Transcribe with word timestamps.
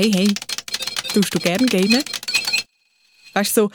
Hey, 0.00 0.10
hey, 0.14 0.34
tust 1.12 1.34
du 1.34 1.38
gerne 1.38 1.66
gamen? 1.66 2.02
Weißt 3.34 3.54
du, 3.54 3.64
so 3.64 3.70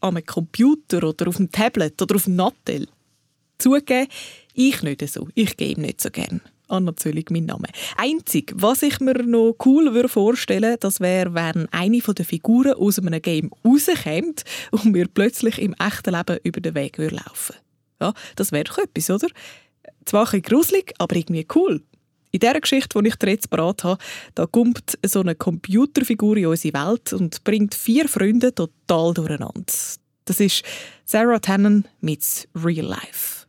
am 0.00 0.18
Computer 0.26 1.04
oder 1.04 1.28
auf 1.28 1.36
dem 1.36 1.52
Tablet 1.52 2.02
oder 2.02 2.16
auf 2.16 2.24
dem 2.24 2.34
Nattel? 2.34 2.88
Zugeben, 3.58 4.08
ich 4.54 4.82
nicht 4.82 5.08
so. 5.08 5.28
Ich 5.36 5.56
game 5.56 5.82
nicht 5.82 6.00
so 6.00 6.10
gern. 6.10 6.40
Anna 6.66 6.96
Zöllig 6.96 7.30
mein 7.30 7.46
Name. 7.46 7.68
Einzig, 7.96 8.52
was 8.56 8.82
ich 8.82 8.98
mir 8.98 9.22
noch 9.22 9.54
cool 9.64 9.94
würde 9.94 10.08
vorstellen 10.08 10.78
das 10.80 10.98
wäre, 10.98 11.32
wenn 11.34 11.68
eine 11.70 12.00
der 12.00 12.24
Figuren 12.24 12.74
aus 12.74 12.98
einem 12.98 13.22
Game 13.22 13.52
rauskommt 13.64 14.42
und 14.72 14.86
mir 14.86 15.06
plötzlich 15.06 15.60
im 15.60 15.74
echten 15.74 16.12
Leben 16.12 16.40
über 16.42 16.60
den 16.60 16.74
Weg 16.74 16.98
laufen 16.98 17.54
Ja, 18.00 18.14
das 18.34 18.50
wäre 18.50 18.64
doch 18.64 18.78
etwas, 18.78 19.10
oder? 19.10 19.28
Zwar 20.06 20.34
ein 20.34 20.42
gruselig, 20.42 20.92
aber 20.98 21.14
irgendwie 21.14 21.46
cool. 21.54 21.84
In 22.30 22.40
dieser 22.40 22.60
Geschichte, 22.60 23.00
die 23.02 23.08
ich 23.08 23.16
dir 23.16 23.30
jetzt 23.30 23.50
parat 23.50 23.84
habe, 23.84 24.02
da 24.34 24.46
kommt 24.46 24.98
so 25.04 25.20
eine 25.20 25.34
Computerfigur 25.34 26.36
in 26.36 26.46
unsere 26.46 26.74
Welt 26.74 27.12
und 27.12 27.42
bringt 27.44 27.74
vier 27.74 28.08
Freunde 28.08 28.54
total 28.54 29.14
durcheinander. 29.14 29.64
Das 30.24 30.40
ist 30.40 30.62
Sarah 31.04 31.38
Tannen 31.38 31.88
mit 32.00 32.48
Real 32.54 32.84
Life. 32.84 33.46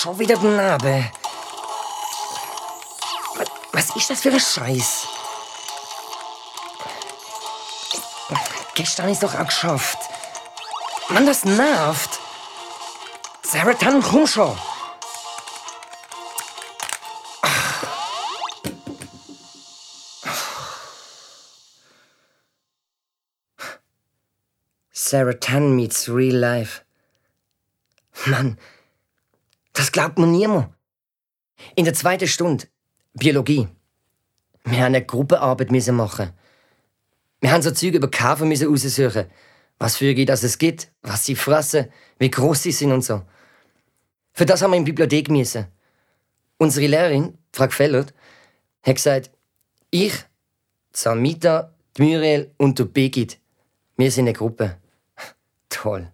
Schon 0.00 0.16
wieder 0.16 0.36
die 0.36 0.46
Narbe. 0.46 1.10
Was 3.72 3.96
ist 3.96 4.08
das 4.08 4.20
für 4.20 4.30
ein 4.30 4.38
Scheiß? 4.38 5.08
Gestern 8.76 9.08
ist 9.08 9.24
doch 9.24 9.34
auch 9.34 9.44
geschafft. 9.44 9.98
Mann, 11.08 11.26
das 11.26 11.44
nervt. 11.44 12.20
Sarah, 13.42 13.74
dann 13.74 14.00
komm 14.00 14.28
schon. 14.28 14.56
Sarah 24.92 25.32
Tan 25.32 25.74
meets 25.74 26.08
real 26.08 26.36
life. 26.36 26.82
Mann, 28.26 28.58
das 29.78 29.92
glaubt 29.92 30.18
man 30.18 30.32
niemand. 30.32 30.70
In 31.76 31.84
der 31.84 31.94
zweiten 31.94 32.26
Stunde, 32.26 32.66
Biologie. 33.14 33.68
Wir 34.64 34.78
haben 34.78 34.86
eine 34.86 35.06
Gruppenarbeit 35.06 35.70
machen. 35.92 36.32
Wir 37.40 37.52
haben 37.52 37.62
so 37.62 37.70
Züge 37.70 37.98
über 37.98 38.10
Käfer 38.10 38.44
müssen 38.44 38.66
raussuchen. 38.66 39.26
Was 39.78 39.96
für 39.96 40.12
das 40.24 40.42
es 40.42 40.58
gibt, 40.58 40.90
was 41.02 41.24
sie 41.24 41.36
fressen, 41.36 41.86
wie 42.18 42.28
groß 42.28 42.64
sie 42.64 42.72
sind 42.72 42.90
und 42.90 43.02
so. 43.02 43.22
Für 44.32 44.44
das 44.44 44.62
haben 44.62 44.72
wir 44.72 44.78
in 44.78 44.84
die 44.84 44.90
Bibliothek 44.90 45.30
müssen. 45.30 45.68
Unsere 46.56 46.88
Lehrerin, 46.88 47.38
Frau 47.52 47.68
Fellert, 47.68 48.12
hat 48.82 48.96
gesagt, 48.96 49.30
ich, 49.92 50.12
Samita, 50.92 51.72
Muriel 51.98 52.50
und 52.56 52.76
du 52.80 52.84
Begit, 52.84 53.38
wir 53.96 54.10
sind 54.10 54.24
eine 54.24 54.32
Gruppe. 54.32 54.76
Toll. 55.68 56.10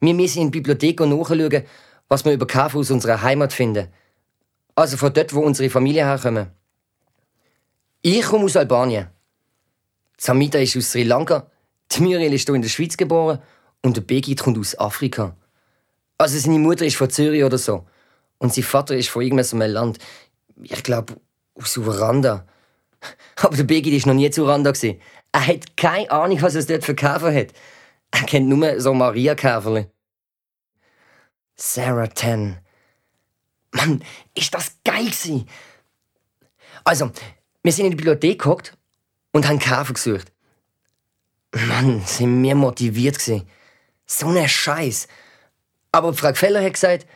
Wir 0.00 0.14
müssen 0.14 0.42
in 0.42 0.50
die 0.50 0.58
Bibliothek 0.58 0.98
nachschauen, 0.98 1.64
was 2.12 2.26
wir 2.26 2.34
über 2.34 2.46
Kafu 2.46 2.80
aus 2.80 2.90
unserer 2.90 3.22
Heimat 3.22 3.54
finden. 3.54 3.88
Also 4.74 4.98
von 4.98 5.14
dort, 5.14 5.32
wo 5.32 5.40
unsere 5.40 5.70
Familie 5.70 6.04
herkommen. 6.04 6.50
Ich 8.02 8.22
komme 8.22 8.44
aus 8.44 8.54
Albanien. 8.54 9.08
Samita 10.18 10.58
ist 10.58 10.76
aus 10.76 10.92
Sri 10.92 11.04
Lanka, 11.04 11.50
Muriel 11.98 12.34
ist 12.34 12.46
hier 12.46 12.54
in 12.54 12.60
der 12.60 12.68
Schweiz 12.68 12.98
geboren 12.98 13.38
und 13.80 13.96
der 13.96 14.02
Begit 14.02 14.42
kommt 14.42 14.58
aus 14.58 14.78
Afrika. 14.78 15.34
Also 16.18 16.38
seine 16.38 16.58
Mutter 16.58 16.84
ist 16.84 16.96
von 16.96 17.08
Zürich 17.08 17.44
oder 17.44 17.56
so. 17.56 17.86
Und 18.36 18.52
sein 18.52 18.64
Vater 18.64 18.94
ist 18.94 19.08
von 19.08 19.22
irgendeinem 19.22 19.72
Land. 19.72 19.98
Ich 20.62 20.82
glaube, 20.82 21.14
aus 21.54 21.78
Uranda. 21.78 22.46
Aber 23.36 23.56
der 23.56 23.64
Begit 23.64 23.94
ist 23.94 24.04
noch 24.04 24.12
nie 24.12 24.30
zu 24.30 24.42
Uranda. 24.42 24.74
Er 25.32 25.46
hat 25.46 25.78
keine 25.78 26.10
Ahnung, 26.10 26.42
was 26.42 26.56
es 26.56 26.66
dort 26.66 26.84
für 26.84 26.94
Käfer 26.94 27.34
hat. 27.34 27.54
Er 28.10 28.26
kennt 28.26 28.48
nur 28.48 28.78
so 28.82 28.92
Maria-Käferle. 28.92 29.90
Sarah 31.64 32.08
Ten. 32.08 32.58
Mann, 33.70 34.02
ist 34.34 34.52
das 34.52 34.72
geil 34.84 35.04
gewesen. 35.04 35.48
Also, 36.82 37.12
wir 37.62 37.72
sind 37.72 37.84
in 37.84 37.92
die 37.92 37.96
Bibliothek 37.98 38.40
geguckt 38.40 38.76
und 39.30 39.46
haben 39.46 39.60
Kaffee 39.60 39.92
gesucht. 39.92 40.32
Mann, 41.54 42.02
sind 42.04 42.42
wir 42.42 42.56
motiviert 42.56 43.20
gewesen. 43.20 43.48
So 44.06 44.26
ein 44.26 44.48
Scheiß. 44.48 45.06
Aber 45.92 46.12
Frau 46.14 46.34
Feller 46.34 46.64
hat 46.64 46.72
gesagt, 46.72 47.06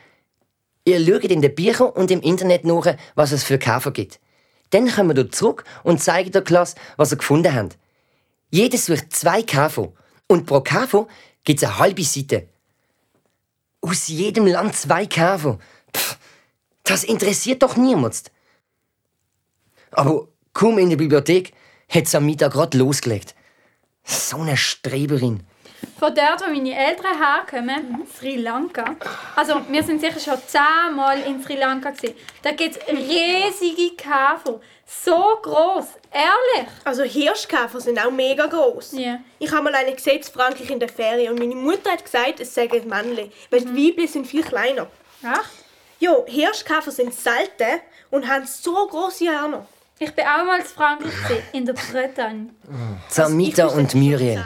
ihr 0.85 1.05
schaut 1.05 1.25
in 1.25 1.43
den 1.43 1.55
Büchern 1.55 1.91
und 1.91 2.13
im 2.13 2.21
Internet 2.21 2.65
nach, 2.65 2.97
was 3.17 3.33
es 3.33 3.43
für 3.43 3.59
Käfer 3.59 3.91
gibt. 3.91 4.21
Dann 4.71 4.89
kommen 4.89 5.17
wir 5.17 5.29
zurück 5.33 5.65
und 5.83 6.01
zeigen 6.01 6.31
der 6.31 6.43
Klasse, 6.43 6.77
was 6.97 7.11
wir 7.11 7.19
gefunden 7.19 7.53
haben. 7.53 7.71
Jeder 8.51 8.79
sucht 8.79 9.13
zwei 9.13 9.43
Käfer. 9.43 9.93
Und 10.29 10.47
pro 10.47 10.61
Käfer 10.61 11.09
gibt 11.43 11.61
es 11.61 11.69
eine 11.69 11.79
halbe 11.81 12.05
Seite. 12.05 12.49
Aus 13.87 14.09
jedem 14.09 14.47
Land 14.47 14.75
zwei 14.75 15.07
Käfer. 15.07 15.59
Pff, 15.97 16.19
das 16.83 17.05
interessiert 17.05 17.63
doch 17.63 17.77
niemand. 17.77 18.33
Aber 19.93 20.27
kaum 20.53 20.79
in 20.79 20.91
der 20.91 20.97
Bibliothek 20.97 21.53
hat 21.89 22.09
Samita 22.09 22.49
gerade 22.49 22.79
losgelegt. 22.79 23.37
So 24.05 24.39
eine 24.39 24.57
Streberin. 24.57 25.45
Von 25.99 26.15
dort, 26.15 26.43
wo 26.43 26.51
meine 26.51 26.77
Eltern 26.77 27.19
herkommen, 27.19 28.07
Sri 28.19 28.37
Lanka. 28.37 28.97
Also, 29.35 29.63
wir 29.69 29.83
sind 29.83 30.01
sicher 30.01 30.21
schon 30.21 30.39
zehnmal 30.47 31.21
in 31.23 31.43
Sri 31.43 31.57
Lanka. 31.57 31.91
Gewesen. 31.91 32.15
Da 32.43 32.53
gibt 32.53 32.77
es 32.77 32.87
riesige 32.89 33.97
Käfer. 33.97 34.61
So 34.89 35.39
groß, 35.43 35.87
ehrlich. 36.13 36.71
Also 36.85 37.03
Hirschkäfer 37.03 37.81
sind 37.81 37.99
auch 37.99 38.11
mega 38.11 38.47
groß. 38.47 38.93
Ja. 38.93 39.19
Ich 39.41 39.51
habe 39.51 39.65
mal 39.65 39.75
eine 39.75 39.93
gesehen 39.93 40.19
in 40.19 40.23
Frankreich 40.23 40.71
in 40.71 40.79
der 40.79 40.89
Ferien 40.89 41.33
und 41.33 41.39
meine 41.41 41.57
Mutter 41.57 41.91
hat 41.91 42.05
gesagt, 42.05 42.39
es 42.39 42.55
seien 42.55 42.89
Männchen, 42.89 43.33
weil 43.51 43.61
die 43.63 43.89
Weibchen 43.89 44.07
sind 44.07 44.27
viel 44.29 44.45
kleiner. 44.45 44.87
Ach, 45.25 45.49
Ja, 45.99 46.15
Hirschkäfer 46.27 46.93
sind 46.93 47.13
selten 47.15 47.81
und 48.11 48.29
haben 48.29 48.47
so 48.47 48.87
große 48.87 49.29
Hörner. 49.29 49.67
Ich 49.99 50.15
bin 50.15 50.25
auch 50.25 50.45
mal 50.45 50.61
in 50.61 50.67
Frankreich, 50.67 51.13
gewesen, 51.23 51.43
in 51.53 51.67
der 51.67 51.73
Bretagne. 51.73 52.51
Samita 53.09 53.65
Also, 53.65 53.79
und 53.79 53.95
Muriel. 53.95 54.45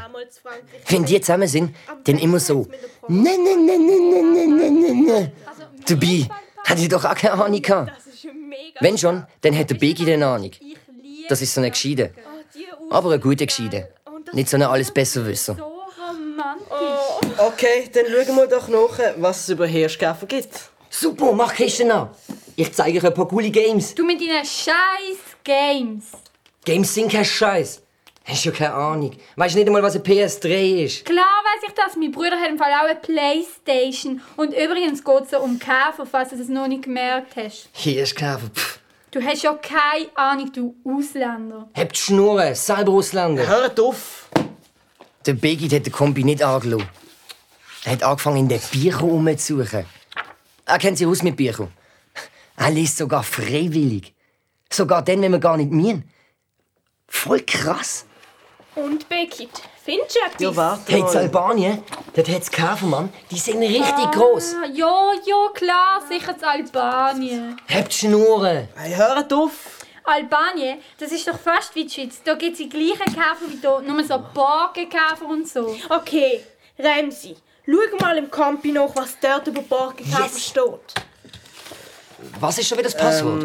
Wenn 0.89 1.05
die 1.05 1.21
zusammen 1.21 1.49
sind, 1.49 1.75
dann 2.05 2.19
immer 2.19 2.39
so. 2.39 2.69
Ne, 3.09 3.37
ne, 3.37 3.57
ne, 3.57 3.79
ne, 3.79 4.01
ne, 4.01 4.23
ne, 4.23 4.47
ne, 4.47 4.71
ne, 4.71 4.95
ne. 4.95 5.33
Dabei 5.87 6.29
hatte 6.65 6.83
ich 6.83 6.89
doch 6.89 7.05
auch 7.05 7.15
keine 7.15 7.43
Ahnung 7.43 7.61
gehabt. 7.61 7.93
Das 7.97 8.07
ist 8.07 8.25
mega. 8.25 8.81
Wenn 8.81 8.97
schon, 8.97 9.25
dann 9.41 9.59
hat 9.59 9.71
der 9.71 9.75
Begi 9.77 10.11
eine 10.13 10.27
Ahnung. 10.27 10.51
Ich 10.53 10.61
liebe 10.61 10.81
Das 11.29 11.43
ist 11.43 11.53
so 11.53 11.61
eine 11.61 11.71
Gescheide. 11.71 12.13
Oh. 12.15 12.95
Aber 12.95 13.11
eine 13.11 13.21
gute 13.21 13.47
Gescheide. 13.47 13.89
Nicht 14.33 14.49
so 14.49 14.57
eine 14.57 14.69
alles 14.69 14.93
besser 14.93 15.27
wissen. 15.27 15.57
so 15.57 15.65
romantisch. 15.65 17.39
Okay, 17.39 17.91
dann 17.93 18.05
schauen 18.07 18.37
wir 18.37 18.47
doch 18.47 18.69
nach, 18.69 18.99
was 19.17 19.41
es 19.41 19.49
über 19.49 19.67
Hirschkäfer 19.67 20.27
gibt. 20.27 20.71
Super, 20.89 21.33
mach 21.33 21.55
Kisten 21.55 21.91
an. 21.91 22.11
Ich 22.57 22.73
zeige 22.73 22.99
euch 22.99 23.05
ein 23.07 23.15
paar 23.15 23.27
coole 23.29 23.51
Games. 23.51 23.95
Du 23.95 24.05
mit 24.05 24.21
deinen 24.21 24.45
scheiß 24.45 25.30
Games. 25.45 26.13
Games 26.65 26.95
sind 26.95 27.11
kein 27.11 27.25
Scheiß. 27.25 27.83
Hast 28.25 28.45
ja 28.45 28.53
keine 28.53 28.75
Ahnung. 28.75 29.13
Weißt 29.37 29.57
nicht 29.57 29.67
einmal, 29.67 29.83
was 29.83 29.97
ein 29.97 30.03
PS3 30.03 30.85
ist. 30.85 31.05
Klar 31.05 31.25
weiß 31.25 31.69
ich 31.69 31.75
das. 31.75 31.97
Mein 31.97 32.13
Bruder 32.13 32.39
hat 32.39 32.51
im 32.51 32.59
Fall 32.59 32.73
auch 32.73 32.89
eine 32.89 32.99
Playstation. 32.99 34.21
Und 34.37 34.53
übrigens 34.53 35.03
geht 35.03 35.23
es 35.33 35.39
um 35.39 35.59
Käfer, 35.59 36.07
falls 36.09 36.31
du 36.31 36.37
es 36.37 36.49
noch 36.49 36.69
nicht 36.69 36.85
gemerkt 36.85 37.35
hast. 37.37 37.69
Hirschkäfer, 37.73 38.51
pff. 38.55 38.79
Du 39.11 39.21
hast 39.21 39.43
ja 39.43 39.53
keine 39.55 40.07
Ahnung, 40.15 40.53
du 40.53 40.77
Ausländer. 40.85 41.69
Habt 41.75 41.97
die 41.97 42.01
Schnurren, 42.01 42.55
selber 42.55 42.93
Ausländer. 42.93 43.45
Hört 43.47 43.81
auf! 43.81 44.29
Der 45.27 45.33
Begit 45.33 45.73
hat 45.73 45.87
den 45.87 45.93
Kombi 45.93 46.23
nicht 46.23 46.43
angeschaut. 46.43 46.87
Er 47.85 47.93
hat 47.93 48.03
angefangen, 48.05 48.37
in 48.37 48.49
den 48.49 48.61
Büchern 48.71 49.01
rumzusuchen. 49.01 49.85
Er 50.67 50.79
kennt 50.79 50.99
sich 50.99 51.07
aus 51.07 51.23
mit 51.25 51.37
Büchern. 51.37 51.73
Er 52.57 52.71
liest 52.71 52.99
sogar 52.99 53.25
freiwillig. 53.25 54.15
Sogar 54.73 55.03
dann, 55.03 55.21
wenn 55.23 55.33
wir 55.33 55.39
gar 55.41 55.57
nicht 55.57 55.71
mühen. 55.71 56.09
Voll 57.09 57.41
krass. 57.41 58.07
Und 58.77 59.09
Bekit, 59.09 59.51
findest 59.85 60.15
du 60.15 60.21
etwas? 60.27 60.41
Ja, 60.41 60.57
warte 60.57 60.93
Hey, 60.93 61.01
in. 61.01 61.07
Albanien, 61.07 61.83
dort 62.15 62.29
hat 62.29 62.43
es 62.43 62.51
Käfer, 62.51 62.87
Mann. 62.87 63.13
Die 63.31 63.39
sind 63.39 63.59
richtig 63.61 64.13
groß. 64.13 64.55
Ah, 64.63 64.67
ja, 64.73 65.11
ja, 65.27 65.49
klar, 65.53 66.01
sicher 66.09 66.39
zu 66.39 66.47
Albanien. 66.49 67.61
Habt 67.69 67.93
Schnurren. 67.93 68.69
Hey, 68.77 68.95
hört 68.95 69.33
auf! 69.33 69.79
Albanien, 70.05 70.79
das 70.99 71.11
ist 71.13 71.27
doch 71.27 71.39
fast 71.39 71.75
wie 71.75 71.85
die 71.85 71.91
Schweiz. 71.93 72.21
Da 72.25 72.35
gibt 72.35 72.53
es 72.53 72.59
die 72.59 72.69
gleichen 72.69 73.13
Käfer 73.13 73.49
wie 73.49 73.59
hier, 73.61 73.81
nur 73.81 74.03
so 74.05 74.19
Borkenkäfer 74.33 75.27
und 75.29 75.47
so. 75.49 75.77
Okay, 75.89 76.41
Ramsi, 76.79 77.37
schau 77.67 77.97
mal 78.01 78.17
im 78.19 78.31
Campi 78.31 78.71
nach, 78.73 78.95
was 78.95 79.17
dort 79.21 79.47
über 79.49 79.63
Borkenkäfer 79.63 80.23
Yes. 80.23 80.47
steht. 80.47 80.95
Was 82.41 82.59
ist 82.59 82.69
schon 82.69 82.79
wieder 82.79 82.89
das 82.89 82.97
Passwort? 82.97 83.45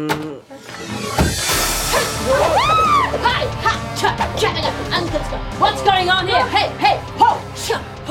What's 5.58 5.82
going 5.82 6.10
on 6.10 6.26
here? 6.26 6.44
Hey, 6.52 6.70
hey, 6.78 6.98
ho! 7.18 7.36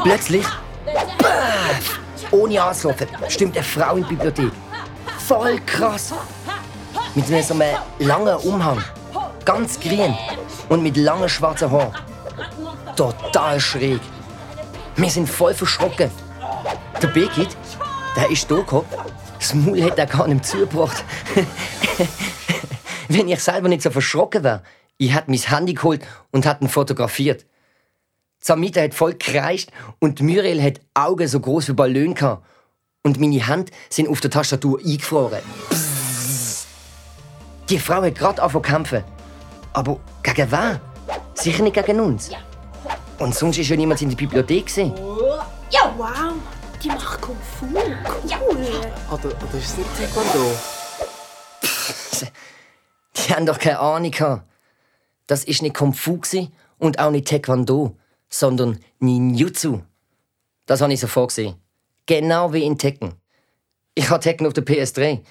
Plötzlich, 0.03 0.45
baff, 1.17 1.99
ohne 2.31 2.61
anzulaufen, 2.61 3.07
stimmt 3.29 3.55
eine 3.55 3.63
Frau 3.63 3.95
in 3.95 4.03
die 4.03 4.15
Bibliothek. 4.15 4.51
Voll 5.19 5.59
krass. 5.65 6.13
Mit 7.15 7.27
so 7.27 7.53
einem 7.53 7.77
langen 7.99 8.35
Umhang. 8.37 8.83
Ganz 9.43 9.79
grün. 9.79 10.15
Und 10.69 10.83
mit 10.83 10.97
langen 10.97 11.29
schwarzen 11.29 11.71
Haaren. 11.71 11.93
Total 12.95 13.59
schräg. 13.59 14.01
Wir 14.95 15.09
sind 15.09 15.29
voll 15.29 15.53
verschrocken. 15.53 16.09
Der 17.01 17.07
Bekit, 17.07 17.55
der 18.15 18.29
ist 18.29 18.49
da 18.49 18.55
gekommen. 18.55 18.85
Das 19.45 19.53
Maul 19.53 19.83
hat 19.83 19.99
er 19.99 20.07
gar 20.07 20.27
nicht 20.27 20.43
zugebracht. 20.43 21.05
Wenn 23.09 23.27
ich 23.27 23.39
selber 23.43 23.69
nicht 23.69 23.83
so 23.83 23.91
verschrocken 23.91 24.43
wäre, 24.43 24.63
ich 24.97 25.13
hätte 25.13 25.29
mein 25.29 25.39
Handy 25.39 25.75
geholt 25.75 26.01
und 26.31 26.47
hätte 26.47 26.63
ihn 26.63 26.67
fotografiert. 26.67 27.45
Samita 28.39 28.81
hat 28.81 28.95
voll 28.95 29.11
gekreischt 29.11 29.69
und 29.99 30.19
Muriel 30.19 30.63
hat 30.63 30.81
Augen 30.95 31.27
so 31.27 31.39
groß 31.39 31.67
wie 31.67 31.73
Ballon 31.73 32.15
gehabt. 32.15 32.43
Und 33.03 33.19
meine 33.19 33.47
Hände 33.47 33.71
sind 33.87 34.09
auf 34.09 34.19
der 34.19 34.31
Tastatur 34.31 34.79
eingefroren. 34.83 35.43
Psst. 35.69 36.65
Die 37.69 37.77
Frau 37.77 38.01
hat 38.01 38.15
gerade 38.15 38.41
angefangen 38.41 38.63
zu 38.63 38.71
kämpfen. 38.71 39.03
Aber 39.73 39.99
gegen 40.23 40.51
wen? 40.51 40.79
Sicher 41.35 41.61
nicht 41.61 41.75
gegen 41.75 41.99
uns. 41.99 42.31
Und 43.19 43.35
sonst 43.35 43.59
war 43.59 43.63
ja 43.63 43.75
niemand 43.75 44.01
in 44.01 44.09
der 44.09 44.17
Bibliothek. 44.17 44.65
gewesen. 44.65 44.91
Wow, 44.97 46.33
die 46.85 46.89
macht 46.89 47.21
Kung 47.21 47.37
Fu. 47.37 47.65
Cool. 47.65 48.67
Oder, 49.11 49.25
oder 49.25 49.57
ist 49.57 49.71
es 49.71 49.77
nicht 49.77 49.89
Taekwondo? 49.97 50.51
Die 53.15 53.33
haben 53.33 53.45
doch 53.45 53.57
keine 53.57 53.79
Ahnung 53.79 54.11
gehabt. 54.11 54.43
Das 55.25 55.43
ist 55.43 55.61
nicht 55.61 55.75
Kung 55.75 55.93
Fu 55.93 56.19
und 56.77 56.99
auch 56.99 57.11
nicht 57.11 57.27
Taekwondo, 57.27 57.97
sondern 58.29 58.79
Ninjutsu. 58.99 59.81
Das 60.67 60.81
habe 60.81 60.93
ich 60.93 60.99
so 60.99 61.07
vorgesehen. 61.07 61.55
Genau 62.05 62.53
wie 62.53 62.63
in 62.63 62.77
Tekken. 62.77 63.13
Ich 63.95 64.09
habe 64.09 64.21
Tekken 64.21 64.45
auf 64.45 64.53
der 64.53 64.65
PS3. 64.65 65.21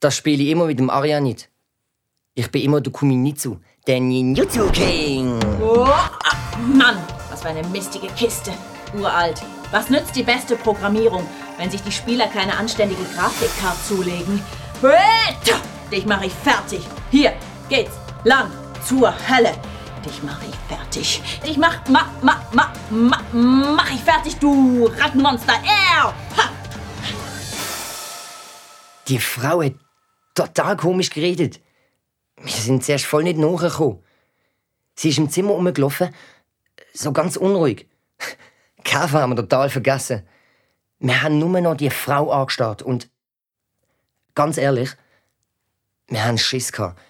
Das 0.00 0.16
spiele 0.16 0.42
ich 0.42 0.48
immer 0.48 0.66
mit 0.66 0.80
dem 0.80 0.90
Arianit. 0.90 1.48
Ich 2.34 2.50
bin 2.50 2.62
immer 2.62 2.80
der 2.80 2.92
Kuminitsu, 2.92 3.58
der 3.86 4.00
Ninjutsu 4.00 4.68
King. 4.72 5.38
Oh, 5.62 5.84
ah, 5.84 6.10
Mann, 6.58 6.96
was 7.30 7.42
für 7.42 7.48
eine 7.48 7.62
mistige 7.68 8.08
Kiste. 8.08 8.52
Uralt. 8.98 9.40
Was 9.74 9.90
nützt 9.90 10.14
die 10.14 10.22
beste 10.22 10.54
Programmierung, 10.54 11.26
wenn 11.58 11.68
sich 11.68 11.82
die 11.82 11.90
Spieler 11.90 12.28
keine 12.28 12.56
anständige 12.56 13.02
Grafikkarte 13.12 13.82
zulegen? 13.88 14.40
Dich 15.90 16.06
mache 16.06 16.26
ich 16.26 16.32
fertig. 16.32 16.80
Hier 17.10 17.32
geht's 17.68 17.90
lang 18.22 18.52
zur 18.86 19.12
Hölle. 19.28 19.52
Dich 20.06 20.22
mache 20.22 20.44
ich 20.48 20.54
fertig. 20.68 21.20
Dich 21.44 21.56
mach, 21.56 21.84
ma, 21.88 22.08
ma, 22.22 22.40
ma, 22.52 22.72
ma, 22.88 23.20
mach 23.32 23.92
ich 23.92 24.00
fertig, 24.00 24.36
du 24.36 24.86
Rattenmonster. 24.86 25.54
Ew! 25.54 26.12
Ha! 26.36 26.50
Die 29.08 29.18
Frau 29.18 29.60
hat 29.60 29.74
total 30.36 30.76
komisch 30.76 31.10
geredet. 31.10 31.60
Wir 32.36 32.52
sind 32.52 32.84
zuerst 32.84 33.06
voll 33.06 33.24
nicht 33.24 33.38
nachgekommen. 33.38 34.04
Sie 34.94 35.08
ist 35.08 35.18
im 35.18 35.28
Zimmer 35.28 35.54
rumgelaufen, 35.54 36.14
so 36.92 37.10
ganz 37.10 37.36
unruhig. 37.36 37.88
Käfer 38.84 39.22
haben 39.22 39.30
wir 39.30 39.36
total 39.36 39.70
vergessen. 39.70 40.26
Wir 41.00 41.22
haben 41.22 41.38
nur 41.38 41.60
noch 41.60 41.76
die 41.76 41.90
Frau 41.90 42.30
angestarrt 42.30 42.82
und 42.82 43.10
ganz 44.34 44.56
ehrlich, 44.58 44.90
wir 46.08 46.24
haben 46.24 46.38
Schiss 46.38 46.70
gehabt. 46.70 47.00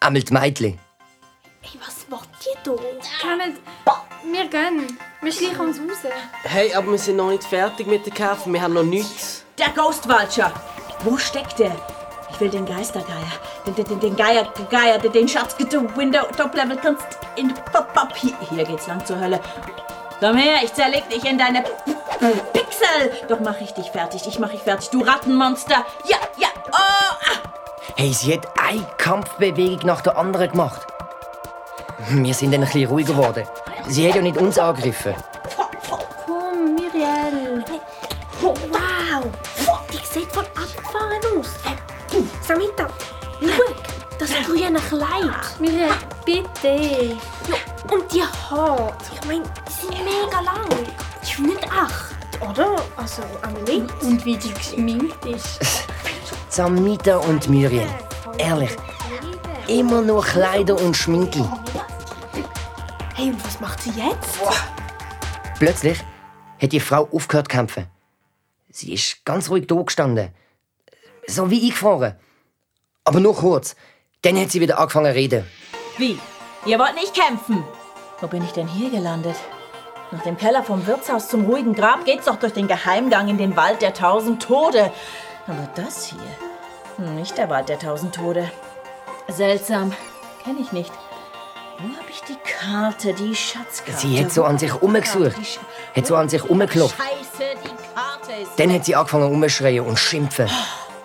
Einmal 0.00 0.22
die 0.22 0.32
Mädchen. 0.32 0.78
Ey, 1.62 1.80
was 1.84 2.08
macht 2.08 2.28
die 2.42 2.56
da? 2.64 2.72
Kommt, 2.72 3.60
wir 4.32 4.48
gehen. 4.48 4.98
Wir 5.22 5.32
schleichen 5.32 5.60
uns 5.60 5.78
raus. 5.78 6.12
Hey, 6.42 6.72
aber 6.74 6.92
wir 6.92 6.98
sind 6.98 7.16
noch 7.16 7.30
nicht 7.30 7.44
fertig 7.44 7.86
mit 7.86 8.06
den 8.06 8.14
Käfen. 8.14 8.52
Wir 8.52 8.62
haben 8.62 8.74
noch 8.74 8.82
nichts. 8.82 9.44
Der 9.58 9.70
Ghost 9.70 10.08
Vulture. 10.08 10.52
Wo 11.04 11.16
steckt 11.18 11.58
der? 11.58 11.74
Ich 12.30 12.40
will 12.40 12.50
den 12.50 12.64
Geistergeier. 12.64 13.32
Den, 13.66 13.74
den, 13.74 13.84
den, 13.86 14.00
den 14.00 14.16
Geier, 14.16 14.52
Geier, 14.70 14.98
den, 14.98 15.12
den 15.12 15.28
Schatz, 15.28 15.56
Window, 15.58 16.22
Top-Level, 16.36 16.76
Kunst, 16.78 17.06
in, 17.36 17.52
pop, 17.72 17.92
pop. 17.92 18.16
Hier, 18.16 18.34
hier 18.48 18.64
geht's 18.64 18.86
lang 18.86 19.04
zur 19.04 19.18
Hölle. 19.18 19.40
Komm 20.20 20.36
her, 20.36 20.56
ich 20.62 20.74
zerleg 20.74 21.08
dich 21.08 21.24
in 21.24 21.38
deine 21.38 21.62
Pixel. 22.52 23.26
Doch 23.26 23.40
mach 23.40 23.58
ich 23.60 23.72
dich 23.72 23.90
fertig, 23.90 24.26
ich 24.26 24.38
mach 24.38 24.50
dich 24.50 24.60
fertig, 24.60 24.90
du 24.90 25.02
Rattenmonster. 25.02 25.86
Ja, 26.04 26.18
ja, 26.36 26.48
oh, 26.72 26.76
ah. 26.76 27.16
Hey, 27.96 28.12
sie 28.12 28.34
hat 28.34 28.46
eine 28.62 28.86
Kampfbewegung 28.98 29.86
nach 29.86 30.02
der 30.02 30.18
anderen 30.18 30.50
gemacht. 30.50 30.86
Wir 32.10 32.34
sind 32.34 32.52
dann 32.52 32.60
ein 32.62 32.66
bisschen 32.66 32.88
ruhiger 32.88 33.14
geworden. 33.14 33.46
Sie 33.88 34.06
hat 34.06 34.14
ja 34.16 34.22
nicht 34.22 34.36
uns 34.36 34.58
angegriffen. 34.58 35.14
Komm, 36.26 36.74
Miriel. 36.74 37.64
Wow, 38.42 39.24
die 39.90 40.06
sieht 40.06 40.30
voll 40.32 40.46
abgefahren 40.54 41.38
aus. 41.38 41.48
Samita, 42.46 42.88
schau, 43.40 43.74
das 44.18 44.30
grüne 44.46 44.80
Kleid. 44.80 45.60
Miriel, 45.60 45.88
bitte. 46.26 47.16
Und 47.90 48.12
die 48.12 48.22
Haare, 48.22 48.92
ich 49.12 49.26
meine, 49.26 49.44
mega 49.98 50.40
lang. 50.40 50.68
Sind 51.22 51.46
nicht 51.46 51.62
echt, 51.62 52.40
oder? 52.42 52.76
Also, 52.96 53.22
einmal 53.42 53.62
nicht. 53.62 54.02
Und 54.02 54.24
wie 54.24 54.36
die 54.36 54.52
geschminkt 54.52 55.24
ist. 55.26 55.60
Samita 56.48 57.16
und 57.16 57.48
Muriel. 57.48 57.88
Ehrlich, 58.38 58.70
immer 59.68 60.02
nur 60.02 60.22
Kleider 60.24 60.80
und 60.80 60.96
Schminke. 60.96 61.48
Hey, 63.14 63.28
und 63.30 63.44
was 63.44 63.60
macht 63.60 63.82
sie 63.82 63.90
jetzt? 63.90 64.38
Plötzlich 65.58 65.98
hat 66.60 66.72
die 66.72 66.80
Frau 66.80 67.08
aufgehört 67.12 67.48
zu 67.50 67.56
kämpfen. 67.56 67.86
Sie 68.70 68.94
ist 68.94 69.24
ganz 69.24 69.50
ruhig 69.50 69.66
da 69.66 69.74
gestanden. 69.76 70.30
So 71.26 71.50
wie 71.50 71.62
eingefahren. 71.62 72.16
Aber 73.04 73.20
nur 73.20 73.36
kurz. 73.36 73.76
Dann 74.22 74.38
hat 74.38 74.50
sie 74.50 74.60
wieder 74.60 74.78
angefangen 74.78 75.12
zu 75.12 75.18
reden. 75.18 75.46
Wie? 75.98 76.18
Ihr 76.66 76.78
wollt 76.78 76.94
nicht 76.94 77.14
kämpfen? 77.14 77.64
Wo 78.20 78.26
bin 78.26 78.44
ich 78.44 78.52
denn 78.52 78.68
hier 78.68 78.90
gelandet? 78.90 79.36
Nach 80.12 80.22
dem 80.22 80.36
Keller 80.36 80.64
vom 80.64 80.86
Wirtshaus 80.86 81.28
zum 81.28 81.44
ruhigen 81.44 81.72
Grab 81.74 82.04
geht's 82.04 82.24
doch 82.24 82.36
durch 82.36 82.52
den 82.52 82.66
Geheimgang 82.66 83.28
in 83.28 83.38
den 83.38 83.54
Wald 83.56 83.80
der 83.80 83.94
tausend 83.94 84.42
Tode. 84.42 84.92
Aber 85.46 85.68
das 85.76 86.06
hier? 86.06 87.06
Nicht 87.12 87.38
der 87.38 87.48
Wald 87.48 87.68
der 87.68 87.78
tausend 87.78 88.14
Tode. 88.14 88.50
Seltsam. 89.28 89.92
Kenn 90.42 90.60
ich 90.60 90.72
nicht. 90.72 90.92
Wo 91.78 91.96
habe 91.96 92.10
ich 92.10 92.20
die 92.22 92.36
Karte, 92.44 93.14
die 93.14 93.34
Schatzkarte? 93.34 94.00
Sie 94.00 94.22
hat 94.22 94.32
so 94.32 94.44
an 94.44 94.58
sich 94.58 94.74
umgesucht. 94.82 95.36
Hat 95.94 96.06
so 96.06 96.16
an 96.16 96.28
sich 96.28 96.42
umgeklopft. 96.42 96.96
Scheiße, 96.96 97.54
die 97.64 97.94
Karte 97.94 98.42
ist. 98.42 98.58
Dann 98.58 98.72
hat 98.72 98.84
sie 98.84 98.96
angefangen 98.96 99.32
umzuschreien 99.32 99.86
und 99.86 99.98
schimpfen. 99.98 100.46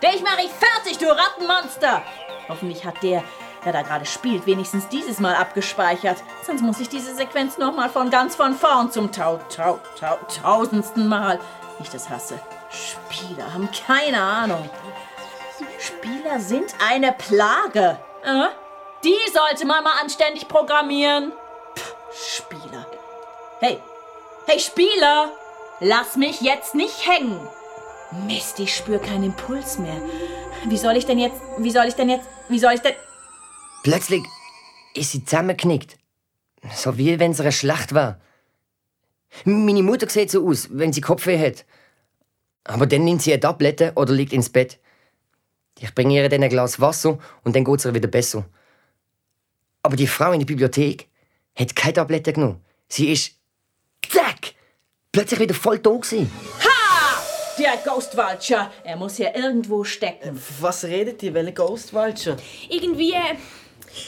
Dich 0.02 0.24
mach 0.24 0.38
ich 0.40 0.52
fertig, 0.52 0.98
du 0.98 1.06
Rattenmonster! 1.08 2.02
Hoffentlich 2.50 2.84
hat 2.84 3.02
der, 3.04 3.24
der 3.66 3.74
da 3.74 3.82
gerade 3.82 4.06
spielt, 4.06 4.46
wenigstens 4.46 4.88
dieses 4.88 5.20
Mal 5.20 5.36
abgespeichert. 5.36 6.18
Sonst 6.46 6.62
muss 6.62 6.80
ich 6.80 6.88
diese 6.88 7.16
Sequenz 7.16 7.58
noch 7.58 7.76
mal 7.76 7.90
von 7.90 8.10
ganz 8.10 8.36
von 8.36 8.54
vorn 8.54 8.92
zum 8.92 9.12
tau, 9.12 9.40
tau, 9.54 9.80
tau, 10.00 10.18
tausendsten 10.42 11.08
Mal. 11.08 11.40
Ich 11.82 11.90
das 11.90 12.10
hasse. 12.10 12.40
Spieler 12.70 13.54
haben 13.54 13.70
keine 13.88 14.22
Ahnung. 14.22 14.70
Spieler 15.80 16.40
sind 16.40 16.74
eine 16.88 17.12
Plage. 17.12 17.98
Äh? 18.24 18.48
Die 19.04 19.32
sollte 19.34 19.66
man 19.66 19.84
mal 19.84 20.00
anständig 20.02 20.48
programmieren. 20.48 21.32
Pff, 21.78 21.96
Spieler. 22.14 22.86
Hey, 23.60 23.82
hey 24.48 24.60
Spieler! 24.60 25.32
Lass 25.80 26.16
mich 26.16 26.40
jetzt 26.42 26.74
nicht 26.74 27.06
hängen. 27.06 27.40
Mist, 28.26 28.60
ich 28.60 28.74
spüre 28.76 29.00
keinen 29.00 29.26
Impuls 29.26 29.78
mehr. 29.78 30.02
Wie 30.66 30.78
soll 30.78 30.96
ich 30.96 31.06
denn 31.06 31.20
jetzt, 31.20 31.42
wie 31.58 31.72
soll 31.72 31.86
ich 31.86 31.96
denn 31.96 32.10
jetzt, 32.10 32.28
wie 32.48 32.60
soll 32.60 32.74
ich 32.74 32.82
denn... 32.82 32.96
Plötzlich 33.86 34.24
ist 34.96 35.12
sie 35.12 35.24
zusammengeknickt. 35.24 36.00
So 36.74 36.98
wie 36.98 37.20
wenn 37.20 37.30
es 37.34 37.40
eine 37.40 37.52
Schlacht 37.52 37.94
war. 37.94 38.20
Meine 39.44 39.84
Mutter 39.84 40.10
sieht 40.10 40.32
so 40.32 40.48
aus, 40.48 40.70
wenn 40.72 40.92
sie 40.92 41.02
Kopfweh 41.02 41.38
hat. 41.38 41.66
Aber 42.64 42.88
dann 42.88 43.04
nimmt 43.04 43.22
sie 43.22 43.32
eine 43.32 43.42
Tablette 43.42 43.92
oder 43.96 44.12
liegt 44.12 44.34
ins 44.34 44.50
Bett. 44.50 44.80
Ich 45.78 45.94
bringe 45.94 46.16
ihr 46.16 46.28
dann 46.30 46.42
ein 46.42 46.50
Glas 46.50 46.80
Wasser 46.80 47.20
und 47.44 47.56
dann 47.56 47.64
geht 47.64 47.78
es 47.78 47.86
ihr 47.86 47.94
wieder 47.94 48.08
besser. 48.08 48.46
Aber 49.84 49.96
die 49.96 50.08
Frau 50.08 50.32
in 50.32 50.40
der 50.40 50.48
Bibliothek 50.48 51.08
hat 51.56 51.76
keine 51.76 51.94
Tabletten 51.94 52.34
genommen. 52.34 52.66
Sie 52.88 53.12
ist. 53.12 53.34
Zack! 54.10 54.56
Plötzlich 55.12 55.42
wieder 55.42 55.54
voll 55.54 55.78
da 55.78 55.92
gewesen. 55.92 56.32
Der 57.60 57.78
Ghost 57.86 58.18
Vulture. 58.18 58.72
Er 58.84 58.98
muss 58.98 59.18
hier 59.18 59.36
irgendwo 59.36 59.84
stecken. 59.84 60.42
Was 60.60 60.86
redet 60.86 61.22
ihr? 61.22 61.36
Welche 61.36 61.54
Ghost 61.54 61.94
Vulture? 61.94 62.38
Irgendwie. 62.68 63.14
äh, 63.14 63.36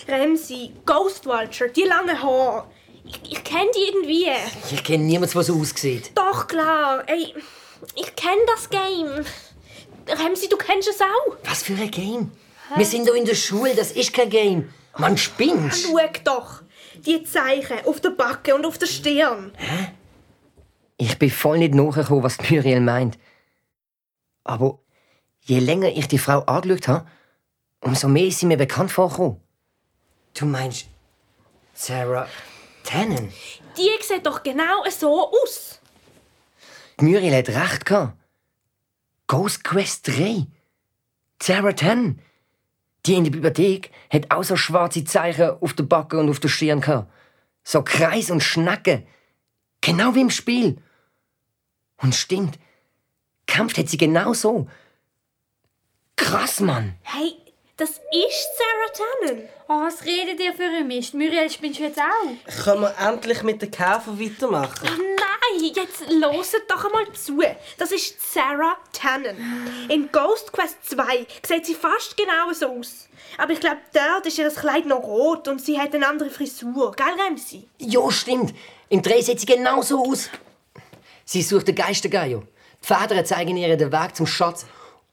Ramsey, 0.08 0.72
Ghost 0.86 1.26
Vulture, 1.26 1.70
die 1.70 1.84
lange 1.84 2.22
Haare. 2.22 2.66
Ich, 3.06 3.32
ich 3.32 3.44
kenne 3.44 3.70
die 3.76 3.92
irgendwie. 3.92 4.28
Ich 4.72 4.84
kenne 4.84 5.04
niemanden, 5.04 5.34
der 5.34 5.44
so 5.44 5.60
aussieht. 5.60 6.12
Doch, 6.16 6.48
klar. 6.48 7.04
Ey, 7.08 7.34
ich 7.96 8.16
kenne 8.16 8.42
das 8.48 8.70
Game. 8.70 9.26
Ramsey, 10.10 10.50
du 10.50 10.58
kennst 10.58 10.90
es 10.90 11.02
auch. 11.02 11.38
Was 11.44 11.64
für 11.64 11.74
ein 11.74 11.92
Game? 11.92 12.32
Wir 12.76 12.86
sind 12.86 13.08
doch 13.08 13.16
in 13.16 13.26
der 13.26 13.36
Schule, 13.36 13.76
das 13.76 13.92
ist 13.92 14.14
kein 14.14 14.30
Game. 14.30 14.74
Man 14.98 15.18
spinnt. 15.18 15.74
Schau 15.74 16.00
doch. 16.24 16.64
Die 17.06 17.24
Zeichen 17.24 17.86
auf 17.86 18.02
der 18.02 18.10
Backe 18.10 18.56
und 18.56 18.66
auf 18.66 18.78
der 18.78 18.88
Stirn. 18.88 19.54
Ich 20.98 21.18
bin 21.20 21.30
voll 21.30 21.60
nicht 21.60 21.76
nachgekommen, 21.76 22.24
was 22.24 22.38
Muriel 22.50 22.82
meint. 22.82 23.18
Aber 24.44 24.80
je 25.42 25.60
länger 25.60 25.90
ich 25.90 26.08
die 26.08 26.18
Frau 26.18 26.40
angeschaut 26.40 26.88
habe, 26.88 27.08
umso 27.82 28.08
mehr 28.08 28.26
ist 28.26 28.40
sie 28.40 28.48
mir 28.48 28.58
bekannt 28.58 28.92
vorgekommen. 28.92 29.40
Du 30.38 30.46
meinst 30.46 30.86
Sarah 31.74 32.28
Tannen? 32.84 33.34
Die 33.76 33.90
sieht 34.04 34.24
doch 34.24 34.44
genau 34.44 34.88
so 34.88 35.32
aus. 35.32 35.80
Die 37.00 37.06
Muriel 37.06 37.36
hat 37.36 37.50
recht 37.50 37.86
gehabt. 37.86 38.16
Ghost 39.26 39.64
Quest 39.64 40.08
3. 40.08 40.46
Sarah 41.42 41.74
Tannen. 41.74 42.22
Die 43.08 43.16
in 43.16 43.24
der 43.24 43.32
Bibliothek 43.32 43.92
hat 44.12 44.30
auch 44.30 44.44
so 44.44 44.56
schwarze 44.56 45.04
Zeichen 45.04 45.58
auf 45.60 45.74
der 45.74 45.86
Backe 45.86 46.20
und 46.20 46.30
auf 46.30 46.40
der 46.40 46.50
Stirn 46.50 46.82
gehabt. 46.82 47.12
So 47.64 47.82
Kreis 47.82 48.30
und 48.30 48.44
Schnacken. 48.44 49.08
Genau 49.82 50.14
wie 50.14 50.22
im 50.22 50.30
Spiel. 50.30 50.78
Und 51.98 52.14
stimmt. 52.14 52.60
Kämpft 53.48 53.80
hat 53.80 53.90
sie 53.90 53.98
genau 53.98 54.34
so. 54.34 54.68
Krass, 56.16 56.60
Mann. 56.60 56.96
Hey, 57.02 57.47
das 57.78 57.92
ist 57.92 58.50
Sarah 58.58 59.08
Tannen. 59.24 59.50
Oh, 59.68 59.82
was 59.86 60.04
redet 60.04 60.40
ihr 60.40 60.54
für 60.54 60.64
ein 60.64 60.88
Mist? 60.88 61.14
Muriel, 61.14 61.50
spinnst 61.50 61.80
du 61.80 61.84
jetzt 61.84 62.00
auch? 62.00 62.64
Können 62.64 62.82
wir 62.82 62.96
endlich 63.00 63.44
mit 63.44 63.62
den 63.62 63.70
Käfer 63.70 64.20
weitermachen? 64.20 64.90
Oh 64.90 65.02
nein, 65.02 65.72
jetzt 65.76 66.10
loset 66.10 66.64
doch 66.68 66.86
einmal 66.86 67.12
zu. 67.14 67.40
Das 67.78 67.92
ist 67.92 68.34
Sarah 68.34 68.78
Tannen. 68.92 69.38
In 69.90 70.12
Ghost 70.12 70.52
Quest 70.52 70.78
2 70.90 71.28
sieht 71.46 71.66
sie 71.68 71.76
fast 71.76 72.18
genau 72.18 72.52
so 72.52 72.80
aus. 72.80 73.08
Aber 73.38 73.54
ich 73.54 73.60
glaube, 73.60 73.82
dort 73.94 74.26
ist 74.26 74.40
ihr 74.40 74.50
Kleid 74.50 74.88
noch 74.88 75.04
rot 75.04 75.48
und 75.48 75.64
sie 75.64 75.80
hat 75.80 75.94
eine 75.94 76.08
andere 76.08 76.32
Frisur. 76.32 76.94
Gell, 76.94 77.06
Ramsey? 77.20 77.68
Ja, 77.78 78.10
stimmt. 78.10 78.56
Im 78.90 79.04
Dreh 79.04 79.22
sieht 79.22 79.40
sie 79.40 79.46
genau 79.46 79.84
so 79.84 80.04
aus. 80.04 80.30
Sie 81.26 81.44
sucht 81.44 81.68
den 81.68 81.76
Geistergeier. 81.76 82.42
Die 82.82 82.88
Väter 82.88 83.24
zeigen 83.24 83.58
ihr 83.58 83.78
den 83.78 83.92
Weg 83.92 84.16
zum 84.16 84.26
Schatz. 84.26 84.66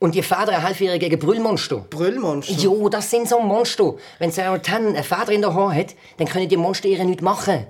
Und 0.05 0.15
die 0.15 0.23
Väter 0.23 0.63
helfen 0.63 0.85
ihr 0.85 0.99
gegen 0.99 1.19
Brüllmonster. 1.19 1.79
Brüllmonster? 1.79 2.53
Jo, 2.53 2.91
das 2.91 3.09
sind 3.09 3.27
so 3.27 3.41
Monster. 3.41 3.95
Wenn 4.19 4.31
Sarah 4.31 4.59
Tannen 4.59 4.95
einen 4.95 5.03
Vater 5.03 5.33
in 5.33 5.41
der 5.41 5.55
Hand 5.55 5.75
hat, 5.75 5.95
dann 6.19 6.29
können 6.29 6.47
die 6.47 6.59
Monster 6.59 6.89
ihr 6.89 7.03
nichts 7.05 7.23
machen. 7.23 7.67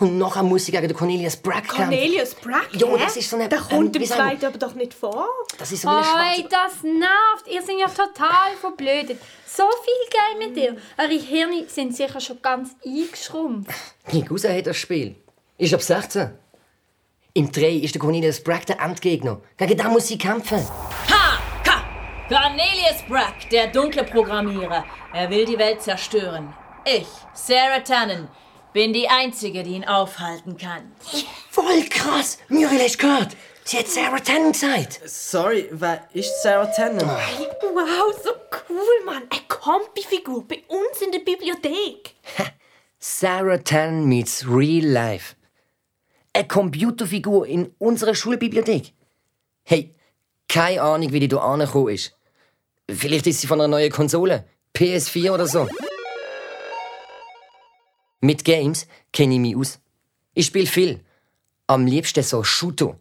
Und 0.00 0.18
nachher 0.18 0.42
muss 0.42 0.66
sie 0.66 0.72
gegen 0.72 0.88
den 0.88 0.96
Cornelius 0.96 1.36
Brack 1.36 1.68
kämpfen. 1.68 1.84
Cornelius 1.84 2.34
Brack? 2.34 2.70
Jo, 2.72 2.96
hä? 2.96 3.04
das 3.04 3.16
ist 3.16 3.30
so 3.30 3.36
eine- 3.36 3.48
Der 3.48 3.60
kommt 3.60 3.94
ähm, 3.94 4.02
wie 4.02 4.04
im 4.06 4.10
zweiten 4.10 4.44
aber 4.44 4.58
doch 4.58 4.74
nicht 4.74 4.92
vor. 4.92 5.24
Das 5.56 5.70
ist 5.70 5.82
so 5.82 5.88
wie 5.88 5.92
eine 5.92 6.00
Oi, 6.00 6.04
schwarze... 6.04 6.48
das 6.50 6.82
nervt. 6.82 7.46
Ihr 7.48 7.62
seid 7.62 7.78
ja 7.78 7.86
total 7.86 8.56
verblödet. 8.60 9.20
So 9.46 9.62
viel 9.84 10.10
Geld 10.10 10.48
mit 10.48 10.56
dir. 10.56 10.76
Eure 10.98 11.16
Hirne 11.16 11.64
sind 11.68 11.94
sicher 11.94 12.20
schon 12.20 12.42
ganz 12.42 12.70
eingeschrumpft. 12.84 13.70
Die 14.12 14.24
Cousin 14.24 14.52
hat 14.56 14.66
das 14.66 14.78
Spiel. 14.78 15.14
Ist 15.58 15.74
ab 15.74 15.82
16. 15.82 16.30
Im 17.32 17.52
Dreh 17.52 17.78
ist 17.78 17.94
der 17.94 18.00
Cornelius 18.00 18.42
Brack 18.42 18.66
der 18.66 18.80
Endgegner. 18.80 19.40
Gegen 19.56 19.76
den 19.76 19.86
muss 19.88 20.08
sie 20.08 20.18
kämpfen. 20.18 20.58
Ha! 20.58 21.38
Ka! 21.62 21.84
Cornelius 22.28 23.02
Brack, 23.08 23.48
der 23.50 23.68
dunkle 23.68 24.02
Programmierer. 24.02 24.84
Er 25.14 25.30
will 25.30 25.44
die 25.44 25.58
Welt 25.58 25.80
zerstören. 25.80 26.52
Ich, 26.84 27.06
Sarah 27.34 27.80
Tannen, 27.80 28.26
bin 28.72 28.92
die 28.92 29.08
Einzige, 29.08 29.62
die 29.62 29.74
ihn 29.74 29.84
aufhalten 29.84 30.56
kann. 30.56 30.90
Voll 31.50 31.84
krass. 31.88 32.38
Muriel 32.48 32.80
hast 32.80 32.98
gehört. 32.98 33.36
Sie 33.62 33.78
hat 33.78 33.86
Sarah 33.86 34.18
Tannen 34.18 34.50
gesagt. 34.50 35.00
Sorry, 35.04 35.68
wer 35.70 36.08
ist 36.12 36.42
Sarah 36.42 36.66
Tannen? 36.66 37.00
Wow, 37.00 38.12
so 38.24 38.30
cool, 38.68 39.04
Mann. 39.04 39.22
Eine 39.30 39.42
Kompi-Figur 39.46 40.48
bei 40.48 40.64
uns 40.66 41.00
in 41.00 41.12
der 41.12 41.20
Bibliothek. 41.20 42.14
Sarah 42.98 43.58
Tannen 43.58 44.06
meets 44.06 44.44
real 44.48 44.84
life. 44.84 45.36
Eine 46.32 46.46
Computerfigur 46.46 47.46
in 47.46 47.74
unserer 47.78 48.14
Schulbibliothek. 48.14 48.92
Hey, 49.64 49.94
keine 50.48 50.82
Ahnung, 50.82 51.12
wie 51.12 51.20
die 51.20 51.28
hier 51.28 51.42
angekommen 51.42 51.94
ist. 51.94 52.16
Vielleicht 52.88 53.26
ist 53.26 53.40
sie 53.40 53.46
von 53.46 53.60
einer 53.60 53.68
neuen 53.68 53.90
Konsole. 53.90 54.44
PS4 54.74 55.32
oder 55.32 55.46
so. 55.46 55.68
Mit 58.20 58.44
Games 58.44 58.86
kenne 59.12 59.34
ich 59.34 59.40
mich 59.40 59.56
aus. 59.56 59.80
Ich 60.34 60.46
spiele 60.46 60.66
viel. 60.66 61.04
Am 61.66 61.86
liebsten 61.86 62.22
so 62.22 62.44
Shooter. 62.44 62.98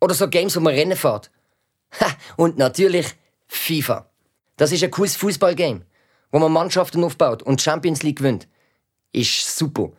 Oder 0.00 0.14
so 0.14 0.28
Games, 0.28 0.56
wo 0.56 0.60
man 0.60 0.74
Rennen 0.74 0.96
fährt. 0.96 1.30
Ha, 2.00 2.06
und 2.36 2.58
natürlich 2.58 3.06
FIFA. 3.48 4.10
Das 4.56 4.72
ist 4.72 4.84
ein 4.84 4.90
cooles 4.90 5.16
Fußballgame, 5.16 5.82
wo 6.30 6.38
man 6.38 6.52
Mannschaften 6.52 7.02
aufbaut 7.02 7.42
und 7.42 7.60
Champions 7.60 8.02
League 8.02 8.18
gewinnt. 8.18 8.46
Ist 9.12 9.56
super. 9.56 9.92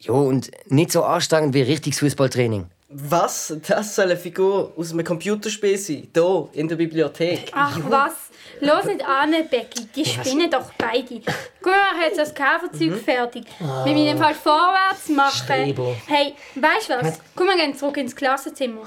Jo, 0.00 0.14
und 0.14 0.50
nicht 0.66 0.92
so 0.92 1.02
anstrengend 1.02 1.54
wie 1.54 1.62
richtiges 1.62 1.98
Fußballtraining. 1.98 2.66
Was? 2.90 3.54
Das 3.66 3.94
soll 3.96 4.06
eine 4.06 4.16
Figur 4.16 4.72
aus 4.76 4.92
einem 4.92 5.04
Computerspiel 5.04 5.76
sein? 5.76 6.08
Hier, 6.14 6.48
in 6.52 6.68
der 6.68 6.76
Bibliothek. 6.76 7.50
Ach 7.52 7.78
was, 7.88 8.12
los 8.60 8.84
nicht 8.84 9.04
an, 9.04 9.34
Becky. 9.50 9.86
Die 9.94 10.06
spinnen 10.06 10.50
doch 10.50 10.72
beide. 10.78 11.20
Guck 11.60 11.66
mal, 11.66 11.82
ich 11.92 11.96
habe 11.96 12.04
jetzt 12.06 12.18
das 12.18 12.34
Käferzeug 12.34 13.02
fertig. 13.04 13.44
Wir 13.58 13.92
müssen 13.92 14.16
Fall 14.16 14.34
vorwärts 14.34 15.08
machen. 15.10 15.44
Streber. 15.44 15.94
Hey, 16.06 16.34
weißt 16.54 16.88
du 16.88 16.94
was? 17.02 17.18
Komm, 17.34 17.48
wir 17.48 17.56
gehen 17.56 17.76
zurück 17.76 17.98
ins 17.98 18.16
Klassenzimmer. 18.16 18.82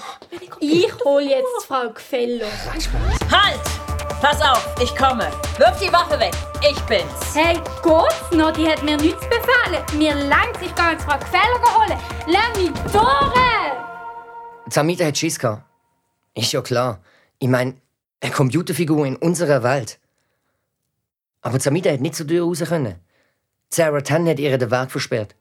Ich 0.59 0.87
hole 1.03 1.29
jetzt 1.29 1.65
Frau 1.67 1.89
Gefeller. 1.89 2.47
Halt! 3.29 3.90
Pass 4.21 4.39
auf, 4.39 4.75
ich 4.79 4.95
komme. 4.95 5.31
Wirf 5.57 5.79
die 5.79 5.91
Waffe 5.91 6.19
weg. 6.19 6.33
Ich 6.61 6.79
bin's. 6.81 7.33
Hey, 7.33 7.55
geht's 7.55 8.31
noch? 8.31 8.51
Die 8.51 8.69
hat 8.69 8.83
mir 8.83 8.95
nichts 8.95 9.25
befehlen. 9.27 9.83
Mir 9.97 10.13
langt, 10.13 10.61
ich 10.61 10.75
gehe 10.75 10.91
jetzt 10.91 11.05
Frau 11.05 11.17
Gefeller 11.17 11.59
holen. 11.75 11.99
Lass 12.27 12.55
mich 12.55 12.71
durch! 12.91 14.69
Zamita 14.69 15.05
hat 15.05 15.17
Schiss 15.17 15.39
gehabt. 15.39 15.63
Ist 16.35 16.51
ja 16.51 16.61
klar. 16.61 16.99
Ich 17.39 17.47
mein, 17.47 17.81
eine 18.21 18.31
Computerfigur 18.31 19.07
in 19.07 19.15
unserer 19.15 19.63
Welt. 19.63 19.99
Aber 21.41 21.59
Zamita 21.59 21.91
hat 21.91 22.01
nicht 22.01 22.13
zur 22.13 22.27
Tür 22.27 22.45
raus 22.45 22.63
können. 22.63 22.99
Sarah 23.69 24.01
Tan 24.01 24.29
hat 24.29 24.37
ihr 24.37 24.55
den 24.55 24.69
Weg 24.69 24.91
versperrt. 24.91 25.35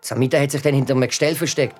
Zamita 0.00 0.38
hat 0.38 0.52
sich 0.52 0.62
dann 0.62 0.74
hinter 0.74 0.94
einem 0.94 1.08
Gestell 1.08 1.34
versteckt. 1.34 1.74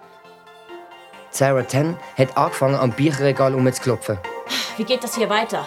Sarah 1.31 1.63
Tan 1.63 1.97
hat 2.19 2.37
angefangen, 2.37 2.75
am 2.75 2.91
Bücherregal 2.91 3.55
umzuklopfen. 3.55 4.19
Wie 4.77 4.85
geht 4.85 5.05
das 5.05 5.15
hier 5.15 5.31
weiter? 5.31 5.65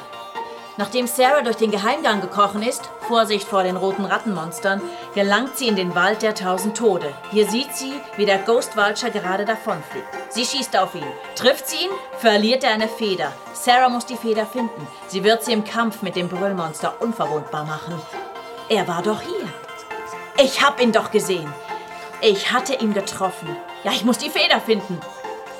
Nachdem 0.75 1.05
Sarah 1.05 1.41
durch 1.41 1.57
den 1.57 1.69
Geheimgang 1.69 2.19
gekrochen 2.21 2.63
ist, 2.63 2.89
Vorsicht 3.07 3.47
vor 3.47 3.61
den 3.61 3.77
roten 3.77 4.05
Rattenmonstern, 4.05 4.81
gelangt 5.13 5.55
sie 5.57 5.67
in 5.67 5.75
den 5.75 5.93
Wald 5.93 6.23
der 6.23 6.33
tausend 6.33 6.75
Tode. 6.75 7.13
Hier 7.29 7.47
sieht 7.47 7.75
sie, 7.75 7.93
wie 8.17 8.25
der 8.25 8.39
Ghost 8.39 8.75
Vulture 8.75 9.11
gerade 9.11 9.45
davonfliegt. 9.45 10.07
Sie 10.29 10.43
schießt 10.43 10.75
auf 10.77 10.95
ihn. 10.95 11.05
Trifft 11.35 11.67
sie 11.67 11.75
ihn, 11.75 11.91
verliert 12.17 12.63
er 12.63 12.71
eine 12.71 12.87
Feder. 12.87 13.31
Sarah 13.53 13.89
muss 13.89 14.07
die 14.07 14.17
Feder 14.17 14.47
finden. 14.47 14.87
Sie 15.07 15.23
wird 15.23 15.43
sie 15.43 15.53
im 15.53 15.63
Kampf 15.63 16.01
mit 16.01 16.15
dem 16.15 16.27
Brüllmonster 16.27 16.95
unverwundbar 16.99 17.65
machen. 17.65 18.01
Er 18.67 18.87
war 18.87 19.03
doch 19.03 19.21
hier. 19.21 19.47
Ich 20.43 20.63
hab 20.63 20.81
ihn 20.81 20.91
doch 20.91 21.11
gesehen. 21.11 21.53
Ich 22.21 22.51
hatte 22.51 22.73
ihn 22.73 22.95
getroffen. 22.95 23.55
Ja, 23.83 23.91
ich 23.91 24.05
muss 24.05 24.17
die 24.17 24.31
Feder 24.31 24.59
finden. 24.59 24.99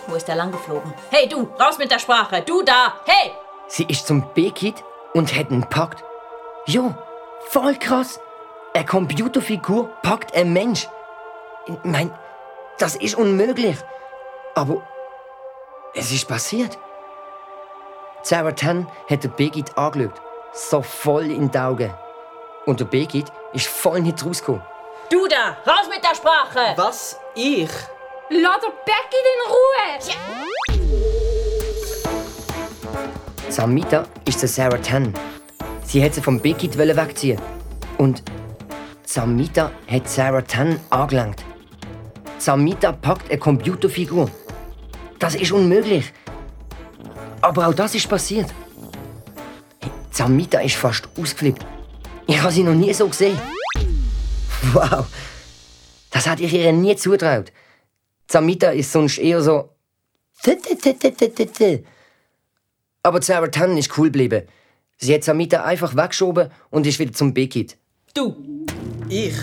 Wo 0.08 0.16
ist 0.16 0.28
er 0.28 0.36
langgeflogen? 0.36 0.92
Hey, 1.12 1.30
du, 1.30 1.48
raus 1.60 1.78
mit 1.78 1.92
der 1.92 2.00
Sprache. 2.00 2.42
Du 2.42 2.64
da. 2.64 2.96
Hey! 3.06 3.34
Sie 3.68 3.84
ist 3.84 4.08
zum 4.08 4.24
B-Kid 4.34 4.84
und 5.14 5.36
hat 5.36 5.52
ihn 5.52 5.62
gepackt. 5.62 6.04
Jo, 6.66 6.94
voll 7.50 7.76
krass. 7.76 8.20
Eine 8.74 8.86
Computerfigur 8.86 9.90
packt 10.02 10.36
ein 10.36 10.54
Mensch. 10.54 10.88
Ich 11.66 11.76
mein, 11.84 12.12
das 12.80 12.96
ist 12.96 13.16
unmöglich. 13.16 13.78
Aber 14.56 14.82
es 15.94 16.12
ist 16.12 16.28
passiert. 16.28 16.78
Sarah 18.24 18.52
Tan 18.52 18.88
hat 19.10 19.24
den 19.24 19.32
B-Kid 19.32 19.78
angeschaut. 19.78 20.22
So 20.54 20.82
voll 20.82 21.32
in 21.32 21.52
die 21.52 21.58
Augen. 21.58 21.94
Und 22.66 22.80
der 22.80 22.86
B-Kid 22.86 23.32
ist 23.54 23.68
voll 23.68 24.02
nicht 24.02 24.26
rausgekommen. 24.26 24.64
Du 25.10 25.28
da, 25.28 25.58
raus 25.68 25.88
mit 25.90 26.04
der 26.04 26.16
Sprache! 26.16 26.74
Was? 26.76 27.20
Ich? 27.36 27.70
Lass 28.30 28.62
doch 28.62 28.74
Becky 28.86 29.20
in 29.34 30.80
Ruhe! 30.80 30.83
Samita 33.54 34.08
ist 34.28 34.40
zu 34.40 34.48
Sarah 34.48 34.80
Tan. 34.80 35.14
Sie 35.86 36.02
hätte 36.02 36.16
sie 36.16 36.22
vom 36.22 36.40
Big 36.40 36.58
Kid 36.58 36.76
wegziehen 36.76 37.40
Und 38.00 38.24
Samita 39.06 39.70
hat 39.88 40.10
Sarah 40.10 40.42
Tan 40.42 40.80
angelangt. 40.90 41.46
Samita 42.40 42.92
packt 42.94 43.30
eine 43.30 43.38
Computerfigur. 43.38 44.32
Das 45.20 45.36
ist 45.36 45.52
unmöglich. 45.52 46.12
Aber 47.42 47.68
auch 47.68 47.76
das 47.76 47.94
ist 47.94 48.10
passiert. 48.10 48.52
Samita 50.10 50.60
ist 50.62 50.76
fast 50.76 51.08
ausgeflippt. 51.16 51.64
Ich 52.26 52.42
habe 52.42 52.52
sie 52.52 52.64
noch 52.64 52.74
nie 52.74 52.92
so 52.92 53.08
gesehen. 53.08 53.38
Wow. 54.74 55.06
Das 56.10 56.28
hätte 56.28 56.42
ich 56.42 56.54
ihr 56.56 56.74
nie 56.74 56.96
zutraut. 56.96 57.52
Samita 58.28 58.70
ist 58.72 58.92
sonst 58.92 59.20
eher 59.20 59.44
so. 59.44 59.70
Aber 63.06 63.22
Sarah 63.22 63.48
Tan 63.48 63.76
ist 63.78 63.98
cool 63.98 64.08
geblieben. 64.08 64.44
Sie 64.98 65.14
hat 65.14 65.26
Samita 65.26 65.62
einfach 65.64 65.94
weggeschoben 65.94 66.50
und 66.70 66.88
ist 66.88 67.00
wieder 67.00 67.12
zum 67.12 67.34
Beckit. 67.34 67.78
Du. 68.14 68.34
Ich? 69.10 69.36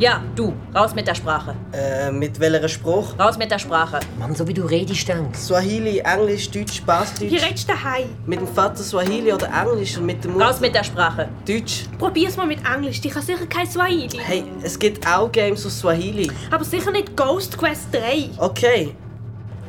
Ja, 0.00 0.22
du. 0.34 0.52
Raus 0.74 0.94
mit 0.96 1.06
der 1.06 1.14
Sprache. 1.14 1.54
Äh, 1.72 2.10
mit 2.10 2.40
welcher 2.40 2.68
Spruch? 2.68 3.16
Raus 3.16 3.38
mit 3.38 3.52
der 3.52 3.60
Sprache. 3.60 4.00
Mann, 4.18 4.34
so 4.34 4.46
wie 4.48 4.54
du 4.54 4.62
redest, 4.62 5.08
dann. 5.08 5.32
Swahili, 5.32 5.98
Englisch, 6.00 6.50
Deutsch, 6.50 6.80
Wie 6.80 6.86
Basdeutsch. 6.86 7.32
redest 7.32 7.68
du 7.68 7.72
daheim? 7.72 8.06
Mit 8.26 8.40
dem 8.40 8.48
Vater 8.48 8.82
Swahili 8.82 9.32
oder 9.32 9.48
Englisch 9.48 9.96
und 9.96 10.06
mit 10.06 10.24
der 10.24 10.32
Mutter 10.32 10.46
Raus 10.46 10.60
mit 10.60 10.74
der 10.74 10.82
Sprache. 10.84 11.28
Deutsch. 11.46 11.84
Probier's 11.98 12.36
mal 12.36 12.46
mit 12.48 12.58
Englisch, 12.68 13.00
die 13.00 13.10
kann 13.10 13.22
sicher 13.22 13.46
kein 13.46 13.68
Swahili. 13.70 14.18
Hey, 14.24 14.42
es 14.62 14.76
gibt 14.76 15.06
auch 15.06 15.30
Games 15.30 15.64
auf 15.64 15.70
Swahili. 15.72 16.30
Aber 16.50 16.64
sicher 16.64 16.90
nicht 16.90 17.16
Ghost 17.16 17.56
Quest 17.56 17.92
3. 17.92 18.30
Okay. 18.38 18.94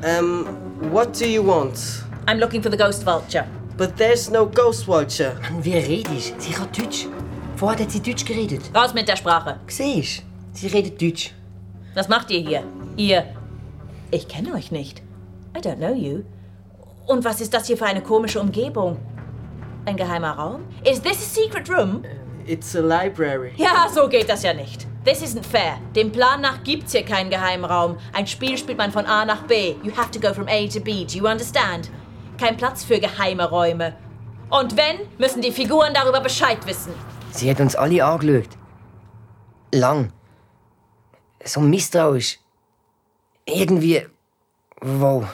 Ähm, 0.04 0.46
what 0.92 1.20
do 1.20 1.26
you 1.26 1.46
want? 1.46 1.78
I'm 2.30 2.38
looking 2.38 2.62
for 2.62 2.70
the 2.70 2.78
ghost 2.78 3.04
vulture. 3.04 3.48
But 3.76 3.98
there's 3.98 4.30
no 4.30 4.46
Ghost 4.46 4.88
Watcher. 4.88 5.36
Mann, 5.42 5.66
wie 5.66 5.74
redest 5.74 6.40
Sie 6.40 6.54
kann 6.54 6.70
Deutsch. 6.72 7.08
Vorher 7.56 7.80
hat 7.80 7.92
sie 7.92 8.02
Deutsch 8.02 8.24
geredet. 8.24 8.70
Raus 8.76 8.94
mit 8.94 9.08
der 9.08 9.16
Sprache. 9.16 9.60
Siehst 9.66 10.22
Sie 10.54 10.68
redet 10.68 11.02
Deutsch. 11.02 11.34
Was 11.96 12.08
macht 12.08 12.30
ihr 12.30 12.42
hier? 12.42 12.64
Ihr. 12.98 13.24
Ich 14.12 14.28
kenne 14.28 14.54
euch 14.54 14.72
nicht. 14.72 15.02
I 15.58 15.60
don't 15.60 15.78
know 15.78 15.96
you. 15.96 16.22
Und 17.08 17.26
was 17.26 17.42
ist 17.42 17.52
das 17.52 17.66
hier 17.66 17.78
für 17.78 17.88
eine 17.88 18.02
komische 18.02 18.40
Umgebung? 18.40 19.00
Ein 19.86 19.98
geheimer 19.98 20.34
Raum? 20.34 20.66
Is 20.84 21.02
this 21.02 21.18
a 21.18 21.42
secret 21.42 21.68
room? 21.68 22.04
It's 22.46 22.76
a 22.76 22.82
library. 22.82 23.54
Ja, 23.58 23.88
so 23.92 24.08
geht 24.08 24.30
das 24.30 24.44
ja 24.44 24.54
nicht. 24.54 24.86
This 25.04 25.24
isn't 25.24 25.46
fair. 25.46 25.80
Dem 25.96 26.12
Plan 26.12 26.42
nach 26.42 26.64
gibt's 26.64 26.92
hier 26.92 27.04
keinen 27.04 27.32
geheimen 27.32 27.66
Raum. 27.66 27.98
Ein 28.14 28.28
Spiel 28.28 28.56
spielt 28.56 28.78
man 28.78 28.92
von 28.92 29.08
A 29.08 29.26
nach 29.26 29.48
B. 29.48 29.74
You 29.82 29.92
have 29.98 30.12
to 30.12 30.20
go 30.20 30.32
from 30.32 30.48
A 30.48 30.68
to 30.68 30.80
B. 30.80 31.06
Do 31.06 31.18
you 31.18 31.28
understand? 31.28 31.90
Kein 32.40 32.58
Platz 32.58 32.84
für 32.84 33.00
geheime 33.00 33.50
Räume. 33.50 33.96
Und 34.50 34.78
wenn, 34.78 35.00
müssen 35.18 35.42
die 35.42 35.52
Figuren 35.52 35.94
darüber 35.94 36.22
Bescheid 36.22 36.66
wissen. 36.66 36.94
Sie 37.32 37.50
hat 37.50 37.60
uns 37.60 37.76
alle 37.76 38.04
angeschaut. 38.04 38.50
Lang. 39.74 40.12
So 41.44 41.60
misstrauisch. 41.60 42.40
Irgendwie. 43.46 44.08
Wow. 44.82 45.26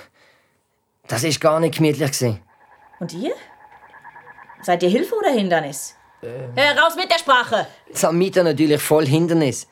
Das 1.07 1.23
ist 1.23 1.39
gar 1.39 1.59
nicht 1.59 1.75
gemütlich. 1.77 2.11
gewesen. 2.11 2.41
Und 2.99 3.13
ihr? 3.13 3.33
Seid 4.61 4.81
ihr 4.83 4.89
Hilfe 4.89 5.15
oder 5.15 5.29
Hindernis? 5.29 5.95
Äh, 6.21 6.71
raus 6.79 6.95
mit 6.95 7.11
der 7.11 7.19
Sprache! 7.19 7.67
Samita 7.91 8.41
natürlich 8.41 8.81
voll 8.81 9.05
Hindernis. 9.05 9.67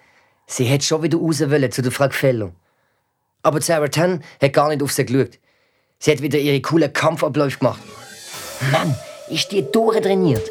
Sie 0.45 0.65
hätte 0.65 0.85
schon 0.85 1.01
wieder 1.01 1.17
raus 1.17 1.39
wollen 1.41 1.71
zu 1.71 1.81
der 1.81 1.91
Frau 1.91 2.07
Gefello. 2.07 2.51
Aber 3.41 3.59
Sarah 3.59 3.87
Tan 3.87 4.23
hat 4.41 4.53
gar 4.53 4.69
nicht 4.69 4.83
auf 4.83 4.91
sie 4.91 5.05
geschaut. 5.05 5.39
Sie 6.03 6.11
hat 6.11 6.21
wieder 6.21 6.37
ihre 6.37 6.59
coolen 6.59 6.91
Kampfabläufe 6.91 7.59
gemacht. 7.59 7.79
Mann, 8.73 8.93
ist 9.29 9.49
die 9.53 9.63
durchtrainiert. 9.71 10.49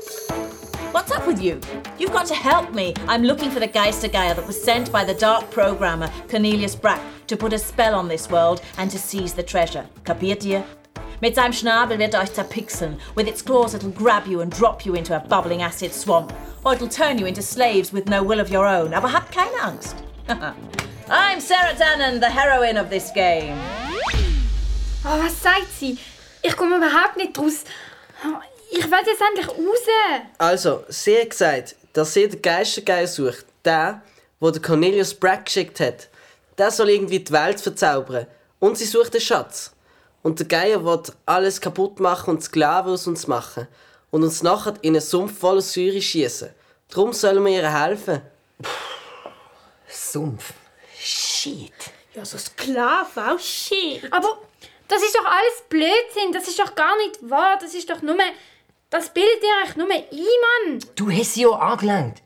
What's 0.93 1.13
up 1.13 1.27
with 1.27 1.43
you? 1.43 1.59
You've 1.99 2.11
got 2.11 2.25
to 2.29 2.35
help 2.35 2.73
me. 2.73 2.95
I'm 3.07 3.23
looking 3.23 3.51
for 3.51 3.61
the 3.61 3.69
Geistergeier 3.69 4.35
that 4.35 4.47
was 4.47 4.59
sent 4.59 4.91
by 4.91 5.05
the 5.05 5.13
dark 5.13 5.51
programmer, 5.51 6.09
Cornelius 6.31 6.75
Brack, 6.75 7.01
to 7.27 7.37
put 7.37 7.53
a 7.53 7.59
spell 7.59 7.95
on 7.95 8.09
this 8.09 8.31
world 8.31 8.63
and 8.79 8.91
to 8.93 8.99
seize 8.99 9.35
the 9.35 9.43
treasure. 9.43 9.85
Kapiert 10.05 10.43
ihr? 10.43 10.65
Mit 11.21 11.35
seinem 11.35 11.53
Schnabel 11.53 11.99
wird 11.99 12.15
er 12.15 12.23
euch 12.23 12.33
zerpixeln. 12.33 12.97
With 13.15 13.29
its 13.29 13.43
claws 13.43 13.75
it'll 13.75 13.91
grab 13.91 14.27
you 14.27 14.41
and 14.41 14.51
drop 14.51 14.87
you 14.87 14.95
into 14.95 15.15
a 15.15 15.21
bubbling 15.21 15.61
acid 15.61 15.93
swamp. 15.93 16.33
Or 16.65 16.73
it'll 16.73 16.89
turn 16.89 17.19
you 17.19 17.27
into 17.27 17.43
slaves 17.43 17.93
with 17.93 18.09
no 18.09 18.23
will 18.23 18.41
of 18.41 18.51
your 18.51 18.67
own. 18.67 18.95
Aber 18.95 19.13
habt 19.13 19.31
keine 19.31 19.61
Angst. 19.61 19.97
I'm 21.11 21.41
Sarah 21.43 21.75
Tannen, 21.75 22.21
the 22.21 22.31
heroine 22.31 22.79
of 22.79 22.89
this 22.89 23.11
game. 23.15 23.59
Oh, 25.05 25.19
was 25.21 25.43
sagt 25.43 25.67
sie? 25.81 25.99
Ich 26.43 26.57
komme 26.57 26.77
überhaupt 26.77 27.17
nicht 27.17 27.37
raus. 27.37 27.65
Ich 28.71 28.85
will 28.85 28.99
jetzt 29.05 29.21
endlich 29.21 29.49
raus. 29.49 29.87
Also, 30.39 30.85
sie 30.89 31.21
hat 31.21 31.31
gesagt, 31.31 31.75
dass 31.93 32.15
sie 32.15 32.29
den 32.29 32.41
Geistergeier 32.41 33.09
sucht. 33.09 33.45
Der, 33.65 34.03
wo 34.39 34.51
der 34.51 34.63
Cornelius 34.63 35.15
Brack 35.15 35.47
geschickt 35.47 35.81
hat. 35.81 36.09
Der 36.57 36.71
soll 36.71 36.91
irgendwie 36.91 37.19
die 37.21 37.33
Welt 37.33 37.61
verzaubern. 37.61 38.27
Und 38.61 38.79
sie 38.79 38.85
sucht 38.85 39.15
den 39.15 39.21
Schatz. 39.21 39.73
Und 40.23 40.39
der 40.39 40.47
Geier 40.47 40.85
will 40.85 41.03
alles 41.27 41.61
kaputt 41.61 41.99
machen 41.99 42.31
und 42.31 42.43
Sklaven 42.45 42.93
aus 42.93 43.07
uns 43.09 43.27
machen. 43.27 43.67
Und 44.11 44.23
uns 44.23 44.43
nachher 44.43 44.75
in 44.83 44.95
einen 44.95 45.01
Sumpf 45.01 45.39
voller 45.39 45.63
Säure 45.63 46.01
schießen. 46.01 46.51
Darum 46.89 47.13
sollen 47.13 47.45
wir 47.45 47.53
ihr 47.53 47.81
helfen. 47.81 48.23
Sumpf. 49.89 50.53
Shit. 50.97 51.73
Ja, 52.15 52.25
so 52.25 52.39
Sklaven, 52.39 53.23
auch 53.23 53.39
shit. 53.39 54.03
Aber 54.13 54.39
das 54.93 55.03
ist 55.03 55.17
doch 55.17 55.25
alles 55.25 55.63
Blödsinn. 55.69 56.33
Das 56.33 56.47
ist 56.49 56.59
doch 56.59 56.75
gar 56.75 56.97
nicht 56.99 57.19
wahr. 57.31 57.59
Das 57.61 57.75
ist 57.75 57.89
doch 57.89 58.03
nur... 58.03 58.17
Das 58.91 59.09
bildet 59.09 59.43
ihr 59.43 59.67
euch 59.67 59.77
nur 59.77 59.91
ein, 59.91 60.05
Mann. 60.11 60.79
Du 60.97 61.11
hast 61.11 61.33
sie 61.33 61.43
ja 61.43 61.49
angelangt. 61.49 62.23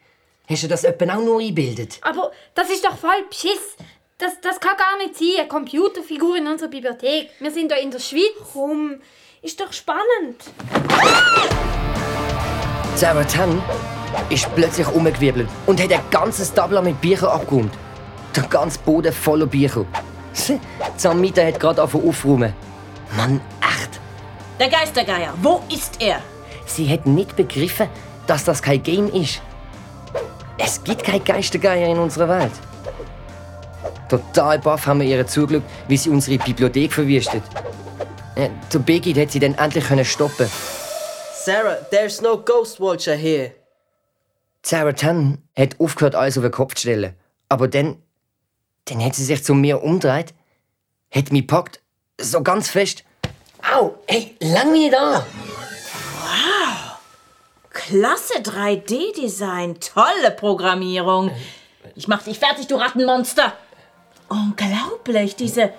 Hast 0.49 0.65
du 0.65 0.69
das 0.69 0.83
etwa 0.83 1.15
auch 1.15 1.21
nur 1.21 1.41
eingebildet? 1.41 1.99
Aber 2.03 2.33
das 2.55 2.71
ist 2.71 2.85
doch 2.85 2.97
voll 2.97 3.23
Beschiss. 3.29 3.77
Das, 4.19 4.41
das 4.41 4.59
kann 4.59 4.77
gar 4.77 4.99
nicht 4.99 5.17
sein. 5.17 5.29
Eine 5.39 5.49
Computerfigur 5.49 6.37
in 6.37 6.49
unserer 6.49 6.69
Bibliothek. 6.69 7.31
Wir 7.39 7.53
sind 7.53 7.71
da 7.71 7.77
in 7.77 7.93
der 7.93 8.01
Schweiz. 8.01 8.33
Komm, 8.53 9.01
ist 9.43 9.61
doch 9.61 9.73
spannend. 9.73 10.43
Sarah 12.97 13.25
Tan 13.25 13.63
ist 14.29 14.53
plötzlich 14.57 14.89
umgewirbelt 14.89 15.49
und 15.67 15.81
hat 15.81 15.93
ein 15.93 16.11
ganzes 16.11 16.53
Tabla 16.53 16.83
mit 16.83 17.01
Büchern 17.01 17.29
abgeräumt. 17.29 17.75
Der 18.35 18.45
ganze 18.45 18.81
Boden 18.81 19.13
voller 19.13 19.47
Bücher. 19.47 19.87
Samita 20.97 21.43
hat 21.43 21.61
gerade 21.61 21.83
angefangen 21.83 22.09
aufräumen. 22.09 22.53
Mann, 23.17 23.41
echt. 23.61 24.01
Der 24.59 24.69
Geistergeier, 24.69 25.35
wo 25.43 25.63
ist 25.73 26.01
er? 26.01 26.21
Sie 26.67 26.89
hat 26.91 27.07
nicht 27.07 27.37
begriffen, 27.37 27.89
dass 28.27 28.45
das 28.45 28.63
kein 28.63 28.83
Game 28.83 29.09
ist. 29.13 29.41
Es 30.59 30.83
gibt 30.83 31.05
kein 31.05 31.23
Geistergeier 31.23 31.89
in 31.89 31.99
unserer 31.99 32.29
Welt. 32.29 32.53
Total 34.09 34.59
baff 34.59 34.87
haben 34.87 35.01
wir 35.01 35.07
ihr 35.07 35.27
zugeschaut, 35.27 35.63
wie 35.89 35.97
sie 35.97 36.11
unsere 36.11 36.39
Bibliothek 36.43 36.93
verwüstet. 36.93 37.43
Äh, 38.37 38.51
Der 38.73 38.79
Begit 38.79 39.19
hat 39.19 39.31
sie 39.33 39.41
dann 39.41 39.55
endlich 39.55 39.85
können 39.87 40.05
stoppen. 40.05 40.49
Sarah, 41.45 41.77
there's 41.91 42.21
no 42.21 42.39
Ghost 42.39 42.81
Watcher 42.81 43.15
here. 43.15 43.53
Sarah 44.63 44.93
Tan 44.93 45.39
hat 45.57 45.79
aufgehört, 45.79 46.15
alles 46.15 46.37
auf 46.37 46.43
den 46.43 46.51
Kopf 46.51 46.75
zu 46.75 46.83
stellen. 46.83 47.15
Aber 47.49 47.69
dann, 47.69 48.03
dann 48.87 49.05
hat 49.05 49.15
sie 49.15 49.25
sich 49.25 49.45
zu 49.45 49.55
mir 49.55 49.83
umgedreht, 49.83 50.35
hat 51.15 51.33
mich 51.33 51.43
gepackt, 51.43 51.81
so 52.21 52.43
ganz 52.43 52.69
fest. 52.69 53.05
Au, 53.75 53.95
hey, 54.07 54.37
lang 54.41 54.73
mich 54.73 54.91
nicht 54.91 54.97
an! 54.97 55.23
Klasse 57.71 58.41
3D-Design, 58.43 59.79
tolle 59.81 60.31
Programmierung. 60.33 61.31
Ich 61.95 62.09
mach 62.09 62.23
dich 62.23 62.39
fertig, 62.39 62.67
du 62.67 62.77
Rattenmonster. 62.77 63.53
Unglaublich, 64.29 65.37
diese, 65.37 65.73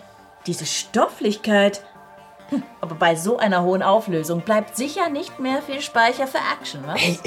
diese 0.45 0.65
Stofflichkeit. 0.65 1.81
Hm, 2.49 2.63
Aber 2.79 2.95
bei 2.95 3.15
so 3.15 3.37
einer 3.37 3.63
hohen 3.63 3.83
Auflösung 3.83 4.41
bleibt 4.41 4.77
sicher 4.77 5.09
nicht 5.09 5.39
mehr 5.39 5.61
viel 5.61 5.81
Speicher 5.81 6.27
für 6.27 6.37
Action, 6.37 6.85
was? 6.85 7.01
Hey, 7.01 7.19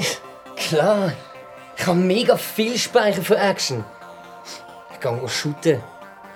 klar, 0.55 1.11
ich 1.77 1.85
habe 1.85 1.99
mega 1.99 2.37
viel 2.37 2.77
Speicher 2.77 3.21
für 3.21 3.37
Action. 3.37 3.83
Ich 5.03 5.09
gehe 5.09 5.29
shooten. 5.29 5.83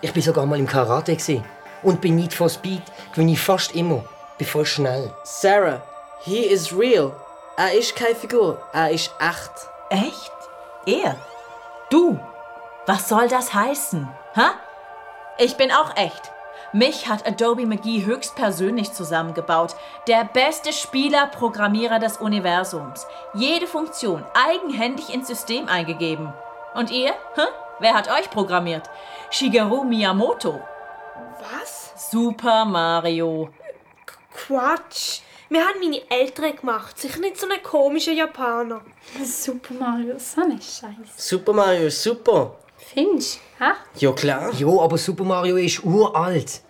Ich 0.02 0.12
bin 0.12 0.24
sogar 0.24 0.46
mal 0.48 0.58
im 0.58 0.66
Karate 0.66 1.16
gewesen. 1.16 1.46
und 1.84 2.02
bei 2.02 2.10
Need 2.10 2.34
for 2.34 2.50
Speed 2.50 2.82
gewinne 3.14 3.34
ich 3.34 3.40
fast 3.40 3.76
immer. 3.76 4.04
Bin 4.40 4.48
voll 4.48 4.66
schnell. 4.66 5.14
Sarah, 5.24 5.84
he 6.22 6.40
is 6.40 6.76
real. 6.76 7.12
Er 7.58 7.74
ist 7.74 7.96
keine 7.96 8.16
Figur, 8.16 8.60
er 8.74 8.90
ist 8.90 9.12
echt. 9.20 9.52
Echt? 9.92 10.32
Er? 10.88 11.16
Du? 11.92 12.20
Was 12.88 13.08
soll 13.08 13.28
das 13.28 13.54
heißen? 13.54 14.08
Ha? 14.36 14.56
Ich 15.38 15.58
bin 15.58 15.72
auch 15.72 15.96
echt. 15.96 16.32
Mich 16.74 17.08
hat 17.08 17.26
Adobe 17.28 17.68
McGee 17.68 18.04
höchstpersönlich 18.04 18.94
zusammengebaut. 18.94 19.76
Der 20.08 20.24
beste 20.24 20.74
Spieler-Programmierer 20.74 22.00
des 22.00 22.18
Universums. 22.18 23.06
Jede 23.36 23.68
Funktion 23.68 24.26
eigenhändig 24.34 25.14
ins 25.14 25.28
System 25.28 25.70
eingegeben. 25.70 26.34
Und 26.74 26.90
ihr? 26.90 27.12
Hä? 27.36 27.44
Wer 27.80 27.94
hat 27.94 28.10
euch 28.10 28.30
programmiert? 28.30 28.90
Shigeru 29.30 29.84
Miyamoto. 29.84 30.62
Was? 31.40 31.92
Super 32.12 32.64
Mario. 32.64 33.50
Quatsch. 34.34 35.20
Wir 35.50 35.62
haben 35.62 35.80
meine 35.82 36.02
Eltern 36.10 36.56
gemacht. 36.56 36.98
Sicher 36.98 37.20
nicht 37.20 37.38
so 37.38 37.48
einen 37.48 37.62
komischen 37.62 38.16
Japaner. 38.16 38.82
Super 39.24 39.74
Mario, 39.74 40.16
so 40.18 40.42
eine 40.42 40.54
Scheiße. 40.56 41.14
Super 41.18 41.54
Mario 41.54 41.88
ist 41.88 42.02
super. 42.02 42.56
Findest? 42.78 43.40
Hä? 43.60 43.72
Ja 43.98 44.12
klar. 44.14 44.52
Jo, 44.54 44.82
aber 44.82 44.98
Super 44.98 45.24
Mario 45.24 45.58
ist 45.58 45.84
uralt. 45.84 46.62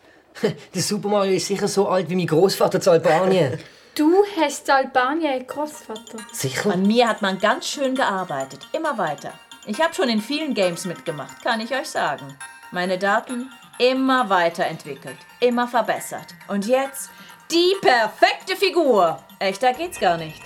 Der 0.73 0.81
Super 0.81 1.09
Mario 1.09 1.35
ist 1.35 1.47
sicher 1.47 1.67
so 1.67 1.87
alt 1.87 2.09
wie 2.09 2.15
mein 2.15 2.27
Großvater 2.27 2.81
zu 2.81 2.91
Albanien. 2.91 3.59
Du 3.95 4.25
hast 4.41 4.67
in 4.67 4.73
Albanien 4.73 5.31
einen 5.31 5.47
Großvater. 5.47 6.17
Sicher? 6.33 6.73
An 6.73 6.85
mir 6.85 7.07
hat 7.07 7.21
man 7.21 7.39
ganz 7.39 7.65
schön 7.69 7.95
gearbeitet. 7.95 8.67
Immer 8.73 8.97
weiter. 8.97 9.31
Ich 9.67 9.82
habe 9.82 9.95
schon 9.95 10.10
in 10.10 10.21
vielen 10.21 10.54
Games 10.54 10.86
mitgemacht, 10.86 11.43
kann 11.43 11.60
ich 11.60 11.73
euch 11.73 11.89
sagen. 11.89 12.38
Meine 12.71 12.99
Daten 12.99 13.49
immer 13.80 14.30
weiterentwickelt, 14.30 15.17
immer 15.39 15.67
verbessert. 15.67 16.36
Und 16.47 16.67
jetzt 16.67 17.10
die 17.51 17.73
perfekte 17.82 18.56
Figur. 18.56 19.19
Echter 19.39 19.73
geht's 19.73 19.99
gar 19.99 20.17
nicht. 20.17 20.41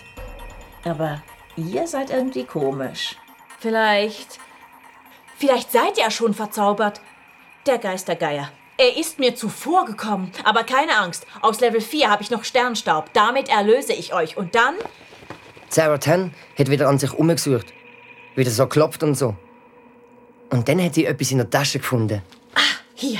Aber 0.85 1.21
ihr 1.57 1.85
seid 1.85 2.11
irgendwie 2.11 2.45
komisch. 2.45 3.17
Vielleicht. 3.59 4.39
Vielleicht 5.37 5.71
seid 5.71 5.97
ihr 5.97 6.11
schon 6.11 6.33
verzaubert. 6.33 7.01
Der 7.65 7.77
Geistergeier. 7.77 8.49
Er 8.77 8.95
ist 8.95 9.19
mir 9.19 9.35
zuvor 9.35 9.83
gekommen. 9.83 10.31
Aber 10.45 10.63
keine 10.63 10.97
Angst. 10.97 11.27
Aus 11.41 11.59
Level 11.59 11.81
4 11.81 12.09
habe 12.09 12.23
ich 12.23 12.31
noch 12.31 12.45
Sternstaub. 12.45 13.11
Damit 13.11 13.49
erlöse 13.49 13.91
ich 13.91 14.13
euch. 14.13 14.37
Und 14.37 14.55
dann. 14.55 14.75
Sarah 15.67 15.97
Tan 15.97 16.33
hat 16.57 16.69
wieder 16.69 16.87
an 16.87 16.97
sich 16.97 17.13
umgesucht. 17.13 17.73
Wieder 18.35 18.51
so 18.51 18.63
geklopft 18.63 19.03
und 19.03 19.15
so. 19.15 19.35
Und 20.49 20.67
dann 20.67 20.83
hat 20.83 20.95
sie 20.95 21.05
etwas 21.05 21.31
in 21.31 21.37
der 21.37 21.49
Tasche 21.49 21.79
gefunden. 21.79 22.21
Hier. 22.95 23.19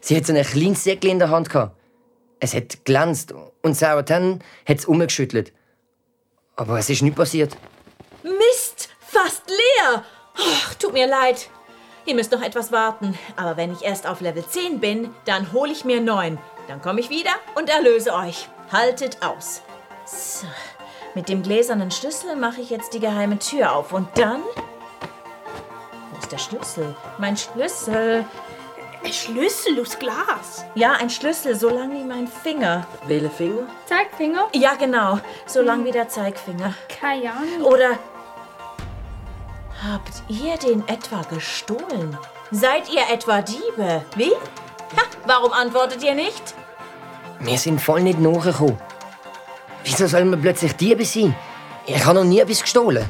Sie 0.00 0.16
hat 0.16 0.26
so 0.26 0.32
ein 0.32 0.42
kleines 0.42 0.84
Säckchen 0.84 1.10
in 1.10 1.18
der 1.18 1.28
Hand 1.28 1.50
gehabt. 1.50 1.76
Es 2.38 2.54
hat 2.54 2.84
glänzt 2.86 3.34
und 3.62 3.74
Sarah 3.74 4.02
Tan 4.02 4.42
hat 4.66 4.78
es 4.78 4.86
umgeschüttelt. 4.86 5.52
Aber 6.56 6.78
es 6.78 6.88
ist 6.88 7.02
nichts 7.02 7.18
passiert. 7.18 7.56
Mist! 8.22 8.88
Fast 9.00 9.42
leer! 9.48 10.04
Ach, 10.36 10.74
tut 10.74 10.94
mir 10.94 11.06
leid. 11.06 11.50
Ihr 12.06 12.14
müsst 12.14 12.32
noch 12.32 12.42
etwas 12.42 12.72
warten. 12.72 13.18
Aber 13.36 13.58
wenn 13.58 13.72
ich 13.72 13.82
erst 13.82 14.06
auf 14.06 14.20
Level 14.20 14.46
10 14.46 14.80
bin, 14.80 15.10
dann 15.26 15.52
hole 15.52 15.72
ich 15.72 15.84
mir 15.84 16.00
9. 16.00 16.38
Dann 16.68 16.80
komme 16.80 17.00
ich 17.00 17.10
wieder 17.10 17.32
und 17.56 17.68
erlöse 17.68 18.14
euch. 18.14 18.48
Haltet 18.72 19.22
aus. 19.22 19.60
So. 20.06 20.46
Mit 21.14 21.28
dem 21.28 21.42
gläsernen 21.42 21.90
Schlüssel 21.90 22.36
mache 22.36 22.60
ich 22.60 22.70
jetzt 22.70 22.94
die 22.94 23.00
geheime 23.00 23.38
Tür 23.38 23.74
auf. 23.74 23.92
Und 23.92 24.08
dann. 24.16 24.42
Wo 26.12 26.18
ist 26.18 26.30
der 26.30 26.38
Schlüssel? 26.38 26.94
Mein 27.18 27.36
Schlüssel. 27.36 28.24
Ein 29.02 29.12
Schlüssel 29.12 29.80
aus 29.80 29.98
Glas. 29.98 30.64
Ja, 30.74 30.92
ein 30.92 31.10
Schlüssel, 31.10 31.56
so 31.56 31.68
lang 31.68 31.92
wie 31.92 32.04
mein 32.04 32.28
Finger. 32.28 32.86
Welcher 33.06 33.30
Finger? 33.30 33.62
Zeigfinger? 33.86 34.48
Ja, 34.52 34.74
genau. 34.74 35.18
So 35.46 35.62
lang 35.62 35.84
wie 35.84 35.90
der 35.90 36.08
Zeigfinger. 36.08 36.74
Keine 37.00 37.32
Ahnung. 37.32 37.62
Oder 37.64 37.98
habt 39.82 40.22
ihr 40.28 40.56
den 40.58 40.86
etwa 40.86 41.22
gestohlen? 41.22 42.16
Seid 42.52 42.88
ihr 42.90 43.02
etwa 43.12 43.40
Diebe? 43.40 44.04
Wie? 44.16 44.32
Ha, 44.32 45.02
warum 45.24 45.52
antwortet 45.52 46.02
ihr 46.04 46.14
nicht? 46.14 46.54
Wir 47.40 47.58
sind 47.58 47.80
voll 47.80 48.02
nicht 48.02 48.20
nachgekommen. 48.20 48.78
Wieso 49.84 50.06
sollen 50.06 50.30
wir 50.30 50.38
plötzlich 50.38 50.74
Diebe 50.76 51.04
sein? 51.04 51.34
Ich 51.86 52.04
habe 52.04 52.18
noch 52.18 52.24
nie 52.24 52.40
etwas 52.40 52.60
gestohlen. 52.60 53.04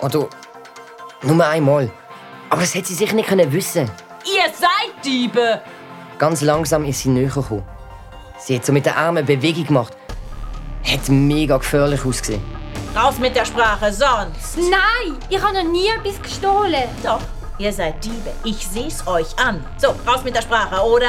Oder 0.00 0.28
nur 1.22 1.46
einmal. 1.46 1.90
Aber 2.50 2.60
das 2.60 2.74
hätte 2.74 2.88
sie 2.88 2.94
sicher 2.94 3.14
nicht 3.14 3.28
können 3.28 3.50
wissen. 3.52 3.90
Ihr 4.24 4.52
seid 4.52 5.04
Diebe! 5.04 5.60
Ganz 6.18 6.42
langsam 6.42 6.84
ist 6.84 7.00
sie 7.00 7.08
näher 7.08 7.28
gekommen. 7.28 7.64
Sie 8.38 8.56
hat 8.56 8.64
so 8.64 8.72
mit 8.72 8.86
den 8.86 8.94
Armen 8.94 9.18
eine 9.18 9.26
Bewegung 9.26 9.66
gemacht. 9.66 9.96
Hat 10.84 11.08
mega 11.08 11.56
gefährlich 11.56 12.04
ausgesehen. 12.04 12.42
Raus 12.94 13.18
mit 13.18 13.34
der 13.34 13.44
Sprache, 13.44 13.92
sonst. 13.92 14.56
Nein, 14.56 15.18
ich 15.28 15.42
habe 15.42 15.54
noch 15.54 15.70
nie 15.70 15.88
etwas 15.88 16.22
gestohlen. 16.22 16.84
Doch, 17.02 17.20
ihr 17.58 17.72
seid 17.72 18.04
Diebe. 18.04 18.32
Ich 18.44 18.66
seh's 18.66 19.06
euch 19.06 19.38
an. 19.38 19.64
So, 19.78 19.88
raus 20.06 20.24
mit 20.24 20.34
der 20.34 20.42
Sprache, 20.42 20.82
oder? 20.84 21.06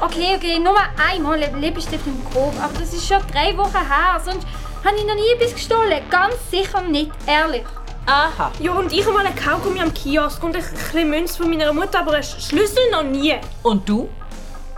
Okay, 0.00 0.36
okay, 0.36 0.58
nur 0.58 0.76
einmal 1.10 1.42
ein 1.42 1.60
Lippenstift 1.60 2.06
im 2.06 2.24
Kopf, 2.24 2.54
aber 2.62 2.78
das 2.78 2.92
ist 2.92 3.06
schon 3.06 3.18
drei 3.32 3.56
Wochen 3.56 3.72
her. 3.72 4.20
Sonst 4.24 4.46
habe 4.84 4.96
ich 4.96 5.04
noch 5.04 5.14
nie 5.14 5.32
etwas 5.36 5.54
gestohlen. 5.54 6.00
Ganz 6.10 6.34
sicher 6.50 6.82
nicht, 6.82 7.10
ehrlich. 7.26 7.64
Aha. 8.06 8.52
Ja, 8.60 8.72
und 8.72 8.92
ich 8.92 9.04
habe 9.04 9.12
mal 9.12 9.26
einen 9.26 9.36
Kaugummi 9.36 9.80
am 9.80 9.92
Kiosk 9.92 10.42
und 10.42 10.56
ein 10.56 10.62
bisschen 10.62 11.10
Münze 11.10 11.36
von 11.36 11.50
meiner 11.50 11.72
Mutter, 11.72 12.00
aber 12.00 12.14
einen 12.14 12.22
Schlüssel 12.22 12.90
noch 12.90 13.02
nie. 13.02 13.34
Und 13.62 13.86
du? 13.88 14.08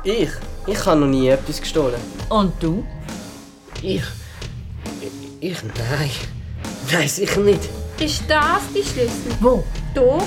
Ich? 0.02 0.30
Ich 0.66 0.86
habe 0.86 1.00
noch 1.00 1.06
nie 1.06 1.28
etwas 1.28 1.60
gestohlen. 1.60 2.00
Und 2.28 2.52
du? 2.60 2.84
Ich. 3.82 4.02
Ich. 5.40 5.62
Nein. 5.62 6.10
Nein, 6.90 7.08
sicher 7.08 7.40
nicht. 7.40 7.68
Ist 8.00 8.24
das 8.28 8.62
die 8.74 8.82
Schlüssel? 8.82 9.36
Wo? 9.40 9.62
Da? 9.94 10.18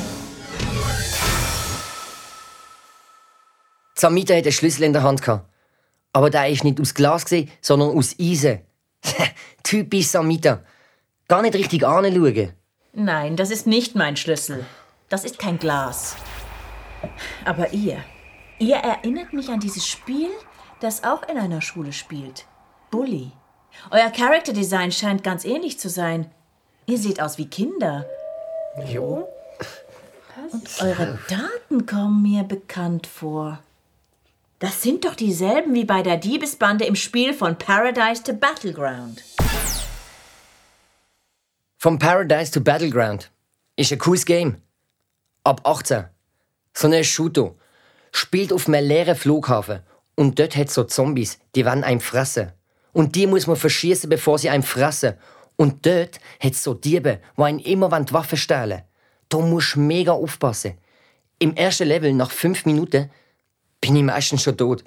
Samita 4.03 4.35
hat 4.35 4.43
einen 4.43 4.51
Schlüssel 4.51 4.83
in 4.83 4.91
der 4.91 5.03
Hand 5.03 5.21
gehabt. 5.21 5.49
Aber 6.11 6.29
der 6.29 6.49
ist 6.49 6.65
nicht 6.65 6.77
aus 6.81 6.93
Glas, 6.93 7.23
gewesen, 7.23 7.49
sondern 7.61 7.97
aus 7.97 8.13
Eisen. 8.19 8.59
Typisch 9.63 10.07
Samita. 10.07 10.61
Gar 11.29 11.41
nicht 11.41 11.55
richtig 11.55 11.87
anschauen. 11.87 12.51
Nein, 12.91 13.37
das 13.37 13.49
ist 13.49 13.65
nicht 13.65 13.95
mein 13.95 14.17
Schlüssel. 14.17 14.65
Das 15.07 15.23
ist 15.23 15.39
kein 15.39 15.57
Glas. 15.57 16.17
Aber 17.45 17.71
ihr, 17.71 18.03
ihr 18.59 18.75
erinnert 18.75 19.31
mich 19.31 19.47
an 19.47 19.61
dieses 19.61 19.87
Spiel, 19.87 20.29
das 20.81 21.05
auch 21.05 21.23
in 21.29 21.37
einer 21.37 21.61
Schule 21.61 21.93
spielt. 21.93 22.45
Bully. 22.91 23.31
Euer 23.89 24.09
Character 24.09 24.51
Design 24.51 24.91
scheint 24.91 25.23
ganz 25.23 25.45
ähnlich 25.45 25.79
zu 25.79 25.87
sein. 25.87 26.29
Ihr 26.87 26.97
seht 26.97 27.21
aus 27.21 27.37
wie 27.37 27.47
Kinder. 27.47 28.05
Jo. 28.85 29.29
Und 30.51 30.81
eure 30.81 31.17
Daten 31.29 31.85
kommen 31.85 32.21
mir 32.21 32.43
bekannt 32.43 33.07
vor. 33.07 33.62
Das 34.63 34.81
sind 34.81 35.03
doch 35.03 35.15
dieselben 35.15 35.73
wie 35.73 35.83
bei 35.83 36.01
der 36.01 36.15
Diebesbande 36.15 36.85
im 36.85 36.95
Spiel 36.95 37.33
von 37.33 37.57
Paradise 37.57 38.23
to 38.23 38.31
Battleground. 38.31 39.21
Vom 41.77 41.99
Paradise 41.99 42.49
to 42.49 42.61
Battleground. 42.61 43.29
Ist 43.75 43.91
ein 43.91 43.99
cooles 43.99 44.23
Game. 44.23 44.61
Ab 45.43 45.59
18. 45.65 46.05
So 46.73 46.87
ein 46.87 47.03
Shooter. 47.03 47.55
Spielt 48.13 48.53
auf 48.53 48.69
einem 48.69 48.87
leeren 48.87 49.17
Flughafen. 49.17 49.81
Und 50.15 50.39
dort 50.39 50.55
hat 50.55 50.69
so 50.69 50.85
Zombies, 50.85 51.39
die 51.55 51.65
wollen 51.65 51.83
einem 51.83 51.99
fressen. 51.99 52.53
Und 52.93 53.15
die 53.15 53.27
muss 53.27 53.47
man 53.47 53.57
verschießen, 53.57 54.09
bevor 54.09 54.39
sie 54.39 54.49
einem 54.49 54.63
fressen. 54.63 55.15
Und 55.57 55.85
dort 55.85 56.21
hat 56.39 56.55
so 56.55 56.73
Diebe, 56.73 57.19
die 57.37 57.41
einen 57.41 57.59
immer 57.59 57.99
die 57.99 58.13
Waffen 58.13 58.37
stehlen. 58.37 58.83
Da 59.27 59.39
musst 59.39 59.75
du 59.75 59.81
mega 59.81 60.13
aufpassen. 60.13 60.77
Im 61.37 61.53
ersten 61.53 61.89
Level, 61.89 62.13
nach 62.13 62.31
5 62.31 62.65
Minuten, 62.65 63.11
bin 63.83 63.97
ich 63.97 64.03
meistens 64.03 64.43
schon 64.43 64.57
tot. 64.57 64.83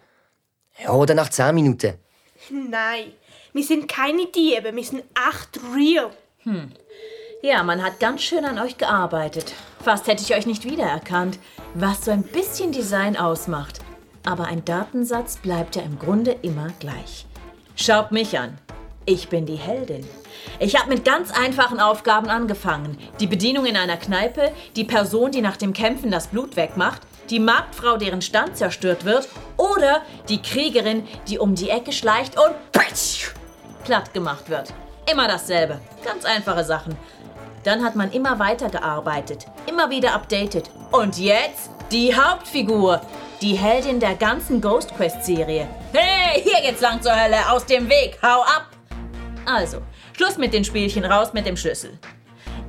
Ja, 0.83 0.93
oder 0.93 1.15
nach 1.15 1.29
10 1.29 1.55
Minuten. 1.55 1.95
Nein, 2.51 3.13
wir 3.53 3.63
sind 3.63 3.89
keine 3.89 4.27
Diebe, 4.27 4.75
wir 4.75 4.85
sind 4.85 5.05
echt 5.29 5.61
real. 5.75 6.11
Ja, 7.43 7.63
man 7.63 7.83
hat 7.85 8.01
ganz 8.01 8.23
schön 8.23 8.47
an 8.47 8.59
euch 8.59 8.79
gearbeitet. 8.79 9.53
Fast 9.85 10.07
hätte 10.07 10.23
ich 10.23 10.35
euch 10.35 10.47
nicht 10.47 10.65
wiedererkannt, 10.65 11.39
was 11.75 12.07
so 12.07 12.11
ein 12.11 12.23
bisschen 12.23 12.73
Design 12.73 13.17
ausmacht. 13.17 13.81
Aber 14.25 14.47
ein 14.47 14.65
Datensatz 14.65 15.37
bleibt 15.37 15.77
ja 15.77 15.83
im 15.83 15.99
Grunde 15.99 16.33
immer 16.43 16.69
gleich. 16.81 17.27
Schaut 17.75 18.13
mich 18.13 18.39
an. 18.39 18.57
Ich 19.05 19.29
bin 19.29 19.45
die 19.45 19.57
Heldin. 19.57 20.07
Ich 20.59 20.79
habe 20.79 20.89
mit 20.89 21.05
ganz 21.05 21.31
einfachen 21.31 21.81
Aufgaben 21.81 22.29
angefangen. 22.29 22.99
Die 23.21 23.27
Bedienung 23.27 23.67
in 23.67 23.77
einer 23.77 23.97
Kneipe, 23.97 24.53
die 24.75 24.85
Person, 24.85 25.31
die 25.31 25.43
nach 25.43 25.57
dem 25.57 25.73
Kämpfen 25.73 26.11
das 26.11 26.29
Blut 26.29 26.57
wegmacht, 26.57 27.03
die 27.31 27.41
Marktfrau, 27.41 27.97
deren 27.97 28.23
Stand 28.23 28.57
zerstört 28.57 29.05
wird 29.05 29.29
oder 29.57 30.03
die 30.29 30.41
Kriegerin, 30.41 31.07
die 31.29 31.39
um 31.39 31.55
die 31.55 31.71
Ecke 31.71 31.93
schleicht 31.93 32.37
und 32.39 32.55
platt 33.85 34.13
gemacht 34.15 34.49
wird. 34.49 34.73
Immer 35.11 35.29
dasselbe. 35.29 35.81
Ganz 36.05 36.25
einfache 36.25 36.65
Sachen. 36.65 36.97
Dann 37.65 37.85
hat 37.85 37.97
man 37.97 38.13
immer 38.13 38.39
weiter 38.39 38.69
gearbeitet, 38.69 39.47
immer 39.67 39.91
wieder 39.91 40.15
updated. 40.15 40.71
Und 40.93 41.19
jetzt 41.19 41.71
die 41.91 42.15
Hauptfigur, 42.15 43.01
die 43.41 43.55
Heldin 43.55 44.01
der 44.01 44.15
ganzen 44.15 44.61
Ghost 44.61 44.95
Quest 44.97 45.25
Serie. 45.25 45.69
Hey, 45.93 46.43
hier 46.43 46.61
geht's 46.63 46.81
lang 46.81 47.03
zur 47.03 47.13
Hölle, 47.13 47.39
aus 47.51 47.67
dem 47.67 47.89
Weg, 47.89 48.19
hau 48.23 48.43
ab! 48.43 48.67
Also, 49.45 49.79
Schluss 50.17 50.39
mit 50.39 50.55
den 50.55 50.65
Spielchen, 50.65 51.05
raus 51.05 51.35
mit 51.35 51.45
dem 51.45 51.59
Schlüssel. 51.59 51.99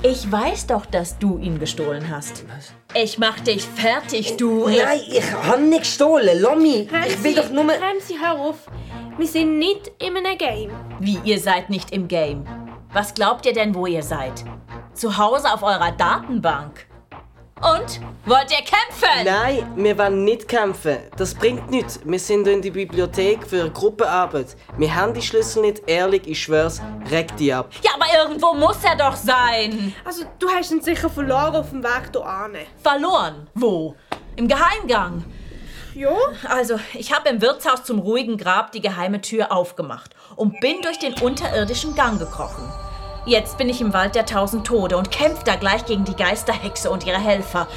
Ich 0.03 0.29
weiß 0.29 0.67
doch, 0.67 0.85
dass 0.85 1.17
du 1.17 1.37
ihn 1.37 1.59
gestohlen 1.59 2.09
hast. 2.09 2.43
Ich 2.93 3.17
mach 3.17 3.39
dich 3.39 3.63
fertig, 3.63 4.35
du. 4.35 4.67
Nein, 4.67 4.99
ich 5.07 5.31
habe 5.31 5.61
nicht 5.61 5.83
gestohlen. 5.83 6.41
Lomi, 6.41 6.89
ich 7.07 7.23
will 7.23 7.35
doch 7.35 7.49
nur... 7.49 7.63
Bremsi, 7.63 8.17
hör 8.21 8.37
auf. 8.37 8.69
Wir 9.17 9.27
sind 9.27 9.59
nicht 9.59 9.91
in 9.97 10.17
einem 10.17 10.37
Game. 10.37 10.71
Wie, 10.99 11.19
ihr 11.23 11.39
seid 11.39 11.69
nicht 11.69 11.91
im 11.91 12.09
Game? 12.09 12.45
Was 12.91 13.13
glaubt 13.13 13.45
ihr 13.45 13.53
denn, 13.53 13.73
wo 13.73 13.87
ihr 13.87 14.03
seid? 14.03 14.43
Zu 14.93 15.17
Hause 15.17 15.53
auf 15.53 15.63
eurer 15.63 15.93
Datenbank? 15.93 16.86
Und? 17.61 17.99
Wollt 18.25 18.51
ihr 18.51 18.57
kämpfen? 18.57 19.25
Nein, 19.25 19.71
wir 19.75 19.97
wollen 19.97 20.23
nicht 20.23 20.47
kämpfen. 20.47 20.97
Das 21.17 21.33
bringt 21.33 21.71
nichts. 21.71 21.99
Wir 22.03 22.19
sind 22.19 22.47
in 22.47 22.61
die 22.61 22.69
Bibliothek 22.69 23.47
für 23.47 23.61
eine 23.61 23.71
Gruppenarbeit. 23.71 24.55
Wir 24.77 24.93
haben 24.93 25.13
die 25.13 25.23
Schlüssel 25.23 25.63
nicht. 25.63 25.81
Ehrlich, 25.87 26.27
ich 26.27 26.43
schwör's, 26.43 26.81
reg 27.09 27.35
die 27.37 27.51
ab. 27.51 27.71
Ja, 27.81 27.91
aber 27.95 28.05
irgendwo 28.15 28.53
muss 28.53 28.83
er 28.83 28.95
doch 28.95 29.15
sein. 29.15 29.93
Also, 30.05 30.25
du 30.37 30.49
hast 30.49 30.71
ihn 30.71 30.81
sicher 30.81 31.09
verloren 31.09 31.55
auf 31.55 31.71
dem 31.71 31.83
Weg 31.83 32.11
hierher. 32.11 32.67
Verloren. 32.83 33.47
Wo? 33.55 33.95
Im 34.35 34.47
Geheimgang. 34.47 35.25
Ja? 35.95 36.15
Also, 36.47 36.79
ich 36.93 37.11
habe 37.11 37.29
im 37.29 37.41
Wirtshaus 37.41 37.83
zum 37.83 37.97
ruhigen 37.97 38.37
Grab 38.37 38.71
die 38.71 38.81
geheime 38.81 39.21
Tür 39.21 39.51
aufgemacht 39.51 40.15
und 40.35 40.59
bin 40.59 40.81
durch 40.83 40.99
den 40.99 41.15
unterirdischen 41.15 41.95
Gang 41.95 42.19
gekrochen. 42.19 42.71
Jetzt 43.27 43.57
bin 43.57 43.67
ich 43.67 43.81
im 43.81 43.91
Wald 43.91 44.15
der 44.15 44.25
tausend 44.25 44.65
Tode 44.65 44.95
und 44.95 45.11
kämpfe 45.11 45.43
da 45.43 45.57
gleich 45.57 45.85
gegen 45.85 46.05
die 46.05 46.15
Geisterhexe 46.15 46.89
und 46.89 47.05
ihre 47.05 47.19
Helfer. 47.19 47.67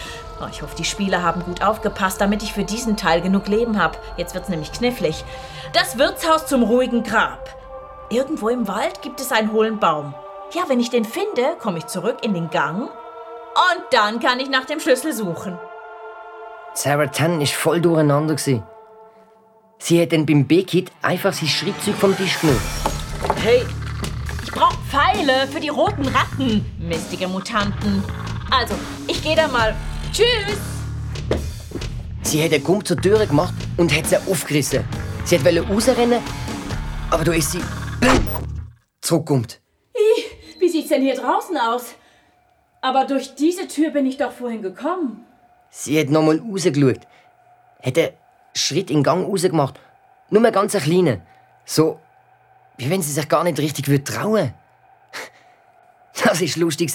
Oh, 0.41 0.47
ich 0.49 0.63
hoffe, 0.63 0.77
die 0.77 0.85
Spieler 0.85 1.25
haben 1.25 1.43
gut 1.43 1.61
aufgepasst, 1.61 2.21
damit 2.21 2.45
ich 2.45 2.53
für 2.53 2.63
diesen 2.63 2.97
Teil 2.97 3.21
genug 3.21 3.49
Leben 3.49 3.83
habe. 3.83 3.99
Jetzt 4.17 4.33
wird's 4.33 4.49
nämlich 4.49 4.71
knifflig. 4.71 5.25
Das 5.73 5.99
Wirtshaus 5.99 6.47
zum 6.47 6.63
ruhigen 6.63 7.03
Grab. 7.03 7.53
Irgendwo 8.11 8.49
im 8.49 8.69
Wald 8.69 9.03
gibt 9.03 9.21
es 9.21 9.33
einen 9.33 9.51
hohlen 9.51 9.81
Baum. 9.81 10.15
Ja, 10.53 10.63
wenn 10.69 10.79
ich 10.79 10.91
den 10.91 11.05
finde, 11.05 11.57
komme 11.59 11.79
ich 11.79 11.87
zurück 11.89 12.19
in 12.23 12.33
den 12.33 12.51
Gang 12.51 12.83
und 12.83 13.85
dann 13.91 14.21
kann 14.21 14.39
ich 14.39 14.51
nach 14.51 14.67
dem 14.67 14.79
Schlüssel 14.79 15.13
suchen. 15.13 15.59
Sarah 16.75 17.09
Tan 17.09 17.41
ist 17.41 17.55
voll 17.55 17.81
durcheinander. 17.81 18.35
Gewesen. 18.35 18.63
Sie 19.79 20.01
hat 20.01 20.13
dann 20.13 20.27
beim 20.27 20.47
B-Kit 20.47 20.93
einfach 21.03 21.33
sein 21.33 21.49
Schrittzeug 21.49 21.97
vom 21.97 22.17
Tisch 22.17 22.41
genommen. 22.41 22.63
Hey, 23.43 23.67
Ich 24.53 24.57
brauche 24.57 24.77
Pfeile 24.89 25.47
für 25.47 25.61
die 25.61 25.69
roten 25.69 26.09
Ratten, 26.09 26.67
mistige 26.77 27.29
Mutanten. 27.29 28.03
Also, 28.51 28.75
ich 29.07 29.23
gehe 29.23 29.37
da 29.37 29.47
mal. 29.47 29.77
Tschüss! 30.13 30.59
Sie 32.23 32.43
einen 32.43 32.65
Gump 32.65 32.85
zur 32.85 32.97
Tür 32.97 33.25
gemacht 33.25 33.55
und 33.77 33.97
hat 33.97 34.07
sie 34.07 34.17
aufgerissen. 34.17 34.83
Sie 35.25 35.45
wollte 35.45 35.65
rausrennen, 35.65 36.21
aber 37.13 37.23
da 37.23 37.33
ist 37.33 37.53
sie 37.53 37.61
zurückgekommen. 39.01 39.47
Wie 40.59 40.69
sieht's 40.69 40.89
denn 40.89 41.03
hier 41.03 41.15
draußen 41.15 41.57
aus? 41.57 41.95
Aber 42.83 43.05
durch 43.05 43.37
diese 43.37 43.69
Tür 43.69 43.91
bin 43.91 44.05
ich 44.05 44.17
doch 44.17 44.33
vorhin 44.33 44.63
gekommen. 44.63 45.25
Sie 45.71 45.97
hat 46.01 46.09
nochmal 46.09 46.41
rausgeschaut. 46.41 47.07
Einen 47.85 48.09
Schritt 48.57 48.91
in 48.91 48.97
den 48.97 49.05
Gang 49.05 49.29
rausgemacht. 49.29 49.79
Nur 50.29 50.45
einen 50.45 50.53
ganz 50.53 50.73
kleinen. 50.73 51.23
So, 51.65 52.01
wie 52.81 52.89
wenn 52.89 53.03
sie 53.03 53.13
sich 53.13 53.29
gar 53.29 53.45
nicht 53.45 53.59
richtig 53.59 53.89
würde 53.89 54.05
trauen 54.05 54.55
Das 56.25 56.41
ist 56.41 56.57
lustig. 56.57 56.91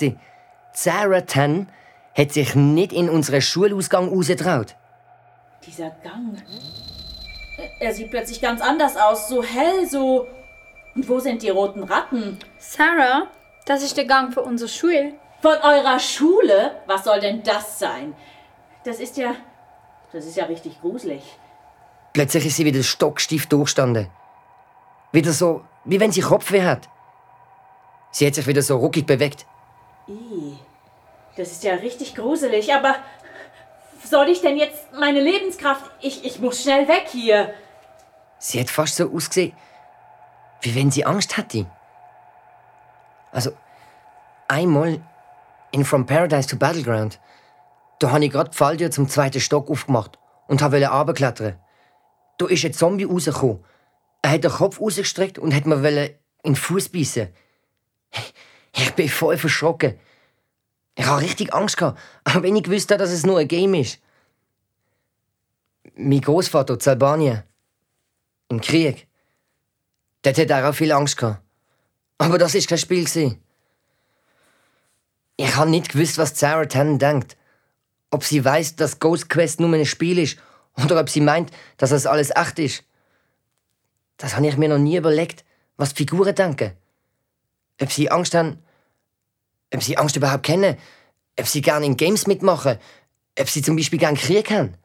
Sarah 0.74 1.22
Tan 1.22 1.70
hat 2.16 2.32
sich 2.32 2.56
nicht 2.56 2.92
in 2.92 3.10
unseren 3.10 3.42
Schulausgang 3.42 4.10
rausgetraut. 4.10 4.76
Dieser 5.66 5.92
Gang. 6.04 6.42
Er 7.80 7.94
sieht 7.94 8.10
plötzlich 8.10 8.42
ganz 8.42 8.62
anders 8.62 8.98
aus. 8.98 9.30
So 9.30 9.44
hell, 9.44 9.88
so. 9.88 10.28
Und 10.96 11.08
wo 11.08 11.20
sind 11.20 11.44
die 11.44 11.50
roten 11.50 11.84
Ratten? 11.84 12.40
Sarah, 12.58 13.28
das 13.66 13.84
ist 13.84 13.96
der 13.96 14.06
Gang 14.06 14.34
für 14.34 14.42
unsere 14.42 14.70
Schule. 14.70 15.14
Von 15.42 15.58
eurer 15.58 16.00
Schule? 16.00 16.82
Was 16.88 17.04
soll 17.04 17.20
denn 17.20 17.44
das 17.44 17.80
sein? 17.80 18.16
Das 18.84 19.00
ist 19.00 19.18
ja. 19.18 19.36
Das 20.12 20.26
ist 20.26 20.38
ja 20.38 20.46
richtig 20.46 20.82
gruselig. 20.82 21.22
Plötzlich 22.14 22.46
ist 22.46 22.56
sie 22.56 22.66
wieder 22.66 22.84
stockstief 22.84 23.48
durchgestanden. 23.48 24.08
Wieder 25.12 25.34
so, 25.34 25.64
wie 25.86 26.00
wenn 26.00 26.12
sie 26.12 26.22
Kopfweh 26.22 26.64
hat. 26.64 26.90
Sie 28.12 28.26
hat 28.26 28.36
sich 28.36 28.48
wieder 28.48 28.62
so 28.62 28.78
ruckig 28.78 29.06
bewegt. 29.06 29.46
Ih, 30.08 30.58
das 31.38 31.52
ist 31.52 31.64
ja 31.64 31.76
richtig 31.76 32.16
gruselig, 32.16 32.74
aber 32.74 32.96
soll 34.04 34.30
ich 34.30 34.42
denn 34.42 34.58
jetzt 34.58 34.94
meine 34.94 35.20
Lebenskraft. 35.20 35.90
Ich, 36.02 36.24
ich 36.24 36.40
muss 36.40 36.62
schnell 36.62 36.88
weg 36.88 37.06
hier. 37.12 37.54
Sie 38.38 38.60
hat 38.60 38.70
fast 38.70 38.96
so 38.96 39.12
ausgesehen, 39.12 39.54
wie 40.62 40.76
wenn 40.76 40.92
sie 40.92 41.06
Angst 41.06 41.38
hatte. 41.38 41.66
Also, 43.32 43.52
einmal 44.48 45.02
in 45.72 45.84
From 45.84 46.06
Paradise 46.06 46.48
to 46.48 46.56
Battleground, 46.56 47.20
da 48.00 48.12
habe 48.12 48.26
ich 48.26 48.32
gerade 48.32 48.50
die 48.50 48.58
Falltür 48.58 48.92
zum 48.92 49.10
zweiten 49.10 49.40
Stock 49.40 49.70
aufgemacht 49.70 50.18
und 50.48 50.62
wollte 50.62 50.88
runterklettern. 50.88 51.60
Da 52.38 52.46
ist 52.48 52.66
ein 52.66 52.74
Zombie 52.74 53.06
rausgekommen. 53.06 53.64
Er 54.26 54.32
hat 54.32 54.44
den 54.44 54.50
Kopf 54.50 54.82
rausgestreckt 54.82 55.38
und 55.38 55.54
hat 55.54 55.68
mir 55.68 55.76
in 55.76 56.16
den 56.44 56.56
Fuß 56.56 56.90
beißen. 56.90 57.28
Ich 58.76 58.92
bin 58.94 59.08
voll 59.08 59.38
verschrocken. 59.38 60.00
Ich 60.96 61.06
habe 61.06 61.22
richtig 61.22 61.54
Angst 61.54 61.78
gehabt, 61.78 62.00
auch 62.24 62.42
wenn 62.42 62.56
ich 62.56 62.68
wusste, 62.68 62.98
dass 62.98 63.12
es 63.12 63.24
nur 63.24 63.38
ein 63.38 63.48
Game 63.48 63.76
ist. 63.76 64.00
Mein 65.96 66.22
Großvater 66.22 66.80
zu 66.80 66.90
Albanien. 66.90 67.44
Im 68.50 68.62
Krieg. 68.62 69.06
Dort 70.24 70.40
hat 70.40 70.50
er 70.50 70.68
auch 70.68 70.74
viel 70.74 70.92
Angst 70.92 71.18
gehabt. 71.18 71.44
Aber 72.18 72.40
das 72.40 72.56
ist 72.56 72.68
kein 72.68 72.80
Spiel. 72.80 73.38
Ich 75.38 75.56
habe 75.56 75.70
nicht 75.70 75.90
gewusst, 75.90 76.18
was 76.18 76.40
Sarah 76.40 76.66
Tannen 76.66 76.98
denkt. 76.98 77.38
Ob 78.10 78.24
sie 78.24 78.44
weiß, 78.44 78.76
dass 78.76 78.98
Ghost 78.98 79.30
Quest 79.30 79.60
nur 79.60 79.72
ein 79.72 79.86
Spiel 79.86 80.18
ist 80.18 80.40
oder 80.84 81.00
ob 81.00 81.12
sie 81.12 81.22
meint, 81.22 81.52
dass 81.78 81.92
das 81.92 82.08
alles 82.08 82.32
echt 82.36 82.58
ist. 82.58 82.84
Das 84.18 84.36
habe 84.36 84.48
ich 84.48 84.58
mir 84.58 84.70
noch 84.70 84.78
nie 84.78 84.98
überlegt, 84.98 85.44
was 85.78 85.94
die 85.94 86.04
Figuren 86.04 86.36
denken. 86.36 86.72
Ob 87.82 87.92
sie 87.92 88.10
Angst 88.10 88.34
haben, 88.34 88.64
ob 89.74 89.84
sie 89.84 89.98
Angst 89.98 90.16
überhaupt 90.16 90.44
kennen, 90.44 90.78
ob 91.40 91.48
sie 91.48 91.62
gerne 91.62 91.86
in 91.86 91.98
Games 91.98 92.28
mitmachen, 92.28 92.78
ob 93.40 93.50
sie 93.50 93.62
zum 93.62 93.76
Beispiel 93.76 94.00
gern 94.00 94.16
Krieg 94.16 94.50
haben. 94.52 94.76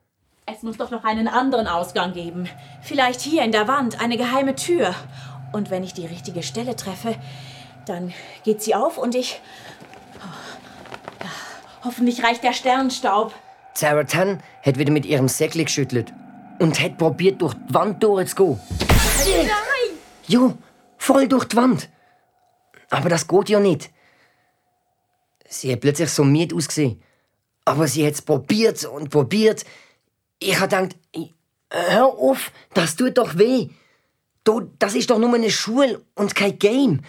Es 0.46 0.62
muss 0.62 0.76
doch 0.76 0.90
noch 0.90 1.04
einen 1.04 1.28
anderen 1.28 1.68
Ausgang 1.68 2.12
geben. 2.12 2.48
Vielleicht 2.82 3.20
hier 3.20 3.44
in 3.44 3.52
der 3.52 3.68
Wand, 3.68 4.00
eine 4.00 4.16
geheime 4.16 4.56
Tür. 4.56 4.94
Und 5.52 5.70
wenn 5.70 5.84
ich 5.84 5.94
die 5.94 6.06
richtige 6.06 6.42
Stelle 6.42 6.74
treffe, 6.74 7.14
dann 7.86 8.12
geht 8.44 8.62
sie 8.62 8.74
auf 8.74 8.98
und 8.98 9.14
ich. 9.14 9.40
Oh, 10.18 11.26
hoffentlich 11.84 12.24
reicht 12.24 12.42
der 12.42 12.52
Sternstaub. 12.52 13.32
Sarah 13.74 14.04
Tan 14.04 14.42
hat 14.62 14.78
wieder 14.78 14.92
mit 14.92 15.06
ihrem 15.06 15.28
Säckchen 15.28 15.64
geschüttelt 15.64 16.12
und 16.58 16.80
hat 16.80 16.98
probiert, 16.98 17.40
durch 17.40 17.54
die 17.54 17.74
Wand 17.74 18.02
durchzugehen. 18.02 18.58
Nein! 19.26 19.98
Jo, 20.26 20.56
voll 20.98 21.28
durch 21.28 21.44
die 21.44 21.56
Wand. 21.56 21.88
Aber 22.90 23.08
das 23.08 23.26
geht 23.26 23.48
ja 23.48 23.60
nicht. 23.60 23.90
Sie 25.48 25.72
hat 25.72 25.80
plötzlich 25.80 26.10
so 26.10 26.24
müde 26.24 26.54
ausgesehen. 26.54 27.02
Aber 27.64 27.86
sie 27.86 28.06
hat 28.06 28.14
es 28.14 28.22
probiert 28.22 28.84
und 28.84 29.10
probiert. 29.10 29.64
Ich 30.38 30.58
habe 30.58 30.68
gedacht, 30.68 30.96
hör 31.70 32.06
auf, 32.06 32.52
das 32.74 32.96
tut 32.96 33.18
doch 33.18 33.36
weh. 33.36 33.68
Du, 34.44 34.60
das 34.78 34.94
ist 34.94 35.10
doch 35.10 35.18
nur 35.18 35.34
eine 35.34 35.50
Schule 35.50 36.04
und 36.14 36.34
kein 36.34 36.58
Game. 36.58 37.04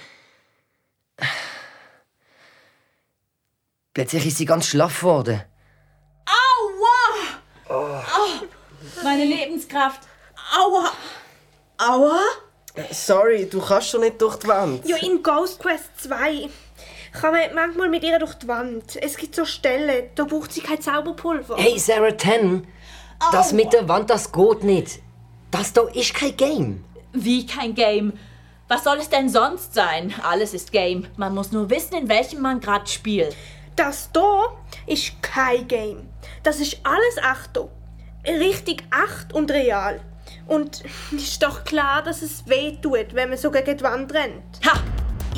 Plötzlich 3.94 4.26
ist 4.26 4.38
sie 4.38 4.46
ganz 4.46 4.68
schlaff 4.68 5.00
geworden. 5.00 5.42
Aua! 6.26 7.34
Oh, 7.70 8.02
meine 9.04 9.26
Lebenskraft. 9.26 10.02
Aua! 10.58 10.92
Aua! 11.82 12.20
sorry, 12.92 13.50
du 13.50 13.60
kannst 13.60 13.94
doch 13.94 14.00
nicht 14.00 14.22
durch 14.22 14.38
die 14.38 14.48
Wand. 14.48 14.88
Ja, 14.88 14.98
in 14.98 15.24
Ghost 15.24 15.60
Quest 15.60 15.90
2 15.98 16.48
kann 17.12 17.34
man 17.34 17.56
manchmal 17.56 17.90
mit 17.90 18.04
ihr 18.04 18.20
durch 18.20 18.36
die 18.36 18.48
Wand. 18.48 18.96
Es 19.02 19.18
gibt 19.18 19.36
so 19.36 19.46
Stellen, 19.46 20.10
da 20.14 20.24
braucht 20.26 20.54
sie 20.54 20.62
kein 20.62 20.80
Zauberpulver. 20.80 21.58
Hey, 21.58 21.80
Sarah 21.80 22.12
Ten, 22.12 22.68
das 23.32 23.52
mit 23.52 23.74
der 23.74 23.90
Wand, 23.90 24.12
das 24.12 24.32
geht 24.32 24.64
nicht. 24.64 25.00
Das 25.50 25.74
da 25.74 25.82
ist 25.94 26.14
kein 26.14 26.38
Game. 26.38 26.86
Wie 27.14 27.46
kein 27.46 27.74
Game. 27.74 28.14
Was 28.68 28.84
soll 28.84 28.98
es 29.00 29.10
denn 29.10 29.28
sonst 29.28 29.74
sein? 29.74 30.14
Alles 30.24 30.54
ist 30.54 30.72
Game. 30.72 31.08
Man 31.18 31.34
muss 31.34 31.52
nur 31.52 31.70
wissen, 31.70 31.96
in 31.96 32.08
welchem 32.08 32.42
man 32.42 32.62
gerade 32.62 32.88
spielt. 32.88 33.36
Das 33.76 34.10
da 34.14 34.56
ist 34.86 35.22
kein 35.22 35.68
Game. 35.68 36.08
Das 36.44 36.60
ist 36.60 36.80
alles 36.84 37.18
hier. 37.54 37.70
Richtig 38.26 38.84
echt 38.94 39.34
und 39.34 39.50
real. 39.50 40.00
Und 40.48 40.84
ist 41.12 41.42
doch 41.44 41.64
klar, 41.64 42.02
dass 42.04 42.22
es 42.22 42.48
weh 42.48 42.78
tut, 42.82 43.14
wenn 43.14 43.30
man 43.30 43.38
so 43.38 43.52
gegen 43.52 43.78
die 43.78 43.84
Wand 43.84 44.14
rennt. 44.14 44.44
Ha! 44.66 44.80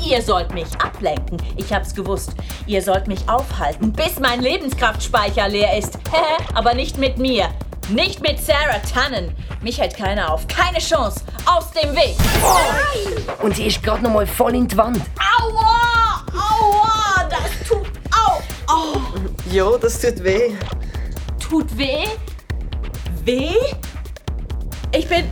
Ihr 0.04 0.20
sollt 0.20 0.52
mich 0.52 0.68
ablenken. 0.80 1.38
Ich 1.56 1.72
hab's 1.72 1.94
gewusst. 1.94 2.34
Ihr 2.66 2.82
sollt 2.82 3.06
mich 3.06 3.28
aufhalten, 3.28 3.92
bis 3.92 4.18
mein 4.18 4.40
Lebenskraftspeicher 4.40 5.48
leer 5.48 5.78
ist. 5.78 5.96
Hä? 6.12 6.44
Aber 6.54 6.74
nicht 6.74 6.98
mit 6.98 7.16
mir. 7.18 7.48
Nicht 7.88 8.20
mit 8.20 8.38
Sarah 8.40 8.78
Tannen. 8.78 9.34
Mich 9.62 9.78
hält 9.80 9.96
keiner 9.96 10.32
auf. 10.32 10.46
Keine 10.48 10.78
Chance. 10.78 11.20
Aus 11.46 11.70
dem 11.72 11.94
Weg. 11.94 12.16
Und 13.42 13.56
sie 13.56 13.66
ist 13.66 13.82
gerade 13.82 14.02
noch 14.02 14.12
mal 14.12 14.26
voll 14.26 14.54
in 14.54 14.66
die 14.66 14.76
Wand. 14.76 15.02
Aua! 15.38 16.24
Aua! 16.32 17.28
Das 17.28 17.68
tut. 17.68 17.86
Au! 18.10 18.40
Au! 18.72 19.00
Ja, 19.50 19.76
das 19.78 20.00
tut 20.00 20.22
weh. 20.24 20.54
Tut 21.38 21.76
weh? 21.76 22.06
Weh? 23.24 23.54
Ich 24.96 25.08
bin. 25.08 25.28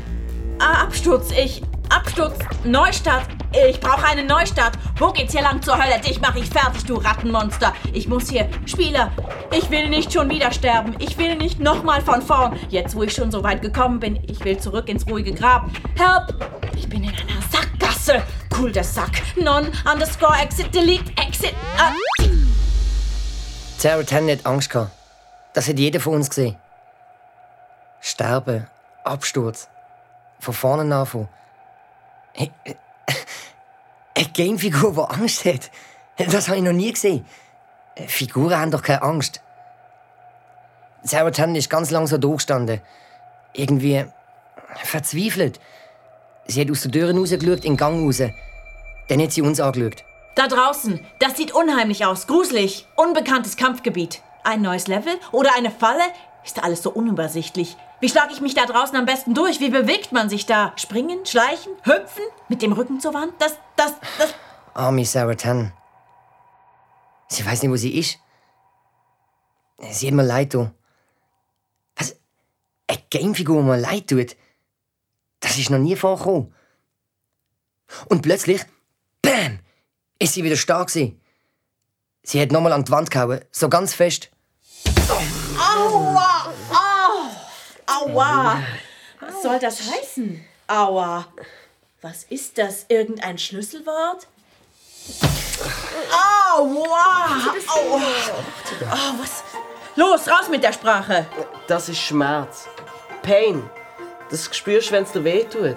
Ah, 0.59 0.83
Absturz. 0.83 1.31
Ich. 1.31 1.63
Absturz. 1.89 2.37
Neustart. 2.65 3.27
Ich 3.69 3.79
brauche 3.79 4.05
einen 4.07 4.27
Neustart. 4.27 4.77
Wo 4.97 5.13
geht's 5.13 5.33
hier 5.33 5.43
lang 5.43 5.63
zur 5.63 5.75
Hölle? 5.75 6.01
Dich 6.01 6.21
mache 6.21 6.41
ich 6.41 6.49
fertig, 6.49 6.85
du 6.85 6.97
Rattenmonster. 6.97 7.73
Ich 7.93 8.09
muss 8.09 8.29
hier. 8.29 8.49
Spieler, 8.67 9.13
ich 9.57 9.71
will 9.71 9.89
nicht 9.89 10.13
schon 10.13 10.29
wieder 10.31 10.51
sterben. 10.51 10.97
Ich 10.99 11.17
will 11.19 11.37
nicht 11.37 11.61
nochmal 11.61 12.01
von 12.01 12.23
vorn. 12.23 12.59
Jetzt, 12.71 12.97
wo 12.97 13.03
ich 13.03 13.13
schon 13.13 13.31
so 13.31 13.45
weit 13.45 13.63
gekommen 13.63 14.01
bin, 14.01 14.19
ich 14.27 14.43
will 14.45 14.59
zurück 14.59 14.89
ins 14.89 15.07
ruhige 15.07 15.33
Grab. 15.33 15.71
Help! 15.97 16.35
Ich 16.75 16.89
bin 16.89 17.05
in 17.05 17.11
einer 17.11 17.43
Sackgasse. 17.51 18.23
Cool, 18.59 18.73
der 18.73 18.85
Sack. 18.85 19.23
Non, 19.37 19.71
underscore, 19.91 20.39
exit, 20.41 20.75
delete, 20.75 21.13
exit. 21.19 21.55
Ah. 21.79 21.93
Sarah 23.79 24.03
Tan 24.03 24.29
hat 24.29 24.45
Angst 24.45 24.71
gehabt. 24.71 24.91
Das 25.55 25.69
hat 25.69 25.79
jeder 25.79 26.01
von 26.01 26.15
uns 26.15 26.31
gesehen. 26.31 26.57
Sterben, 28.01 28.67
Absturz, 29.05 29.69
von 30.41 30.55
vorne 30.55 30.95
anfangen. 30.95 31.29
Äh, 32.35 32.49
Eine 34.15 34.27
Gamefigur, 34.27 34.93
die 34.93 35.15
Angst 35.15 35.45
hat. 35.45 35.71
Das 36.17 36.49
habe 36.49 36.59
ich 36.59 36.65
noch 36.65 36.73
nie 36.73 36.93
gesehen. 36.93 37.27
Figuren 38.07 38.57
haben 38.59 38.71
doch 38.71 38.83
keine 38.83 39.03
Angst. 39.03 39.41
Sarah 41.03 41.31
ist 41.31 41.71
ganz 41.71 41.91
lang 41.91 42.07
so 42.07 42.19
durchgestanden. 42.19 42.81
Irgendwie 43.55 44.05
verzweifelt. 44.85 45.61
Sie 46.47 46.61
hat 46.61 46.71
aus 46.71 46.83
der 46.83 46.93
Tür 46.93 47.15
rausgeschaut, 47.15 47.65
in 47.65 47.73
den 47.73 47.77
Gang 47.77 48.05
raus. 48.05 48.23
Dann 49.09 49.23
hat 49.23 49.33
sie 49.33 49.43
uns 49.43 49.61
angeschaut. 49.61 50.05
Da 50.35 50.47
draußen, 50.49 51.05
das 51.19 51.37
sieht 51.37 51.53
unheimlich 51.53 52.07
aus, 52.07 52.27
gruselig. 52.27 52.87
Unbekanntes 52.97 53.57
Kampfgebiet. 53.57 54.23
Ein 54.45 54.63
neues 54.63 54.89
Level 54.89 55.13
oder 55.31 55.51
eine 55.57 55.71
Falle? 55.71 56.03
Ist 56.45 56.63
alles 56.63 56.83
so 56.83 56.91
unübersichtlich. 56.91 57.77
Wie 58.03 58.09
schlage 58.09 58.33
ich 58.33 58.41
mich 58.41 58.55
da 58.55 58.67
draußen 58.67 58.97
am 58.97 59.07
besten 59.07 59.33
durch? 59.33 59.61
Wie 59.61 59.71
bewegt 59.71 60.11
man 60.11 60.29
sich 60.29 60.45
da? 60.45 60.73
Springen, 60.77 61.25
schleichen, 61.25 61.73
hüpfen? 61.85 62.25
Mit 62.49 62.61
dem 62.61 62.73
Rücken 62.73 62.99
zur 62.99 63.15
Wand? 63.15 63.33
Das, 63.39 63.57
das, 63.77 63.93
das. 64.19 64.35
Arme 64.75 65.05
Sarah 65.05 65.37
Tan. 65.37 65.73
Sie 67.29 67.47
weiß 67.47 67.63
nicht, 67.63 67.71
wo 67.71 67.77
sie 67.77 67.97
ist. 67.97 68.19
Sie 69.89 70.09
hat 70.09 70.15
mir 70.15 70.25
leid 70.25 70.51
getan. 70.51 70.75
Was? 71.95 72.17
Eine 72.89 72.99
Gamefigur, 73.09 73.63
die 73.63 73.69
mir 73.69 73.77
leid 73.77 74.09
tut? 74.09 74.37
Das 75.39 75.57
ist 75.57 75.71
noch 75.71 75.79
nie 75.79 75.95
vorgekommen. 75.95 76.53
Und 78.09 78.23
plötzlich, 78.23 78.65
BAM! 79.23 79.61
ist 80.19 80.35
sie 80.35 80.43
wieder 80.43 80.57
stark 80.57 80.89
gewesen. 80.89 81.21
Sie 82.25 82.41
hat 82.41 82.51
nochmal 82.51 82.73
an 82.73 82.83
die 82.83 82.91
Wand 82.91 83.13
gehauen, 83.13 83.45
so 83.53 83.69
ganz 83.69 83.95
fest. 83.95 84.33
Aua! 87.93 88.63
Was 89.21 89.43
soll 89.43 89.59
das 89.59 89.81
heißen? 89.91 90.45
Aua! 90.67 91.27
Was 92.01 92.25
ist 92.25 92.59
das? 92.59 92.87
Irgendein 92.89 93.39
Schlüsselwort? 93.39 94.27
Aua! 96.11 97.27
Aua! 97.69 98.03
Oh, 98.91 99.21
was? 99.21 99.45
Los, 99.95 100.27
raus 100.29 100.49
mit 100.49 100.63
der 100.63 100.73
Sprache! 100.73 101.27
Das 101.67 101.89
ist 101.89 102.01
Schmerz. 102.01 102.67
Pain. 103.23 103.69
Das 104.31 104.49
spürst 104.55 104.89
du, 104.89 104.93
wenn 104.95 105.05
es 105.05 105.13
dir 105.13 105.25
weh 105.25 105.45
tut. 105.45 105.77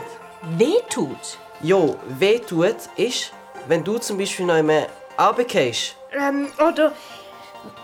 Weh 0.58 0.80
tut. 0.90 1.38
Jo, 1.62 2.00
weh 2.08 2.40
tut 2.40 2.76
ist, 2.96 3.32
wenn 3.68 3.84
du 3.84 3.98
zum 3.98 4.18
Beispiel 4.18 4.46
noch 4.46 4.56
einmal 4.56 4.88
runtergehst. 5.20 5.96
Ähm, 6.14 6.52
oder 6.66 6.94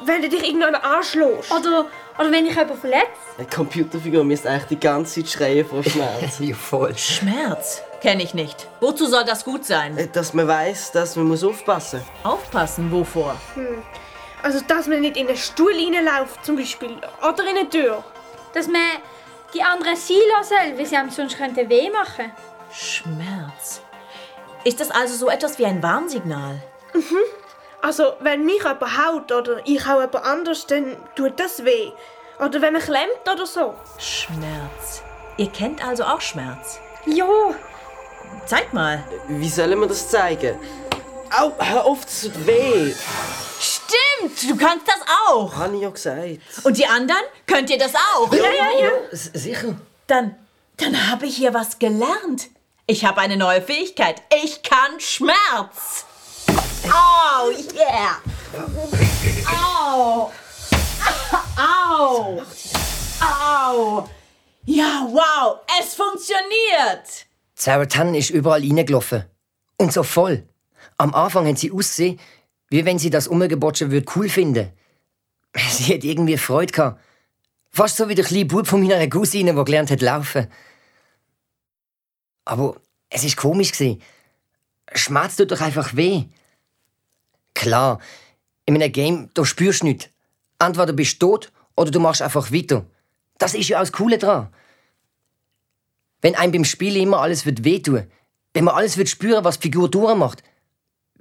wenn 0.06 0.22
du 0.22 0.30
dich 0.30 0.48
irgendwann 0.48 0.76
anschlägst. 0.76 1.52
Oder, 1.52 1.86
oder 2.18 2.32
wenn 2.32 2.46
ich 2.46 2.56
jemanden 2.56 2.78
verletze. 2.78 3.08
Eine 3.38 3.48
Computerfigur 3.48 4.24
müsste 4.24 4.50
eigentlich 4.50 4.68
die 4.68 4.80
ganze 4.80 5.22
Zeit 5.22 5.32
schreien 5.32 5.66
vor 5.66 5.84
Schmerz. 5.84 6.40
Ja, 6.40 6.56
voll. 6.56 6.98
Schmerz? 6.98 7.82
Kenne 8.02 8.24
ich 8.24 8.34
nicht. 8.34 8.68
Wozu 8.80 9.06
soll 9.06 9.24
das 9.26 9.44
gut 9.46 9.66
sein? 9.66 9.98
Äh, 9.98 10.08
dass 10.08 10.34
man 10.34 10.48
weiß, 10.48 10.92
dass 10.92 11.16
man 11.16 11.28
muss 11.28 11.44
aufpassen 11.44 12.02
muss. 12.24 12.34
Aufpassen, 12.34 12.92
wovor? 12.92 13.36
Also, 14.44 14.60
dass 14.68 14.88
man 14.88 15.02
nicht 15.02 15.18
in 15.18 15.28
einen 15.28 15.38
Stuhl 15.38 15.72
reinläuft, 15.74 16.44
zum 16.44 16.56
Beispiel. 16.56 16.98
Oder 17.22 17.44
in 17.44 17.58
eine 17.58 17.70
Tür. 17.70 18.04
Dass 18.54 18.68
man 18.68 18.82
die 19.54 19.62
anderen 19.62 19.96
sein 19.96 20.18
soll, 20.44 20.78
weil 20.78 20.86
sie 20.86 20.96
einem 20.96 21.10
sonst 21.10 21.38
könnte 21.38 21.68
weh 21.70 21.90
machen. 21.90 22.32
Schmerz. 22.72 23.82
Ist 24.64 24.80
das 24.80 24.92
also 24.92 25.16
so 25.16 25.30
etwas 25.30 25.60
wie 25.60 25.66
ein 25.66 25.82
Warnsignal? 25.84 26.62
Also, 27.82 28.14
wenn 28.20 28.46
mich 28.46 28.58
jemand 28.64 28.82
haut 28.82 29.32
oder 29.32 29.62
ich 29.66 29.86
hau 29.86 30.00
jemand 30.00 30.26
anders, 30.26 30.68
dann 30.68 30.98
tut 31.16 31.40
das 31.40 31.66
weh. 31.66 31.92
Oder 32.40 32.62
wenn 32.62 32.74
man 32.74 32.82
klemmt 32.82 33.28
oder 33.32 33.46
so. 33.46 33.76
Schmerz. 33.98 35.04
Ihr 35.38 35.50
kennt 35.50 35.84
also 35.86 36.04
auch 36.04 36.22
Schmerz. 36.22 36.80
Ja, 37.06 37.26
Zeig 38.46 38.74
mal. 38.74 39.04
Wie 39.28 39.50
sollen 39.50 39.80
wir 39.80 39.88
das 39.88 40.10
zeigen? 40.10 40.58
Au, 41.30 41.52
hör 41.58 41.86
auf, 41.86 42.04
das 42.04 42.22
tut 42.22 42.48
weh. 42.48 42.94
Stimmt, 43.60 44.50
du 44.50 44.58
kannst 44.58 44.88
das 44.88 45.02
auch. 45.28 45.56
Habe 45.56 45.76
ich 45.76 45.82
ja 45.82 45.90
gesagt. 45.90 46.40
Und 46.64 46.78
die 46.78 46.86
anderen? 46.86 47.22
Könnt 47.48 47.70
ihr 47.70 47.78
das 47.78 47.94
auch? 47.96 48.34
Ja, 48.34 48.44
ja, 48.44 48.80
ja. 48.80 48.92
Sicher. 49.12 49.76
Dann, 50.08 50.36
dann 50.78 51.10
habe 51.10 51.28
ich 51.28 51.38
hier 51.38 51.54
was 51.54 51.80
gelernt. 51.80 52.50
Ich 52.88 53.06
habe 53.06 53.22
eine 53.22 53.38
neue 53.38 53.62
Fähigkeit. 53.62 54.22
Ich 54.44 54.64
kann 54.64 55.00
Schmerz. 55.00 56.06
Au, 56.86 57.52
yeah. 57.74 58.22
Au. 59.48 60.32
Au. 61.58 62.42
Au. 63.22 64.10
Ja, 64.66 65.08
wow, 65.10 65.60
es 65.80 65.96
funktioniert. 65.96 67.26
Sarah 67.56 67.88
Tan 67.88 68.16
ist 68.16 68.30
überall 68.30 68.62
reingelaufen. 68.62 69.26
Und 69.78 69.94
so 69.94 70.04
voll. 70.04 70.48
Am 70.98 71.14
Anfang 71.14 71.48
hat 71.48 71.58
sie 71.58 71.72
ausgesehen, 71.72 72.20
wie 72.70 72.86
wenn 72.86 73.00
sie 73.00 73.10
das 73.10 73.28
Umgebotsche 73.28 73.92
würde 73.92 74.06
cool 74.16 74.30
finden. 74.30 74.72
Sie 75.56 75.94
hat 75.94 76.04
irgendwie 76.04 76.38
Freude 76.38 76.72
gehabt. 76.72 77.02
Fast 77.72 77.98
so 77.98 78.10
wie 78.10 78.16
der 78.16 78.26
kleine 78.26 78.46
Bub 78.46 78.68
von 78.68 78.82
meiner 78.82 79.08
Cousine, 79.08 79.54
der 79.54 79.64
gelernt 79.64 79.92
hat 79.92 80.02
laufen. 80.02 80.48
Aber 82.46 82.76
es 83.10 83.24
ist 83.24 83.38
komisch 83.38 83.72
gewesen. 83.72 84.02
Schmerz 84.94 85.36
tut 85.36 85.52
doch 85.52 85.62
einfach 85.62 85.96
weh. 85.96 86.26
Klar, 87.54 88.00
in 88.66 88.76
einem 88.76 88.92
Game, 88.92 89.30
da 89.34 89.46
spürst 89.46 89.82
du 89.82 89.88
nichts. 89.88 90.10
Entweder 90.60 90.94
bist 90.94 91.22
du 91.22 91.28
tot 91.28 91.52
oder 91.76 91.92
du 91.92 92.00
machst 92.00 92.22
einfach 92.22 92.52
weiter. 92.52 92.86
Das 93.38 93.54
ist 93.54 93.70
ja 93.70 93.78
auch 93.78 93.82
das 93.82 93.92
Coole 93.92 94.18
dran. 94.18 94.54
Wenn 96.22 96.36
einem 96.36 96.52
beim 96.52 96.66
Spielen 96.66 97.02
immer 97.02 97.22
alles 97.22 97.46
wird 97.46 97.64
wehtun, 97.64 98.10
wenn 98.54 98.66
man 98.66 98.76
alles 98.76 98.98
wird 98.98 99.10
spüren, 99.10 99.44
was 99.44 99.60
die 99.60 99.68
Figur 99.68 99.90
durchmacht, 99.90 100.44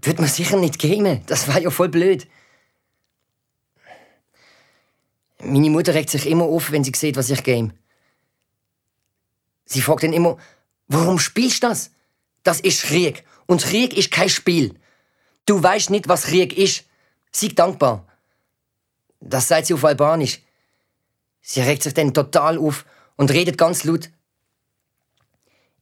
wird 0.03 0.19
man 0.19 0.29
sicher 0.29 0.57
nicht 0.57 0.79
gamen. 0.79 1.23
Das 1.27 1.49
war 1.49 1.61
ja 1.61 1.71
voll 1.71 1.89
blöd. 1.89 2.27
Meine 5.43 5.71
Mutter 5.71 5.95
regt 5.95 6.11
sich 6.11 6.27
immer 6.27 6.45
auf, 6.45 6.71
wenn 6.71 6.85
sie 6.85 6.93
sieht, 6.95 7.17
was 7.17 7.31
ich 7.31 7.43
game. 7.43 7.73
Sie 9.65 9.81
fragt 9.81 10.03
dann 10.03 10.13
immer, 10.13 10.37
warum 10.89 11.19
spielst 11.19 11.63
du 11.63 11.69
das? 11.69 11.93
Das 12.43 12.61
ist 12.61 12.83
Krieg. 12.83 13.25
Und 13.47 13.63
Krieg 13.63 13.97
ist 13.97 14.11
kein 14.11 14.29
Spiel. 14.29 14.75
Du 15.51 15.61
weißt 15.61 15.91
nicht, 15.91 16.07
was 16.07 16.27
Krieg 16.27 16.57
ist. 16.57 16.85
Sei 17.33 17.49
dankbar. 17.49 18.07
Das 19.19 19.49
sagt 19.49 19.67
sie 19.67 19.75
auf 19.75 19.85
Albanisch. 19.85 20.43
Sie 21.41 21.61
regt 21.61 21.83
sich 21.83 21.93
dann 21.93 22.15
total 22.15 22.57
auf 22.57 22.87
und 23.17 23.33
redet 23.33 23.59
ganz 23.59 23.83
laut. 23.83 24.11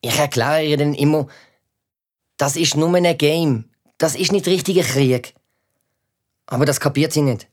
Ich 0.01 0.19
erkläre 0.19 0.65
ihr 0.65 0.79
dann 0.79 0.95
immer, 0.95 1.27
das 2.39 2.57
ist 2.57 2.77
nur 2.77 2.95
ein 2.95 3.19
Game. 3.19 3.69
Das 3.99 4.15
ist 4.15 4.33
nicht 4.33 4.47
richtiger 4.47 4.85
Krieg. 4.85 5.35
Aber 6.47 6.65
das 6.65 6.81
kapiert 6.81 7.13
sie 7.13 7.21
nicht. 7.21 7.47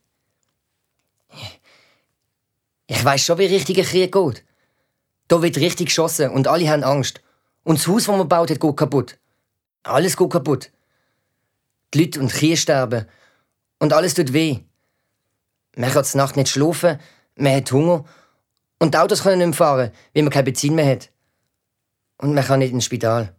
Ich 2.87 3.03
weiß 3.03 3.25
schon, 3.25 3.39
wie 3.39 3.47
richtiger 3.47 3.83
Krieg 3.83 4.13
geht. 4.13 4.45
Da 5.27 5.41
wird 5.41 5.57
richtig 5.57 5.87
geschossen 5.87 6.29
und 6.29 6.47
alle 6.47 6.69
haben 6.69 6.85
Angst. 6.85 7.21
Und 7.65 7.79
das 7.79 7.87
Haus, 7.89 8.05
das 8.05 8.17
man 8.17 8.29
hat, 8.29 8.47
geht 8.47 8.77
kaputt. 8.77 9.17
Alles 9.83 10.15
geht 10.15 10.29
kaputt. 10.29 10.71
Die 11.93 11.99
Leute 11.99 12.19
und 12.19 12.31
Kühe 12.31 12.57
sterben. 12.57 13.05
Und 13.79 13.93
alles 13.93 14.13
tut 14.13 14.33
weh. 14.33 14.59
Man 15.75 15.91
kann 15.91 16.05
die 16.11 16.17
Nacht 16.17 16.37
nicht 16.37 16.49
schlafen, 16.49 16.99
man 17.35 17.53
hat 17.53 17.71
Hunger. 17.71 18.05
Und 18.79 18.93
die 18.93 18.97
Autos 18.97 19.23
können 19.23 19.39
nicht 19.39 19.47
mehr 19.47 19.53
fahren, 19.53 19.91
weil 20.13 20.23
man 20.23 20.31
kein 20.31 20.45
Benzin 20.45 20.75
mehr 20.75 20.89
hat. 20.89 21.11
Und 22.17 22.33
man 22.33 22.43
kann 22.43 22.59
nicht 22.59 22.71
ins 22.71 22.85
Spital. 22.85 23.35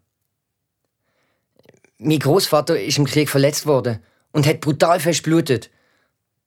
Mein 1.99 2.19
Großvater 2.19 2.79
ist 2.79 2.99
im 2.99 3.07
Krieg 3.07 3.31
verletzt 3.31 3.67
worden 3.67 4.03
und 4.33 4.47
hat 4.47 4.61
brutal 4.61 5.01
fest 5.01 5.23
blutet. 5.23 5.71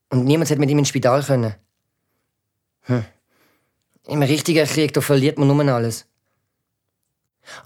Und 0.10 0.26
niemand 0.26 0.50
hat 0.52 0.60
mit 0.60 0.70
ihm 0.70 0.80
ins 0.80 0.90
Spital 0.90 1.24
können. 1.24 1.56
Hm. 2.82 3.04
Im 4.08 4.22
richtigen 4.22 4.68
Krieg, 4.68 4.94
da 4.94 5.02
verliert 5.02 5.38
man 5.38 5.48
nur 5.48 5.74
alles. 5.74 6.06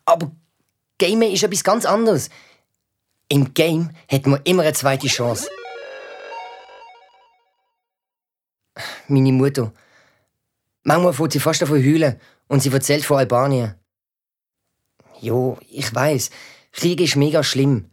Aber 0.05 0.31
Gamen 0.97 1.31
ist 1.31 1.43
etwas 1.43 1.63
ganz 1.63 1.85
anderes. 1.85 2.29
Im 3.29 3.53
Game 3.53 3.89
hat 4.11 4.25
man 4.27 4.41
immer 4.43 4.63
eine 4.63 4.73
zweite 4.73 5.07
Chance. 5.07 5.49
Meine 9.07 9.31
Mutter. 9.31 9.71
Manchmal 10.83 11.13
fährt 11.13 11.31
sie 11.31 11.39
fast 11.39 11.61
davon 11.61 11.77
heulen 11.83 12.19
und 12.47 12.61
sie 12.61 12.71
erzählt 12.71 13.05
von 13.05 13.17
Albanien. 13.17 13.75
Jo, 15.19 15.57
ich 15.69 15.93
weiß. 15.93 16.29
Krieg 16.71 16.99
ist 16.99 17.15
mega 17.15 17.43
schlimm. 17.43 17.89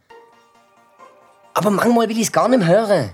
Aber 1.53 1.69
manchmal 1.69 2.09
will 2.09 2.17
ich 2.17 2.27
es 2.27 2.31
gar 2.31 2.49
nicht 2.49 2.65
hören. 2.65 3.13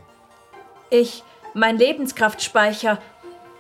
Ich, 0.90 1.24
mein 1.54 1.78
Lebenskraftspeicher, 1.78 3.00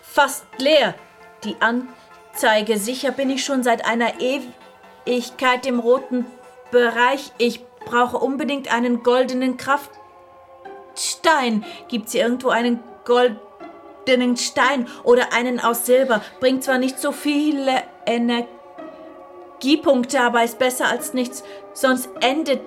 fast 0.01 0.45
leer. 0.57 0.95
Die 1.43 1.55
Anzeige, 1.59 2.77
sicher 2.77 3.11
bin 3.11 3.29
ich 3.29 3.43
schon 3.45 3.63
seit 3.63 3.85
einer 3.85 4.13
Ewigkeit 4.19 5.65
im 5.65 5.79
roten 5.79 6.25
Bereich. 6.71 7.31
Ich 7.37 7.61
brauche 7.89 8.17
unbedingt 8.17 8.73
einen 8.73 9.03
goldenen 9.03 9.57
Kraftstein. 9.57 11.63
Gibt's 11.87 12.11
hier 12.11 12.23
irgendwo 12.23 12.49
einen 12.49 12.79
goldenen 13.05 14.37
Stein 14.37 14.87
oder 15.03 15.33
einen 15.33 15.59
aus 15.59 15.85
Silber? 15.85 16.21
Bringt 16.39 16.63
zwar 16.63 16.77
nicht 16.77 16.99
so 16.99 17.11
viele 17.11 17.83
Energiepunkte, 18.05 20.19
aber 20.21 20.43
ist 20.43 20.59
besser 20.59 20.87
als 20.87 21.13
nichts. 21.13 21.43
Sonst 21.73 22.09
endet, 22.21 22.61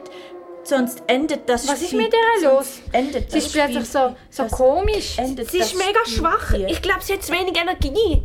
sonst 0.64 1.02
endet 1.06 1.48
das 1.48 1.66
Was 1.68 1.80
ist 1.82 1.88
Spiel. 1.88 2.02
mit 2.02 2.12
ihr 2.14 2.48
los? 2.50 2.80
Endet 2.92 3.30
Sie 3.30 3.36
das 3.38 3.46
ist 3.46 3.52
plötzlich 3.52 3.88
so, 3.88 4.16
so 4.30 4.42
Das 4.44 4.52
komisch. 4.52 5.18
Endet 5.18 5.50
Sie 5.50 5.58
ist 5.58 5.76
mega 5.76 6.00
Spiel 6.04 6.18
schwach. 6.18 6.50
hier. 6.54 6.68
Ich 6.68 6.80
glaube, 6.82 7.00
sie 7.02 7.14
hat 7.14 7.22
zu 7.22 7.32
wenig 7.32 7.56
Energie. 7.58 8.22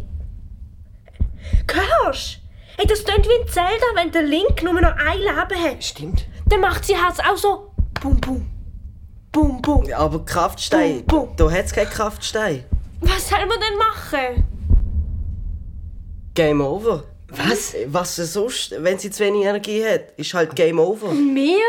Hörst 2.04 2.40
Hey, 2.78 2.86
das 2.88 3.06
klingt 3.06 3.26
wie 3.26 3.42
ein 3.42 3.48
Zelda, 3.48 3.86
wenn 3.96 4.12
der 4.12 4.24
Link 4.24 4.62
nur 4.64 4.74
noch 4.74 4.96
ein 4.98 5.18
Leben 5.18 5.64
hat. 5.64 5.82
Stimmt. 5.84 6.26
Dann 6.48 6.60
macht 6.62 6.86
sie 6.86 6.96
Herz 6.96 7.20
auch 7.20 7.38
so 7.38 7.72
bum 8.02 8.20
bum. 8.22 8.48
Bum 9.32 9.62
bum. 9.62 9.84
Ja, 9.86 9.98
aber 10.00 10.24
Kraftstein, 10.24 11.06
Boom, 11.06 11.28
boom. 11.28 11.36
da 11.38 11.52
hat 11.52 11.66
es 11.66 11.74
keinen 11.74 11.90
Kraftstein. 11.90 12.64
Was 13.02 13.28
soll 13.30 13.46
man 13.46 13.60
denn 13.60 13.78
machen? 13.78 14.46
Game 16.34 16.62
over. 16.62 17.04
Was? 17.30 17.76
Was 17.88 18.16
sonst? 18.16 18.74
Wenn 18.78 18.98
sie 19.00 19.10
zu 19.10 19.24
wenig 19.24 19.46
Energie 19.46 19.84
hat, 19.86 20.12
ist 20.18 20.34
halt 20.34 20.56
Game 20.56 20.80
over. 20.80 21.12
Mir? 21.12 21.60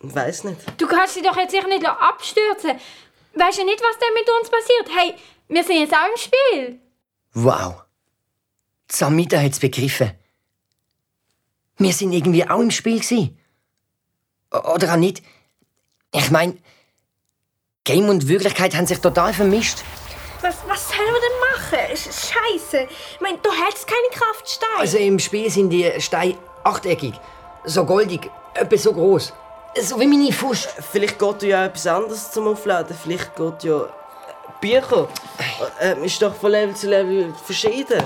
Weiß 0.00 0.44
nicht. 0.44 0.58
Du 0.80 0.86
kannst 0.86 1.14
sie 1.14 1.22
doch 1.22 1.36
jetzt 1.36 1.50
sicher 1.50 1.66
nicht 1.68 1.84
abstürzen. 1.84 2.72
Weißt 3.34 3.58
du 3.58 3.64
nicht, 3.64 3.82
was 3.82 3.98
denn 3.98 4.14
mit 4.14 4.28
uns 4.40 4.48
passiert? 4.50 4.88
Hey, 4.98 5.14
wir 5.48 5.64
sind 5.64 5.80
jetzt 5.80 5.92
auch 5.92 6.08
im 6.10 6.16
Spiel. 6.16 6.80
Wow. 7.34 7.82
Samita 8.90 9.38
hat's 9.38 9.58
begriffen. 9.60 10.12
Wir 11.76 11.92
sind 11.92 12.12
irgendwie 12.12 12.48
auch 12.48 12.60
im 12.60 12.70
Spiel 12.70 13.00
gsi. 13.00 13.36
Oder 14.50 14.92
auch 14.92 14.96
nicht. 14.96 15.22
Ich 16.12 16.30
mein, 16.30 16.58
Game 17.84 18.08
und 18.08 18.28
Wirklichkeit 18.28 18.74
haben 18.74 18.86
sich 18.86 18.98
total 18.98 19.32
vermischt. 19.32 19.78
Was, 20.40 20.56
was 20.68 20.88
sollen 20.88 21.08
wir 21.10 21.20
denn 21.20 21.80
machen? 21.80 21.96
Scheiße. 21.96 22.86
Ich 23.14 23.20
meine, 23.20 23.38
du 23.38 23.50
hältst 23.50 23.86
keine 23.86 24.08
Kraftsteine. 24.12 24.78
Also 24.78 24.98
im 24.98 25.18
Spiel 25.18 25.50
sind 25.50 25.70
die 25.70 25.90
Steine 25.98 26.36
achteckig, 26.64 27.14
so 27.64 27.84
goldig, 27.84 28.30
etwa 28.54 28.76
so 28.76 28.92
groß. 28.92 29.32
So 29.80 29.98
wie 30.00 30.06
meine 30.06 30.32
Fuß. 30.32 30.68
Vielleicht 30.92 31.18
geht 31.18 31.42
ja 31.44 31.64
etwas 31.64 31.86
anderes 31.86 32.30
zum 32.30 32.48
Aufladen. 32.48 32.96
Vielleicht 33.02 33.34
geht 33.36 33.64
ja 33.64 33.88
Bücher. 34.60 35.08
Ähm, 35.80 36.04
ist 36.04 36.20
doch 36.20 36.34
von 36.34 36.50
Level 36.50 36.74
zu 36.74 36.88
Level 36.88 37.34
verschieden. 37.44 38.02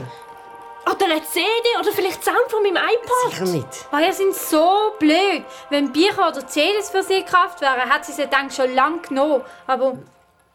Oder 0.91 1.05
eine 1.07 1.22
CD 1.22 1.45
oder 1.78 1.93
vielleicht 1.93 2.24
Sound 2.24 2.49
von 2.49 2.62
meinem 2.62 2.76
iPod. 2.76 3.30
Sicher 3.30 3.45
nicht. 3.47 3.87
Oh, 3.93 3.99
ihr 3.99 4.12
sind 4.12 4.35
so 4.35 4.93
blöd. 4.99 5.45
Wenn 5.70 5.93
Bücher 5.93 6.28
oder 6.28 6.47
CDs 6.47 6.91
für 6.91 7.03
sie 7.03 7.22
Kraft 7.22 7.61
wären, 7.61 7.89
hat 7.89 8.05
sie 8.05 8.12
sie 8.12 8.26
dann 8.26 8.51
schon 8.51 8.74
lange 8.74 9.01
genommen. 9.01 9.43
Aber 9.66 9.99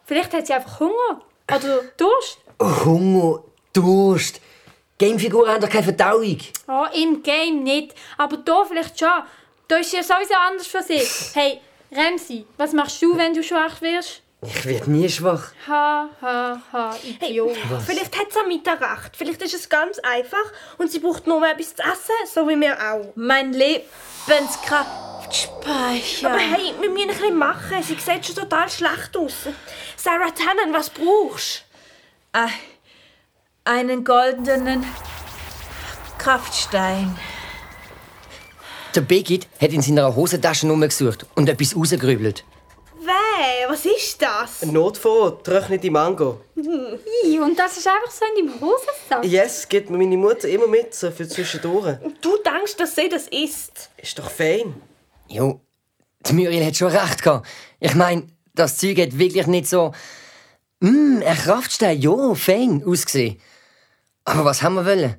vielleicht 0.06 0.34
hat 0.34 0.48
sie 0.48 0.54
einfach 0.54 0.80
Hunger. 0.80 1.22
Oder 1.54 1.82
Durst. 1.98 2.40
Hunger, 2.62 3.44
Durst. 3.74 4.42
Gamefiguren 4.98 5.52
haben 5.52 5.62
doch 5.62 5.70
keine 5.70 5.84
Verdauung. 5.84 6.38
Oh, 6.68 6.86
im 6.94 7.22
Game 7.22 7.64
nicht. 7.64 7.94
Aber 8.18 8.38
da 8.38 8.66
vielleicht 8.66 9.00
schon. 9.00 9.10
Da 9.68 9.78
ist 9.78 9.94
ja 9.94 10.02
sowieso 10.02 10.34
anders 10.34 10.68
für 10.68 10.82
sie. 10.82 11.02
Hey, 11.34 11.62
Remsi, 11.92 12.46
was 12.58 12.74
machst 12.74 13.02
du, 13.02 13.16
wenn 13.16 13.34
du 13.34 13.44
schwach 13.44 13.82
wirst? 13.82 14.22
Ich 14.46 14.66
werde 14.66 14.92
nie 14.92 15.10
schwach. 15.10 15.52
Ha, 15.68 16.10
ha, 16.22 16.62
ha, 16.72 16.96
Idiot. 17.04 17.58
Vielleicht 17.86 18.16
hat 18.20 18.32
Samita 18.32 18.74
recht. 18.74 19.18
Vielleicht 19.18 19.42
ist 19.42 19.56
es 19.56 19.68
ganz 19.68 19.98
einfach 20.00 20.38
und 20.78 20.92
sie 20.92 21.00
braucht 21.00 21.26
nur 21.26 21.44
etwas 21.48 21.76
zu 21.76 21.82
essen, 21.82 22.14
so 22.32 22.48
wie 22.48 22.60
wir 22.60 22.78
auch. 22.80 23.14
Mein 23.16 23.52
Lebenskraftspeicher. 23.54 26.30
Aber 26.30 26.38
hey, 26.38 26.74
wir 26.80 26.90
müssen 26.92 27.10
ein 27.10 27.18
bisschen 27.18 27.36
machen. 27.38 27.82
Sie 27.82 27.96
sieht 27.96 28.26
schon 28.28 28.36
total 28.36 28.70
schlecht 28.70 29.18
aus. 29.18 29.34
Sarah 29.96 30.30
Tannen, 30.30 30.72
was 30.74 30.92
brauchst 30.92 31.64
Ah, 32.34 32.50
einen 33.64 34.04
goldenen 34.04 34.86
Kraftstein. 36.20 37.18
Der 38.94 39.02
Begit 39.02 39.48
hat 39.60 39.72
in 39.74 39.82
seiner 39.82 40.16
Hosentasche 40.16 40.68
rumgesucht 40.68 41.26
und 41.36 41.50
etwas 41.50 41.76
rausgerübelt. 41.76 42.44
Weh, 43.38 43.70
was 43.70 43.86
ist 43.86 44.20
das? 44.20 44.64
Ein 44.64 44.74
Notvorrat, 44.74 45.44
trocknete 45.44 45.92
Mango. 45.92 46.42
Ih, 46.56 47.40
Und 47.40 47.58
das 47.58 47.78
ist 47.78 47.88
einfach 47.88 48.10
so 48.10 48.26
in 48.26 48.48
deinem 48.48 48.60
Hosensack. 48.60 49.24
Yes, 49.26 49.70
gibt 49.70 49.92
mir 49.92 49.98
meine 49.98 50.18
Mutter 50.18 50.48
immer 50.48 50.66
mit, 50.66 50.96
so 50.96 51.12
für 51.12 51.28
zwischendurch. 51.28 51.98
Du 52.20 52.38
denkst, 52.38 52.76
dass 52.78 52.96
sie 52.96 53.10
das 53.10 53.28
isst? 53.28 53.92
Ist 53.98 54.18
doch 54.18 54.32
fein. 54.32 54.74
Jo, 55.28 55.62
die 56.26 56.34
Muriel 56.34 56.66
hat 56.66 56.78
schon 56.78 56.92
recht 56.92 57.22
gehabt. 57.22 57.48
Ich 57.80 57.94
mein, 57.94 58.32
das 58.56 58.78
Zeug 58.78 58.98
hat 58.98 59.20
wirklich 59.20 59.46
nicht 59.46 59.68
so. 59.68 59.92
Mmm, 60.80 61.22
ein 61.24 61.38
Kraftstein, 61.38 62.00
jo, 62.00 62.34
fein 62.34 62.84
ausgesehen. 62.84 63.40
Aber 64.26 64.46
was 64.46 64.64
haben 64.64 64.76
wir 64.76 64.86
wollen? 64.86 65.16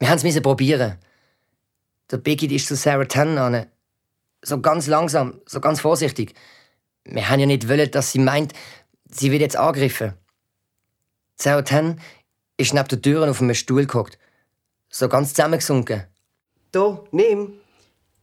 Wir 0.00 0.08
haben 0.10 0.26
es 0.26 0.42
probieren. 0.42 0.98
Der 2.10 2.16
Begit 2.16 2.50
ist 2.50 2.66
zu 2.66 2.74
Sarah 2.74 3.04
Tannen 3.04 3.38
an. 3.38 3.66
So 4.42 4.60
ganz 4.60 4.88
langsam, 4.88 5.40
so 5.46 5.60
ganz 5.60 5.80
vorsichtig. 5.80 6.34
Wir 7.04 7.28
haben 7.28 7.40
ja 7.40 7.46
nicht 7.46 7.68
wollen, 7.68 7.90
dass 7.90 8.12
sie 8.12 8.18
meint, 8.18 8.52
sie 9.08 9.30
wird 9.30 9.42
jetzt 9.42 9.56
angegriffen. 9.56 10.14
Sarah 11.36 11.62
Tannen 11.62 12.00
ist 12.56 12.74
neben 12.74 12.88
der 12.88 13.02
Tür 13.02 13.28
auf 13.28 13.40
einem 13.40 13.54
Stuhl 13.54 13.86
gehockt. 13.86 14.18
So 14.88 15.08
ganz 15.08 15.30
zusammengesunken. 15.34 16.06
Da, 16.70 17.02
nimm. 17.10 17.54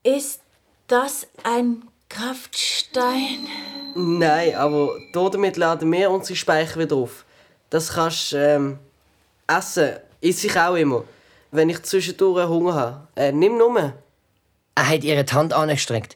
Ist 0.04 0.42
das 0.88 1.28
ein 1.44 1.84
Kraftstein? 2.08 3.48
Nein, 3.96 4.56
aber 4.56 4.98
da 5.14 5.30
damit 5.30 5.58
laden 5.58 5.92
wir 5.92 6.10
unsere 6.10 6.36
Speicher 6.36 6.80
wieder 6.80 6.96
auf. 6.96 7.26
Das 7.70 7.94
kannst 7.94 8.32
du 8.32 8.38
ähm, 8.38 8.80
essen. 9.48 9.98
Isse 10.22 10.48
ich 10.48 10.58
auch 10.58 10.76
immer. 10.76 11.04
Wenn 11.52 11.70
ich 11.70 11.84
zwischendurch 11.84 12.48
Hunger 12.48 12.74
habe. 12.74 13.08
Äh, 13.16 13.32
nimm 13.32 13.58
nur. 13.58 13.94
Er 14.76 14.90
hat 14.90 15.04
ihre 15.04 15.26
Hand 15.26 15.54
angestreckt. 15.54 16.16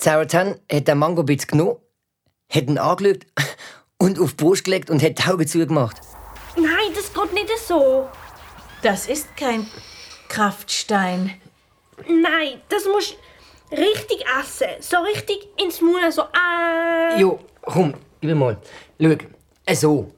Sarah 0.00 0.24
Tan 0.24 0.56
hat 0.70 0.88
den 0.88 0.98
Mangobitz 0.98 1.46
genommen, 1.46 1.76
hat 2.48 2.68
ihn 2.68 2.78
angeschaut 2.78 3.26
und 3.98 4.18
auf 4.18 4.30
die 4.34 4.44
Brust 4.44 4.64
gelegt 4.64 4.90
und 4.90 5.02
hat 5.02 5.18
die 5.18 5.30
Augen 5.30 5.46
zugemacht. 5.46 5.96
Nein, 6.56 6.92
das 6.94 7.12
geht 7.12 7.32
nicht 7.32 7.50
so. 7.58 8.08
Das 8.82 9.06
ist 9.08 9.36
kein 9.36 9.66
Kraftstein. 10.28 11.34
Nein, 12.06 12.60
das 12.68 12.84
musst 12.86 13.16
du 13.70 13.76
richtig 13.76 14.24
essen. 14.40 14.68
So 14.80 14.98
richtig 14.98 15.48
ins 15.62 15.80
Mund, 15.80 16.12
so 16.12 16.22
äh. 16.22 17.20
Jo, 17.20 17.38
komm, 17.62 17.94
gib 18.20 18.30
mir 18.30 18.34
mal. 18.36 18.56
Schau, 19.00 19.16
äh, 19.66 19.74
so. 19.74 20.12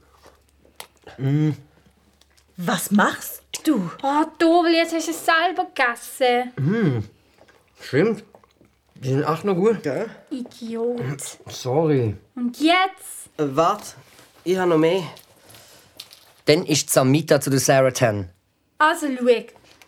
Was 2.57 2.91
machst 2.91 3.43
du? 3.63 3.89
Oh, 4.03 4.23
Dobel, 4.37 4.73
jetzt 4.73 4.93
hast 4.93 5.07
du 5.07 5.11
es 5.11 5.25
selber 5.25 5.65
gegessen. 5.65 7.09
Stimmt. 7.79 8.23
Die 9.03 9.09
sind 9.09 9.23
echt 9.23 9.43
noch 9.45 9.55
gut. 9.55 9.79
Idiot. 10.29 11.39
Sorry. 11.47 12.15
Und 12.35 12.59
jetzt? 12.59 13.29
Äh, 13.37 13.45
warte, 13.55 13.95
ich 14.43 14.55
habe 14.57 14.69
noch 14.69 14.77
mehr. 14.77 15.01
Dann 16.45 16.65
ist 16.67 16.87
die 16.87 16.93
Samita 16.93 17.41
zu 17.41 17.49
der 17.49 17.59
Sarah 17.59 17.89
Tan. 17.89 18.29
Also, 18.77 19.07
schau. 19.17 19.25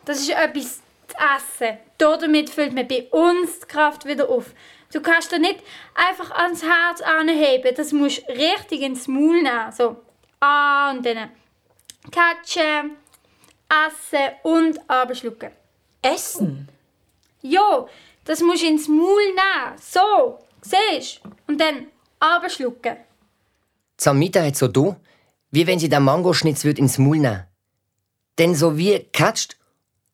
Das 0.05 0.19
ist 0.19 0.31
etwas 0.31 0.77
zu 1.07 1.15
essen. 1.15 1.77
Damit 1.99 2.49
füllt 2.49 2.73
man 2.73 2.87
bei 2.87 3.07
uns 3.11 3.59
die 3.59 3.67
Kraft 3.67 4.05
wieder 4.05 4.27
auf. 4.29 4.51
Du 4.91 4.99
kannst 4.99 5.31
dir 5.31 5.39
nicht 5.39 5.59
einfach 5.93 6.31
ans 6.31 6.63
Herz 6.63 7.01
anheben. 7.01 7.71
Das 7.75 7.91
musst 7.91 8.27
du 8.27 8.33
richtig 8.33 8.81
ins 8.81 9.07
Maul 9.07 9.43
nehmen. 9.43 9.71
So. 9.71 9.95
Ah, 10.39 10.89
und 10.89 11.05
dann 11.05 11.29
catchen, 12.11 12.97
essen 13.69 14.33
und 14.41 14.89
abschlucken. 14.89 15.51
Essen? 16.01 16.67
Jo, 17.41 17.87
das 18.25 18.41
musst 18.41 18.63
du 18.63 18.67
ins 18.67 18.87
Maul 18.87 19.25
nehmen. 19.25 19.77
So, 19.79 20.39
siehst? 20.61 21.21
Und 21.47 21.59
dann 21.59 21.87
abschlucken. 22.19 22.97
Samita 23.97 24.43
hat 24.43 24.55
so 24.55 24.67
da, 24.67 24.95
wie 25.51 25.67
wenn 25.67 25.79
sie 25.79 25.89
den 25.89 26.03
Mangoschnitz 26.03 26.63
würd 26.63 26.79
ins 26.79 26.97
Maul 26.97 27.19
nehmen. 27.19 27.43
Dann 28.37 28.55
so 28.55 28.77
wie 28.77 28.93
gekatscht 28.93 29.57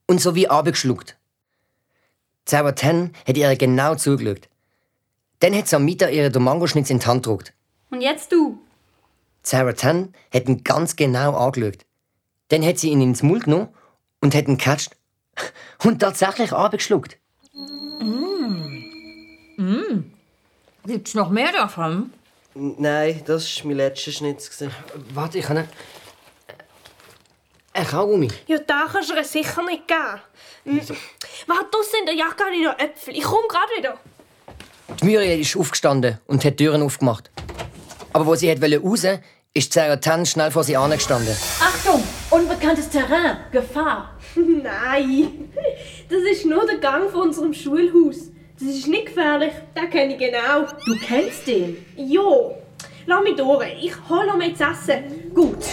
und 0.08 0.20
so 0.20 0.36
wie 0.36 0.50
abgeschluckt. 0.50 1.18
Sarah 2.48 2.72
Tan 2.72 3.14
hat 3.28 3.38
ihr 3.38 3.56
genau 3.56 3.96
zugeschaut. 3.96 4.50
Dann 5.40 5.56
hat 5.56 5.68
Samita 5.68 6.10
ihr 6.10 6.30
den 6.30 6.44
Mangoschnitz 6.44 6.90
in 6.90 7.00
die 7.00 7.06
Hand 7.06 7.24
gedruckt. 7.24 7.54
Und 7.92 8.02
jetzt 8.02 8.32
du. 8.32 8.60
Sarah 9.44 9.74
Tan 9.74 10.14
hat 10.34 10.50
ihn 10.50 10.64
ganz 10.64 10.96
genau 10.96 11.36
angeschaut. 11.36 11.86
Dann 12.50 12.66
hat 12.66 12.80
sie 12.80 12.90
ihn 12.90 13.02
ins 13.02 13.24
Mund 13.24 13.46
genommen 13.46 13.70
und 14.20 14.34
hat 14.34 14.48
ihn 14.48 14.58
gecatcht 14.58 14.98
und 15.84 16.00
tatsächlich 16.00 16.52
abgeschluckt. 16.52 17.19
Gibt's 20.90 21.14
noch 21.14 21.30
mehr 21.30 21.52
davon? 21.52 22.12
Nein, 22.56 23.22
das 23.28 23.58
war 23.58 23.68
mein 23.68 23.78
letzter 23.78 24.10
Schnitz. 24.12 24.50
gewesen. 24.50 24.74
Warte, 25.14 25.38
ich 25.38 25.48
habe 25.48 25.60
einen... 25.60 25.70
Ein 27.74 27.86
Kaugummi. 27.86 28.28
Ja, 28.48 28.58
da 28.58 28.88
kannst 28.92 29.12
du 29.12 29.14
ihr 29.14 29.24
sicher 29.24 29.64
nicht 29.66 29.88
geben. 29.88 30.20
Hm. 30.64 30.82
Warte, 31.46 31.66
draussen 31.70 32.00
in 32.00 32.06
der 32.08 32.16
Jacke 32.16 32.44
habe 32.44 32.56
ich 32.56 32.64
noch 32.64 32.80
Äpfel. 32.80 33.16
Ich 33.16 33.24
komme 33.24 33.48
gerade 33.48 33.72
wieder. 33.78 34.00
Die 35.00 35.06
Muriel 35.06 35.40
ist 35.40 35.56
aufgestanden 35.56 36.18
und 36.26 36.44
hat 36.44 36.60
die 36.60 36.66
Türen 36.66 36.82
aufgemacht. 36.82 37.30
Aber 38.12 38.26
wo 38.26 38.34
sie 38.34 38.50
hat 38.50 38.60
raus 38.60 38.82
wollte, 38.82 39.22
ist 39.54 39.72
Sarah 39.72 39.98
Tan 39.98 40.26
schnell 40.26 40.50
vor 40.50 40.64
sie 40.64 40.76
angestanden. 40.76 41.38
Achtung! 41.60 42.04
Unbekanntes 42.32 42.90
Terrain! 42.90 43.38
Gefahr! 43.52 44.18
Nein, 44.36 45.54
das 46.10 46.22
ist 46.32 46.48
nur 46.48 46.66
der 46.66 46.80
Gang 46.80 47.12
von 47.12 47.28
unserem 47.28 47.54
Schulhaus. 47.54 48.32
Das 48.62 48.76
ist 48.76 48.88
nicht 48.88 49.06
gefährlich, 49.06 49.54
den 49.74 49.90
kenne 49.90 50.14
ich 50.16 50.20
genau. 50.20 50.68
Du 50.86 50.94
kennst 51.08 51.48
den? 51.48 51.78
Jo, 51.96 52.58
lass 53.06 53.24
mich 53.24 53.38
durch. 53.38 53.70
Ich 53.82 53.94
hole 54.10 54.36
mir 54.36 54.50
jetzt 54.50 54.60
Essen. 54.60 55.34
Gut. 55.34 55.64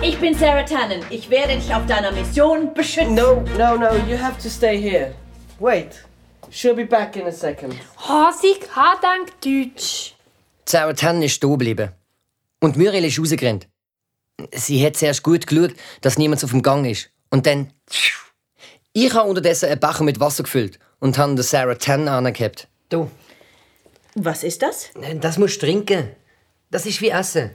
Ich 0.00 0.16
bin 0.18 0.34
Sarah 0.34 0.62
Tannen. 0.62 1.02
Ich 1.10 1.28
werde 1.30 1.56
dich 1.56 1.74
auf 1.74 1.84
deiner 1.86 2.12
Mission 2.12 2.72
beschützen. 2.74 3.16
No, 3.16 3.42
no, 3.58 3.76
no, 3.76 3.92
you 4.08 4.16
have 4.16 4.40
to 4.40 4.48
stay 4.48 4.80
here. 4.80 5.12
Wait, 5.58 6.04
she'll 6.48 6.76
be 6.76 6.84
back 6.84 7.16
in 7.16 7.26
a 7.26 7.32
second. 7.32 7.74
Hasi 7.96 8.54
kann 8.72 8.98
dank 9.02 9.40
Deutsch. 9.40 10.14
Sarah 10.64 10.92
Tan 10.92 11.20
ist 11.22 11.32
stehen 11.32 11.50
geblieben. 11.50 11.90
Und 12.60 12.76
Muriel 12.76 13.04
ist 13.04 13.18
rausgerannt. 13.18 13.66
Sie 14.52 14.86
hat 14.86 14.94
zuerst 14.94 15.24
gut 15.24 15.44
geschaut, 15.44 15.74
dass 16.02 16.18
niemand 16.18 16.44
auf 16.44 16.50
dem 16.50 16.62
Gang 16.62 16.86
ist. 16.86 17.10
Und 17.30 17.46
dann... 17.46 17.72
Ich 18.92 19.12
habe 19.12 19.28
unterdessen 19.28 19.68
einen 19.68 19.80
Becher 19.80 20.04
mit 20.04 20.20
Wasser 20.20 20.44
gefüllt 20.44 20.78
und 21.00 21.18
habe 21.18 21.34
den 21.34 21.42
Sarah 21.42 21.74
Tan 21.74 22.08
angehabt. 22.08 22.68
Du, 22.88 23.10
Was 24.14 24.42
ist 24.42 24.62
das? 24.62 24.90
das 25.20 25.38
musst 25.38 25.62
du 25.62 25.66
trinken. 25.66 26.14
Das 26.70 26.86
ist 26.86 27.00
wie 27.00 27.10
Essen. 27.10 27.54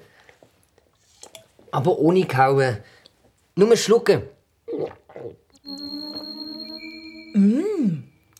Aber 1.71 1.97
ohne 1.97 2.25
Kauen. 2.25 2.77
Nur 3.55 3.75
schlucken. 3.77 4.23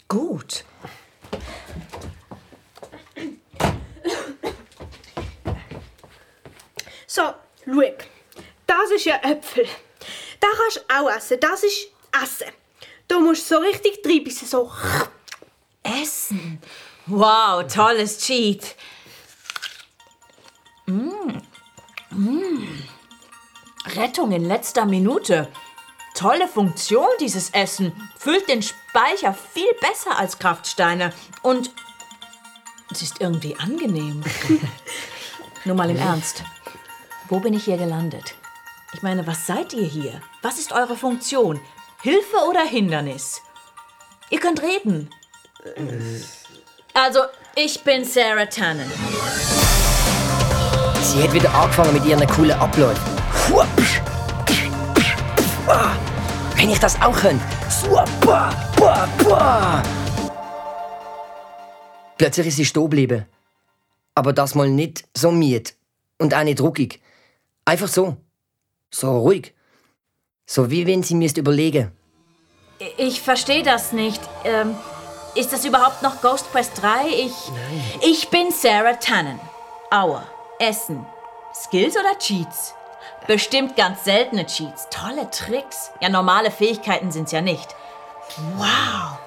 Gut. 0.08 0.64
So, 7.08 7.22
schau. 7.66 8.08
Das 8.68 8.92
ist 8.96 9.06
ja 9.06 9.16
Äpfel. 9.24 9.66
Das 10.40 10.52
kannst 10.58 10.78
du 10.78 10.82
auch 10.96 11.16
essen. 11.16 11.38
Das 11.40 11.64
ist 11.64 11.88
Essen. 12.24 12.52
Du 13.14 13.20
musst 13.20 13.48
so 13.48 13.60
richtig 13.60 14.02
treiben, 14.02 14.32
so. 14.32 14.72
Essen. 15.84 16.60
Wow, 17.06 17.64
tolles 17.72 18.18
Cheat. 18.18 18.76
Mm. 20.88 21.40
Mm. 22.10 22.68
Rettung 23.96 24.32
in 24.32 24.46
letzter 24.46 24.88
Minute. 24.88 25.48
Tolle 26.16 26.48
Funktion, 26.48 27.06
dieses 27.20 27.52
Essen. 27.52 27.94
Füllt 28.18 28.50
den 28.50 28.64
Speicher 28.64 29.36
viel 29.36 29.72
besser 29.80 30.18
als 30.18 30.40
Kraftsteine. 30.40 31.14
Und 31.44 31.70
es 32.90 33.04
ist 33.04 33.22
irgendwie 33.22 33.56
angenehm. 33.58 34.24
Nur 35.66 35.76
mal 35.76 35.92
im 35.92 35.98
Ernst. 35.98 36.44
Wo 37.30 37.40
bin 37.40 37.54
ich 37.54 37.66
hier 37.66 37.78
gelandet? 37.78 38.34
Ich 38.94 39.04
meine, 39.04 39.28
was 39.28 39.46
seid 39.46 39.72
ihr 39.74 39.86
hier? 39.86 40.20
Was 40.42 40.58
ist 40.58 40.72
eure 40.72 40.98
Funktion? 40.98 41.62
Hilfe 42.04 42.36
oder 42.50 42.66
Hindernis? 42.66 43.42
Ihr 44.30 44.38
könnt 44.42 44.62
reden. 44.62 45.10
Also, 46.94 47.20
ich 47.56 47.80
bin 47.80 48.04
Sarah 48.04 48.46
Tannen. 48.46 48.92
Sie 51.02 51.24
hat 51.24 51.32
wieder 51.32 51.56
angefangen 51.56 51.94
mit 51.94 52.04
ihren 52.04 52.28
coolen 52.28 52.60
Abläufen. 52.60 53.02
Wenn 56.58 56.70
ich 56.72 56.80
das 56.80 57.02
auch 57.02 57.16
könnte. 57.16 57.46
Plötzlich 62.18 62.48
ist 62.48 62.58
sie 62.58 62.66
stehen 62.66 62.84
geblieben. 62.84 63.26
Aber 64.14 64.34
das 64.34 64.56
mal 64.56 64.70
nicht 64.70 65.06
so 65.16 65.32
miet 65.32 65.74
und 66.18 66.34
auch 66.34 66.44
nicht 66.44 66.60
ruckig. 66.60 67.02
Einfach 67.64 67.88
so. 67.88 68.18
So 68.92 69.20
ruhig. 69.20 69.54
So 70.46 70.70
wie 70.70 70.86
wenn 70.86 71.04
sie 71.04 71.16
mir 71.16 71.30
überlegen. 71.36 71.92
Ich 72.98 73.22
verstehe 73.22 73.64
das 73.64 73.94
nicht. 73.94 74.22
Ähm, 74.44 74.76
ist 75.36 75.54
das 75.54 75.66
überhaupt 75.66 76.02
noch 76.04 76.22
Ghost 76.22 76.52
Quest 76.52 76.82
3? 76.82 77.08
Ich, 77.08 77.34
ich 78.02 78.30
bin 78.30 78.52
Sarah 78.52 78.94
Tannen. 78.94 79.40
Aua. 79.90 80.24
Essen. 80.60 81.06
Skills 81.54 81.96
oder 81.96 82.18
Cheats? 82.20 82.74
Bestimmt 83.28 83.76
ganz 83.76 84.04
seltene 84.04 84.46
Cheats. 84.46 84.88
Tolle 84.90 85.30
Tricks. 85.32 85.92
Ja, 86.02 86.10
normale 86.10 86.52
Fähigkeiten 86.52 87.12
sind's 87.12 87.32
ja 87.32 87.42
nicht. 87.42 87.76
Wow. 88.58 89.18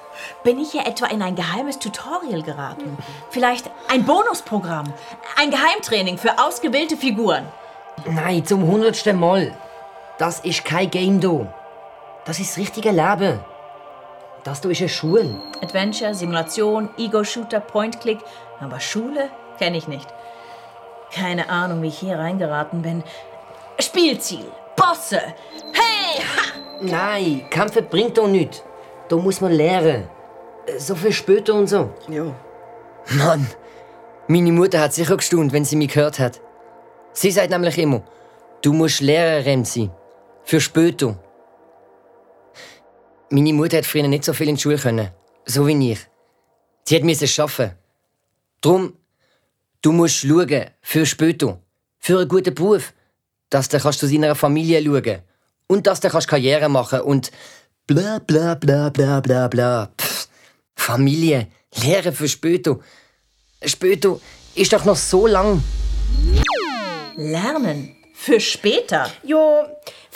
Bin 0.43 0.59
ich 0.59 0.71
hier 0.71 0.85
etwa 0.85 1.07
in 1.07 1.21
ein 1.21 1.35
geheimes 1.35 1.79
Tutorial 1.79 2.43
geraten? 2.43 2.97
Vielleicht 3.31 3.69
ein 3.89 4.05
Bonusprogramm? 4.05 4.93
Ein 5.35 5.51
Geheimtraining 5.51 6.17
für 6.17 6.37
ausgewählte 6.39 6.95
Figuren? 6.95 7.47
Nein, 8.05 8.45
zum 8.45 8.65
hundertsten 8.67 9.19
Mal. 9.19 9.55
Das 10.17 10.39
ist 10.39 10.65
kein 10.65 10.89
Game 10.89 11.19
do. 11.19 11.47
Das 12.25 12.39
ist 12.39 12.51
das 12.51 12.57
richtige 12.57 12.91
Leben. 12.91 13.39
Das 14.43 14.61
du 14.61 14.69
ist 14.69 14.81
eine 14.81 14.89
Schule. 14.89 15.41
Adventure, 15.61 16.13
Simulation, 16.13 16.89
Ego-Shooter, 16.97 17.59
Point-Click. 17.59 18.19
Aber 18.59 18.79
Schule 18.79 19.29
kenne 19.59 19.77
ich 19.77 19.87
nicht. 19.87 20.07
Keine 21.13 21.49
Ahnung, 21.49 21.81
wie 21.81 21.87
ich 21.87 21.99
hier 21.99 22.17
reingeraten 22.17 22.81
bin. 22.81 23.03
Spielziel, 23.79 24.45
Bosse. 24.75 25.21
Hey! 25.73 26.21
Ha! 26.21 26.57
Nein, 26.81 27.45
Kämpfen 27.49 27.87
bringt 27.87 28.17
doch 28.17 28.27
nichts. 28.27 28.63
Da 29.09 29.15
muss 29.15 29.41
man 29.41 29.51
lernen. 29.51 30.07
So 30.77 30.95
viel 30.95 31.13
später 31.13 31.53
und 31.53 31.67
so. 31.67 31.91
Ja. 32.09 32.25
Mann, 33.17 33.47
meine 34.27 34.51
Mutter 34.51 34.81
hat 34.81 34.93
sicher 34.93 35.15
gestaunt, 35.15 35.53
wenn 35.53 35.63
sie 35.63 35.75
mich 35.75 35.93
gehört 35.93 36.19
hat. 36.19 36.41
Sie 37.13 37.31
sagt 37.31 37.49
nämlich 37.49 37.77
immer, 37.77 38.01
du 38.61 38.73
musst 38.73 39.01
Lehrerin 39.01 39.63
sein. 39.63 39.91
Für 40.47 40.61
später. 40.61 41.21
Meine 43.29 43.51
Mutter 43.51 43.79
hat 43.79 43.85
früher 43.85 44.07
nicht 44.07 44.23
so 44.23 44.31
viel 44.31 44.47
in 44.47 44.55
die 44.55 44.61
Schule 44.61 44.77
können. 44.77 45.09
So 45.45 45.67
wie 45.67 45.91
ich. 45.91 45.99
Sie 46.85 46.95
hat 46.95 47.03
müssen 47.03 47.27
schaffen. 47.27 47.71
Drum, 48.61 48.93
du 49.81 49.91
musst 49.91 50.19
schauen. 50.19 50.67
Für 50.81 51.05
später. 51.05 51.59
Für 51.99 52.19
einen 52.19 52.29
guten 52.29 52.55
Beruf. 52.55 52.93
Dass 53.49 53.67
du 53.67 53.77
kannst 53.77 53.99
zu 53.99 54.07
seiner 54.07 54.35
Familie 54.35 54.81
schauen. 54.81 55.21
Und 55.67 55.85
dass 55.85 55.99
du 55.99 56.07
kannst 56.07 56.29
Karriere 56.29 56.69
machen 56.69 57.01
und 57.01 57.29
bla 57.85 58.19
bla 58.19 58.55
bla 58.55 58.89
bla 58.89 59.19
bla 59.19 59.49
bla. 59.49 59.91
Pff, 59.99 60.29
Familie. 60.77 61.47
Lehre 61.83 62.13
für 62.13 62.29
später. 62.29 62.79
Später 63.65 64.17
ist 64.55 64.71
doch 64.71 64.85
noch 64.85 64.95
so 64.95 65.27
lang. 65.27 65.61
Lernen. 67.17 67.97
Für 68.13 68.39
später. 68.39 69.11
Ja, 69.23 69.67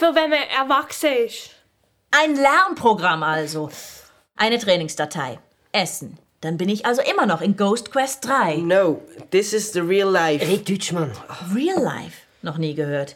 für 0.01 0.15
wenn 0.15 0.31
man 0.31 0.39
erwachsen 0.59 1.13
ist. 1.27 1.51
Ein 2.09 2.35
Lernprogramm 2.35 3.21
also. 3.21 3.69
Eine 4.35 4.57
Trainingsdatei. 4.57 5.37
Essen. 5.73 6.17
Dann 6.41 6.57
bin 6.57 6.69
ich 6.69 6.87
also 6.87 7.03
immer 7.03 7.27
noch 7.27 7.41
in 7.41 7.55
Ghost 7.55 7.91
Quest 7.91 8.25
3. 8.25 8.57
No, 8.57 9.03
this 9.29 9.53
is 9.53 9.71
the 9.73 9.79
real 9.79 10.09
life. 10.09 10.43
Red 10.43 10.67
Deutsch, 10.67 10.91
Mann. 10.91 11.11
Real 11.53 11.79
Life. 11.79 12.17
Noch 12.41 12.57
nie 12.57 12.73
gehört. 12.73 13.15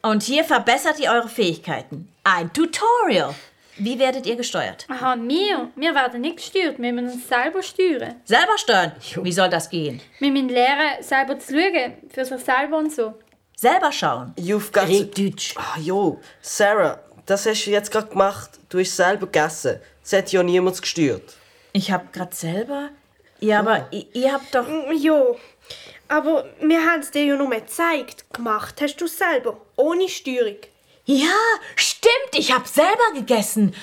Und 0.00 0.22
hier 0.22 0.44
verbessert 0.44 0.98
ihr 0.98 1.10
eure 1.10 1.28
Fähigkeiten. 1.28 2.08
Ein 2.24 2.50
Tutorial. 2.54 3.34
Wie 3.76 3.98
werdet 3.98 4.24
ihr 4.24 4.36
gesteuert? 4.36 4.86
Aha, 4.88 5.16
wir? 5.20 5.68
Wir 5.76 5.94
werden 5.94 6.22
nicht 6.22 6.36
gesteuert, 6.36 6.78
wir 6.78 6.92
müssen 6.92 7.16
uns 7.16 7.28
selber 7.28 7.62
steuern. 7.62 8.14
Selber 8.24 8.56
steuern? 8.56 8.92
Wie 9.22 9.32
soll 9.32 9.50
das 9.50 9.68
gehen? 9.68 10.00
Wir 10.20 10.30
müssen 10.30 10.48
lernen, 10.48 11.02
selber 11.02 11.38
zu 11.38 11.52
schauen, 11.52 11.94
für 12.08 12.24
sich 12.24 12.40
selber 12.40 12.78
und 12.78 12.92
so. 12.92 13.14
Selber 13.56 13.92
schauen. 13.92 14.34
You've 14.38 14.72
got 14.72 14.88
Red 14.88 15.14
to... 15.14 15.22
Deutsch. 15.22 15.54
Ah, 15.56 15.78
jo, 15.78 16.20
Sarah, 16.42 17.00
das 17.26 17.46
hast 17.46 17.64
du 17.66 17.70
jetzt 17.70 17.90
gerade 17.90 18.08
gemacht. 18.08 18.50
Du 18.68 18.78
hast 18.80 18.96
selber 18.96 19.26
gegessen. 19.26 19.80
Es 20.02 20.12
hat 20.12 20.30
ja 20.32 20.42
niemand 20.42 20.80
gestört. 20.82 21.34
Ich 21.72 21.90
hab 21.90 22.12
grad 22.12 22.34
selber. 22.34 22.90
Ja, 23.40 23.60
aber 23.60 23.88
i- 23.92 24.06
ihr 24.12 24.32
habt 24.32 24.54
doch. 24.54 24.66
Ja, 24.92 25.22
aber 26.08 26.44
wir 26.60 26.80
haben 26.84 27.00
es 27.00 27.10
dir 27.10 27.24
ja 27.24 27.36
nur 27.36 27.50
gezeigt. 27.50 28.24
Gemacht 28.32 28.80
hast 28.80 28.96
du 28.96 29.06
es 29.06 29.16
selber, 29.18 29.56
ohne 29.76 30.08
Steuerung. 30.08 30.56
Ja, 31.06 31.34
stimmt, 31.76 32.32
ich 32.32 32.52
hab 32.52 32.66
selber 32.66 33.12
gegessen. 33.14 33.74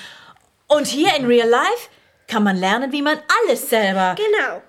Und 0.68 0.86
hier 0.86 1.14
in 1.16 1.26
Real 1.26 1.48
Life 1.48 1.88
kann 2.28 2.42
man 2.44 2.56
lernen, 2.56 2.92
wie 2.92 3.02
man 3.02 3.18
alles 3.42 3.68
selber. 3.68 4.16
Genau. 4.16 4.62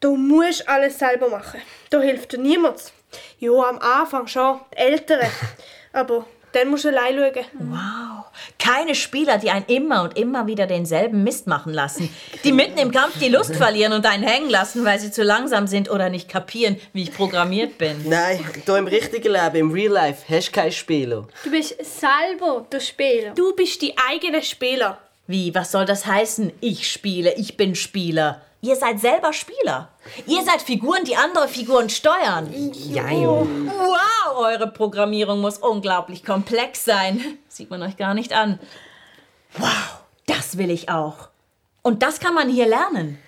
Du 0.00 0.16
musst 0.16 0.68
alles 0.68 0.98
selber 0.98 1.28
machen. 1.28 1.60
Da 1.90 2.00
hilft 2.00 2.32
dir 2.32 2.38
niemand. 2.38 2.92
Ja, 3.38 3.52
am 3.68 3.78
Anfang 3.78 4.26
schon, 4.26 4.60
die 4.72 4.76
Eltern. 4.78 5.20
aber 5.92 6.26
dann 6.52 6.68
musst 6.68 6.84
du 6.84 6.88
allein 6.88 7.14
schauen. 7.16 7.44
Wow. 7.58 8.24
Keine 8.58 8.94
Spieler, 8.94 9.38
die 9.38 9.50
einen 9.50 9.66
immer 9.66 10.02
und 10.02 10.16
immer 10.16 10.46
wieder 10.46 10.66
denselben 10.66 11.22
Mist 11.22 11.46
machen 11.46 11.72
lassen. 11.72 12.08
Die 12.44 12.52
mitten 12.52 12.78
im 12.78 12.90
Kampf 12.90 13.18
die 13.18 13.28
Lust 13.28 13.54
verlieren 13.54 13.92
und 13.92 14.06
einen 14.06 14.22
hängen 14.22 14.48
lassen, 14.48 14.84
weil 14.84 14.98
sie 14.98 15.10
zu 15.10 15.22
langsam 15.22 15.66
sind 15.66 15.90
oder 15.90 16.08
nicht 16.08 16.28
kapieren, 16.28 16.80
wie 16.92 17.02
ich 17.02 17.14
programmiert 17.14 17.76
bin. 17.78 18.08
Nein, 18.08 18.44
hier 18.64 18.76
im 18.76 18.86
richtigen 18.86 19.32
Leben, 19.32 19.56
im 19.56 19.70
Real 19.70 19.92
Life, 19.92 20.24
hast 20.28 20.48
du 20.48 20.52
keinen 20.52 20.72
Spieler. 20.72 21.28
Du 21.44 21.50
bist 21.50 21.76
selber 21.84 22.66
der 22.72 22.80
Spieler. 22.80 23.34
Du 23.34 23.54
bist 23.54 23.82
die 23.82 23.94
eigene 24.10 24.42
Spieler. 24.42 24.98
Wie, 25.26 25.54
was 25.54 25.72
soll 25.72 25.84
das 25.84 26.06
heißen? 26.06 26.52
Ich 26.60 26.90
spiele, 26.90 27.34
ich 27.34 27.56
bin 27.56 27.74
Spieler. 27.74 28.40
Ihr 28.66 28.74
seid 28.74 28.98
selber 28.98 29.32
Spieler. 29.32 29.90
Ihr 30.26 30.42
seid 30.42 30.60
Figuren, 30.60 31.04
die 31.04 31.14
andere 31.14 31.46
Figuren 31.46 31.88
steuern. 31.88 32.52
Ja, 32.72 33.08
jo. 33.12 33.46
Wow, 33.66 34.38
eure 34.38 34.66
Programmierung 34.66 35.40
muss 35.40 35.58
unglaublich 35.58 36.24
komplex 36.24 36.84
sein. 36.84 37.38
Sieht 37.46 37.70
man 37.70 37.80
euch 37.82 37.96
gar 37.96 38.12
nicht 38.12 38.32
an. 38.32 38.58
Wow, 39.56 40.00
das 40.26 40.58
will 40.58 40.72
ich 40.72 40.88
auch. 40.88 41.28
Und 41.82 42.02
das 42.02 42.18
kann 42.18 42.34
man 42.34 42.48
hier 42.48 42.66
lernen. 42.66 43.18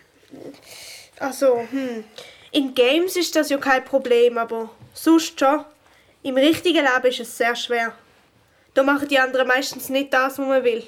Also, 1.21 1.61
hm. 1.71 2.03
In 2.51 2.75
Games 2.75 3.15
ist 3.15 3.37
das 3.37 3.49
ja 3.49 3.59
kein 3.59 3.85
Problem, 3.85 4.39
aber 4.39 4.71
sonst 4.93 5.39
schon. 5.39 5.65
Im 6.25 6.35
richtigen 6.35 6.85
Leben 6.85 7.07
ist 7.07 7.21
es 7.21 7.39
sehr 7.39 7.55
schwer. 7.55 7.93
Da 8.75 8.83
machen 8.83 9.07
die 9.07 9.21
anderen 9.21 9.47
meistens 9.47 9.89
nicht 9.89 10.13
das, 10.13 10.37
was 10.37 10.47
man 10.47 10.65
will. 10.65 10.83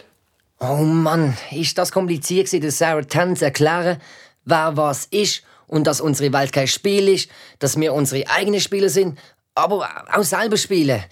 Oh 0.58 0.82
Mann, 0.82 1.36
ist 1.52 1.78
das 1.78 1.92
kompliziert 1.92 2.46
gewesen, 2.46 2.62
der 2.62 2.72
Sarah 2.72 3.02
Tan 3.02 3.36
zu 3.36 3.44
erklären, 3.44 4.00
wer 4.44 4.76
was 4.76 5.06
ist 5.06 5.42
und 5.66 5.86
dass 5.86 6.00
unsere 6.00 6.32
Welt 6.32 6.52
kein 6.52 6.66
Spiel 6.66 7.08
ist, 7.08 7.30
dass 7.58 7.78
wir 7.78 7.94
unsere 7.94 8.28
eigenen 8.28 8.60
Spieler 8.60 8.88
sind, 8.88 9.18
aber 9.54 9.88
auch 10.12 10.22
selber 10.22 10.56
spielen. 10.56 11.04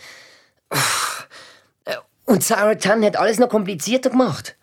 Und 2.24 2.44
Sarah 2.44 2.74
Tan 2.74 3.04
hat 3.04 3.16
alles 3.16 3.38
noch 3.38 3.48
komplizierter 3.48 4.10
gemacht. 4.10 4.56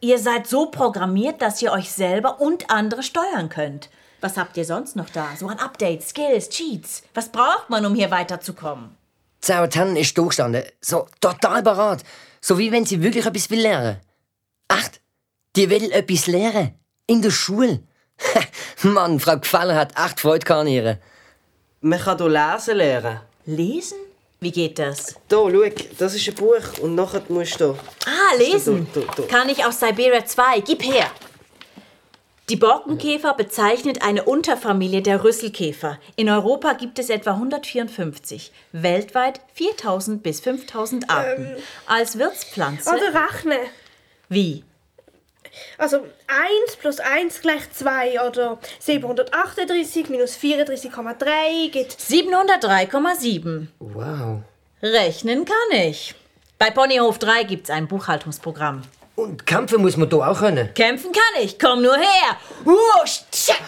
Ihr 0.00 0.18
seid 0.18 0.46
so 0.46 0.70
programmiert, 0.70 1.40
dass 1.40 1.62
ihr 1.62 1.72
euch 1.72 1.90
selber 1.90 2.40
und 2.40 2.70
andere 2.70 3.02
steuern 3.02 3.48
könnt. 3.48 3.90
Was 4.20 4.36
habt 4.36 4.56
ihr 4.56 4.64
sonst 4.64 4.96
noch 4.96 5.08
da? 5.10 5.28
So 5.38 5.46
an 5.46 5.58
Updates, 5.58 6.08
Skills, 6.08 6.48
Cheats. 6.48 7.02
Was 7.14 7.30
braucht 7.30 7.70
man, 7.70 7.86
um 7.86 7.94
hier 7.94 8.10
weiterzukommen? 8.10 8.96
Sarah 9.40 9.68
Tan 9.68 9.94
ist 9.96 10.18
durchgestanden, 10.18 10.64
so 10.80 11.06
total 11.20 11.62
parat, 11.62 12.02
so 12.40 12.58
wie 12.58 12.72
wenn 12.72 12.84
sie 12.84 13.02
wirklich 13.02 13.26
etwas 13.26 13.50
will 13.50 13.60
lernen. 13.60 14.00
Echt? 14.68 15.00
Die 15.54 15.70
will 15.70 15.92
etwas 15.92 16.26
lernen. 16.26 16.74
In 17.06 17.22
der 17.22 17.30
Schule. 17.30 17.82
Mann, 18.82 19.20
Frau 19.20 19.36
Gefaller 19.36 19.74
hat 19.74 19.92
echt 19.98 20.20
Freude 20.20 20.44
gehabt 20.44 20.60
an 20.62 20.68
ihr. 20.68 20.98
Man 21.80 22.00
kann 22.00 22.18
hier 22.18 22.28
lesen 22.28 22.76
lernen. 22.76 23.20
Lesen? 23.44 23.98
Wie 24.40 24.50
geht 24.50 24.78
das? 24.78 25.14
Hier, 25.28 25.38
schau, 25.38 25.84
das 25.98 26.14
ist 26.14 26.28
ein 26.28 26.34
Buch 26.34 26.78
und 26.82 26.94
nachher 26.94 27.22
musst 27.28 27.60
du... 27.60 27.76
Ah, 28.04 28.36
lesen. 28.36 28.86
Du, 28.92 29.00
du, 29.00 29.06
du. 29.16 29.22
Kann 29.28 29.48
ich 29.48 29.64
aus 29.64 29.80
Siberia 29.80 30.24
2. 30.24 30.60
Gib 30.60 30.84
her. 30.84 31.10
Die 32.48 32.56
Borkenkäfer 32.56 33.34
bezeichnet 33.34 34.02
eine 34.02 34.22
Unterfamilie 34.22 35.02
der 35.02 35.24
Rüsselkäfer. 35.24 35.98
In 36.14 36.28
Europa 36.28 36.74
gibt 36.74 37.00
es 37.00 37.10
etwa 37.10 37.32
154, 37.32 38.52
weltweit 38.70 39.40
4000 39.54 40.22
bis 40.22 40.40
5000 40.40 41.10
Arten. 41.10 41.56
Als 41.86 42.18
Wirtspflanze. 42.18 42.88
Oder 42.90 43.20
rechnen. 43.20 43.58
Wie? 44.28 44.62
Also 45.78 45.98
1 45.98 46.76
plus 46.78 47.00
1 47.00 47.40
gleich 47.40 47.70
2 47.72 48.26
oder 48.26 48.58
738 48.80 50.08
minus 50.08 50.36
34,3 50.36 51.70
gibt 51.70 51.92
703,7. 51.92 53.66
Wow. 53.78 54.42
Rechnen 54.82 55.44
kann 55.44 55.78
ich. 55.78 56.14
Bei 56.58 56.70
Ponyhof 56.70 57.18
3 57.18 57.44
gibt's 57.44 57.70
ein 57.70 57.88
Buchhaltungsprogramm. 57.88 58.82
Und 59.14 59.46
kämpfen 59.46 59.80
muss 59.80 59.96
man 59.96 60.10
da 60.10 60.30
auch 60.30 60.38
können. 60.38 60.72
Kämpfen 60.74 61.10
kann 61.10 61.42
ich, 61.42 61.58
komm 61.58 61.82
nur 61.82 61.96
her. 61.96 62.36
Wusch. 62.64 63.22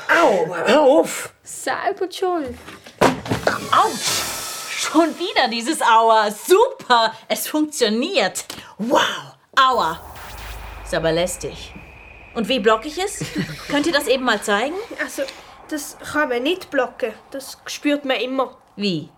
Au, 0.08 0.54
hör 0.54 0.80
auf! 0.82 1.32
Selber 1.42 2.10
schuld. 2.10 2.54
Autsch! 3.70 4.22
Schon 4.70 5.18
wieder 5.18 5.48
dieses 5.50 5.80
Aua. 5.82 6.30
Super! 6.30 7.14
Es 7.28 7.48
funktioniert. 7.48 8.44
Wow! 8.76 9.00
Aua! 9.56 9.98
Ist 10.88 10.94
aber 10.94 11.12
lästig. 11.12 11.74
Und 12.32 12.48
wie 12.48 12.60
blocke 12.60 12.88
ich 12.88 12.96
es? 12.96 13.22
Könnt 13.68 13.86
ihr 13.86 13.92
das 13.92 14.06
eben 14.06 14.24
mal 14.24 14.40
zeigen? 14.40 14.74
Also, 15.04 15.22
das 15.68 15.98
kann 15.98 16.30
man 16.30 16.42
nicht 16.42 16.70
blocken. 16.70 17.12
Das 17.30 17.58
spürt 17.66 18.06
man 18.06 18.16
immer. 18.16 18.56
Wie? 18.74 19.10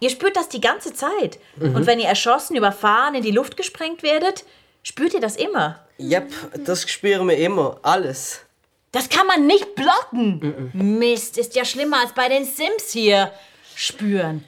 Ihr 0.00 0.08
spürt 0.08 0.36
das 0.36 0.48
die 0.48 0.62
ganze 0.62 0.94
Zeit. 0.94 1.38
Und 1.60 1.86
wenn 1.86 2.00
ihr 2.00 2.06
erschossen, 2.06 2.56
überfahren, 2.56 3.14
in 3.14 3.22
die 3.22 3.30
Luft 3.30 3.58
gesprengt 3.58 4.02
werdet, 4.02 4.46
spürt 4.82 5.12
ihr 5.12 5.20
das 5.20 5.36
immer. 5.36 5.86
Yep, 6.00 6.32
das 6.64 6.90
spüren 6.90 7.28
wir 7.28 7.36
immer. 7.36 7.78
Alles. 7.82 8.46
Das 8.90 9.10
kann 9.10 9.26
man 9.26 9.46
nicht 9.46 9.74
blocken. 9.74 10.70
Mist, 10.72 11.36
ist 11.36 11.54
ja 11.54 11.66
schlimmer 11.66 12.00
als 12.00 12.14
bei 12.14 12.30
den 12.30 12.46
Sims 12.46 12.90
hier. 12.90 13.32
Spüren. 13.74 14.44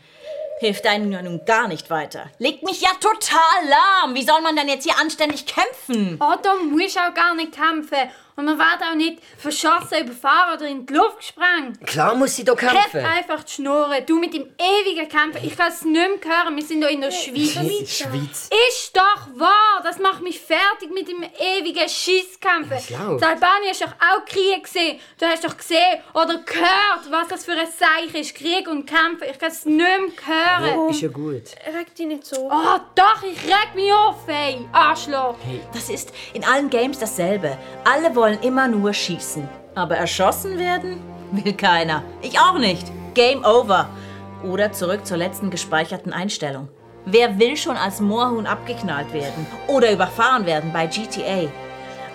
Hilft 0.60 0.86
einem 0.86 1.10
ja 1.10 1.20
nun 1.20 1.44
gar 1.44 1.66
nicht 1.68 1.90
weiter. 1.90 2.30
Legt 2.38 2.62
mich 2.62 2.80
ja 2.80 2.90
total 3.00 3.68
lahm. 3.68 4.14
Wie 4.14 4.22
soll 4.24 4.40
man 4.40 4.54
denn 4.54 4.68
jetzt 4.68 4.84
hier 4.84 4.98
anständig 4.98 5.46
kämpfen? 5.46 6.18
Oh, 6.20 6.34
da 6.40 6.54
musst 6.54 6.96
du 6.96 7.00
auch 7.00 7.14
gar 7.14 7.34
nicht 7.34 7.52
kämpfen. 7.52 8.10
Und 8.36 8.46
man 8.46 8.58
wird 8.58 8.82
auch 8.82 8.96
nicht 8.96 9.22
verschossen, 9.38 10.00
überfahren 10.02 10.56
oder 10.56 10.66
in 10.66 10.84
die 10.84 10.92
Luft 10.92 11.18
gesprengt. 11.18 11.86
Klar 11.86 12.16
muss 12.16 12.34
sie 12.34 12.44
da 12.44 12.54
kämpfen. 12.54 13.04
einfach 13.04 13.44
die 13.44 13.52
Schnurren. 13.52 14.04
Du 14.06 14.18
mit 14.18 14.34
dem 14.34 14.48
ewigen 14.58 15.08
Kämpfen. 15.08 15.40
Ich 15.44 15.56
kann 15.56 15.68
es 15.68 15.82
nicht 15.84 15.92
mehr 15.92 16.44
hören. 16.44 16.56
Wir 16.56 16.64
sind 16.64 16.78
hier 16.78 16.88
in 16.88 17.00
der 17.00 17.12
Schweiz. 17.12 17.52
Schweiz. 17.52 18.50
Ist 18.68 18.96
doch 18.96 19.38
wahr! 19.38 19.80
Das 19.84 20.00
macht 20.00 20.22
mich 20.22 20.40
fertig 20.40 20.90
mit 20.92 21.06
dem 21.08 21.22
ewigen 21.22 21.88
Schisskämpfen. 21.88 22.76
In 22.88 23.22
Albanien 23.24 23.70
hast 23.70 23.82
du 23.82 23.84
doch 23.86 23.94
auch 24.00 24.24
Krieg 24.24 24.64
gesehen. 24.64 24.98
Du 25.20 25.26
hast 25.26 25.44
doch 25.44 25.56
gesehen 25.56 26.00
oder 26.12 26.38
gehört, 26.38 27.10
was 27.10 27.28
das 27.28 27.44
für 27.44 27.52
ein 27.52 27.68
Zeichen 27.70 28.16
ist. 28.16 28.34
Krieg 28.34 28.66
und 28.66 28.86
Kämpfen. 28.86 29.28
Ich 29.30 29.38
kann 29.38 29.50
es 29.52 29.64
nicht 29.64 29.76
mehr 29.78 29.98
hören. 30.26 30.90
Ist 30.90 31.02
ja 31.02 31.08
gut. 31.08 31.42
Reg 31.72 31.94
dich 31.94 32.06
nicht 32.06 32.26
so. 32.26 32.50
Oh, 32.50 32.80
doch, 32.96 33.22
ich 33.22 33.44
reg 33.46 33.74
mich 33.76 33.92
auf, 33.92 34.26
ey. 34.26 34.66
Arschloch. 34.72 35.36
Das 35.72 35.88
ist 35.88 36.12
in 36.32 36.44
allen 36.44 36.68
Games 36.68 36.98
dasselbe. 36.98 37.56
Alle 37.84 38.14
wollen 38.14 38.23
immer 38.32 38.68
nur 38.68 38.92
schießen. 38.92 39.48
Aber 39.74 39.96
erschossen 39.96 40.58
werden 40.58 41.00
will 41.32 41.52
keiner. 41.52 42.02
Ich 42.22 42.38
auch 42.38 42.58
nicht. 42.58 42.90
Game 43.14 43.44
over. 43.44 43.88
Oder 44.42 44.72
zurück 44.72 45.06
zur 45.06 45.16
letzten 45.16 45.50
gespeicherten 45.50 46.12
Einstellung. 46.12 46.68
Wer 47.06 47.38
will 47.38 47.56
schon 47.56 47.76
als 47.76 48.00
Moorhuhn 48.00 48.46
abgeknallt 48.46 49.12
werden 49.12 49.46
oder 49.68 49.92
überfahren 49.92 50.46
werden 50.46 50.72
bei 50.72 50.86
GTA? 50.86 51.50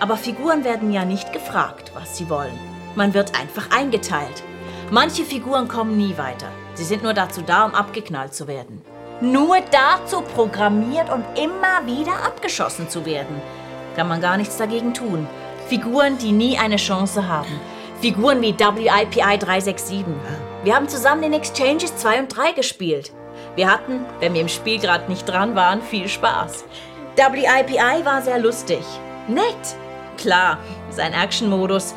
Aber 0.00 0.16
Figuren 0.16 0.64
werden 0.64 0.92
ja 0.92 1.04
nicht 1.04 1.32
gefragt, 1.32 1.92
was 1.94 2.16
sie 2.16 2.28
wollen. 2.28 2.58
Man 2.96 3.14
wird 3.14 3.38
einfach 3.38 3.70
eingeteilt. 3.70 4.42
Manche 4.90 5.24
Figuren 5.24 5.68
kommen 5.68 5.96
nie 5.96 6.18
weiter. 6.18 6.48
Sie 6.74 6.84
sind 6.84 7.04
nur 7.04 7.14
dazu 7.14 7.42
da, 7.42 7.66
um 7.66 7.74
abgeknallt 7.74 8.34
zu 8.34 8.48
werden. 8.48 8.82
Nur 9.20 9.58
dazu 9.70 10.22
programmiert 10.22 11.12
und 11.12 11.24
immer 11.38 11.86
wieder 11.86 12.24
abgeschossen 12.24 12.88
zu 12.88 13.04
werden. 13.06 13.40
Kann 13.94 14.08
man 14.08 14.20
gar 14.20 14.36
nichts 14.36 14.56
dagegen 14.56 14.94
tun. 14.94 15.28
Figuren, 15.70 16.18
die 16.18 16.32
nie 16.32 16.58
eine 16.58 16.78
Chance 16.78 17.28
haben. 17.28 17.60
Figuren 18.00 18.42
wie 18.42 18.58
WIPI 18.58 19.38
367. 19.38 20.04
Wir 20.64 20.74
haben 20.74 20.88
zusammen 20.88 21.22
in 21.22 21.32
Exchanges 21.32 21.96
2 21.96 22.18
und 22.18 22.36
3 22.36 22.52
gespielt. 22.54 23.12
Wir 23.54 23.70
hatten, 23.70 24.04
wenn 24.18 24.34
wir 24.34 24.40
im 24.40 24.48
Spiel 24.48 24.80
gerade 24.80 25.08
nicht 25.08 25.28
dran 25.28 25.54
waren, 25.54 25.80
viel 25.80 26.08
Spaß. 26.08 26.64
WIPI 27.16 28.04
war 28.04 28.20
sehr 28.20 28.40
lustig. 28.40 28.80
Nett. 29.28 29.76
Klar, 30.16 30.58
sein 30.90 31.12
Action-Modus. 31.12 31.94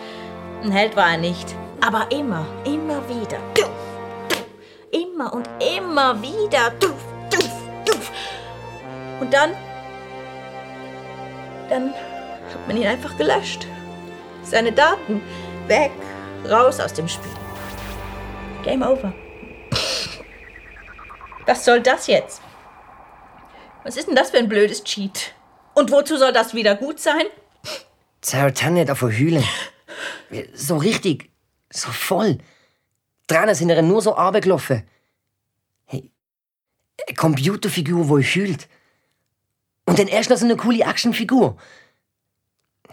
Ein 0.62 0.72
Held 0.72 0.96
war 0.96 1.10
er 1.10 1.18
nicht. 1.18 1.56
Aber 1.82 2.06
immer, 2.12 2.46
immer 2.66 3.02
wieder. 3.10 3.40
Immer 4.92 5.34
und 5.34 5.50
immer 5.76 6.22
wieder. 6.22 6.74
Und 9.20 9.34
dann. 9.34 9.50
Dann 11.72 11.96
hat 12.64 12.70
man 12.70 12.78
ihn 12.78 12.88
einfach 12.88 13.18
gelöscht. 13.18 13.68
Seine 14.41 14.72
Daten 14.72 15.22
weg, 15.68 15.91
raus 16.49 16.80
aus 16.80 16.93
dem 16.93 17.09
Spiel. 17.09 17.30
Game 18.64 18.82
over. 18.82 19.14
Was 21.45 21.66
soll 21.66 21.82
das 21.82 22.07
jetzt? 22.07 22.41
Was 23.84 23.97
ist 23.97 24.07
denn 24.07 24.16
das 24.16 24.30
für 24.30 24.38
ein 24.38 24.47
blödes 24.47 24.82
Cheat? 24.86 25.34
Und 25.74 25.91
wozu 25.91 26.16
soll 26.16 26.32
das 26.32 26.53
wieder 26.53 26.76
gut 26.76 27.01
sein? 27.01 27.24
Sarah 28.22 28.51
Tan 28.51 28.80
hat 28.80 28.88
davon 28.88 29.11
heulen. 29.11 29.43
So 30.53 30.78
richtig. 30.78 31.32
So 31.70 31.91
voll. 31.91 32.38
Tränen 33.28 33.55
sind 33.55 33.72
ihr 33.72 33.82
nur 33.82 34.01
so 34.01 34.11
runtergelaufen. 34.11 34.88
Hey, 35.84 36.09
eine 37.05 37.16
Computerfigur, 37.18 38.22
die 38.22 38.39
heult. 38.39 38.70
Und 39.86 39.99
dann 39.99 40.07
erst 40.07 40.30
noch 40.30 40.38
so 40.38 40.45
eine 40.45 40.55
coole 40.55 40.86
Actionfigur. 40.86 41.57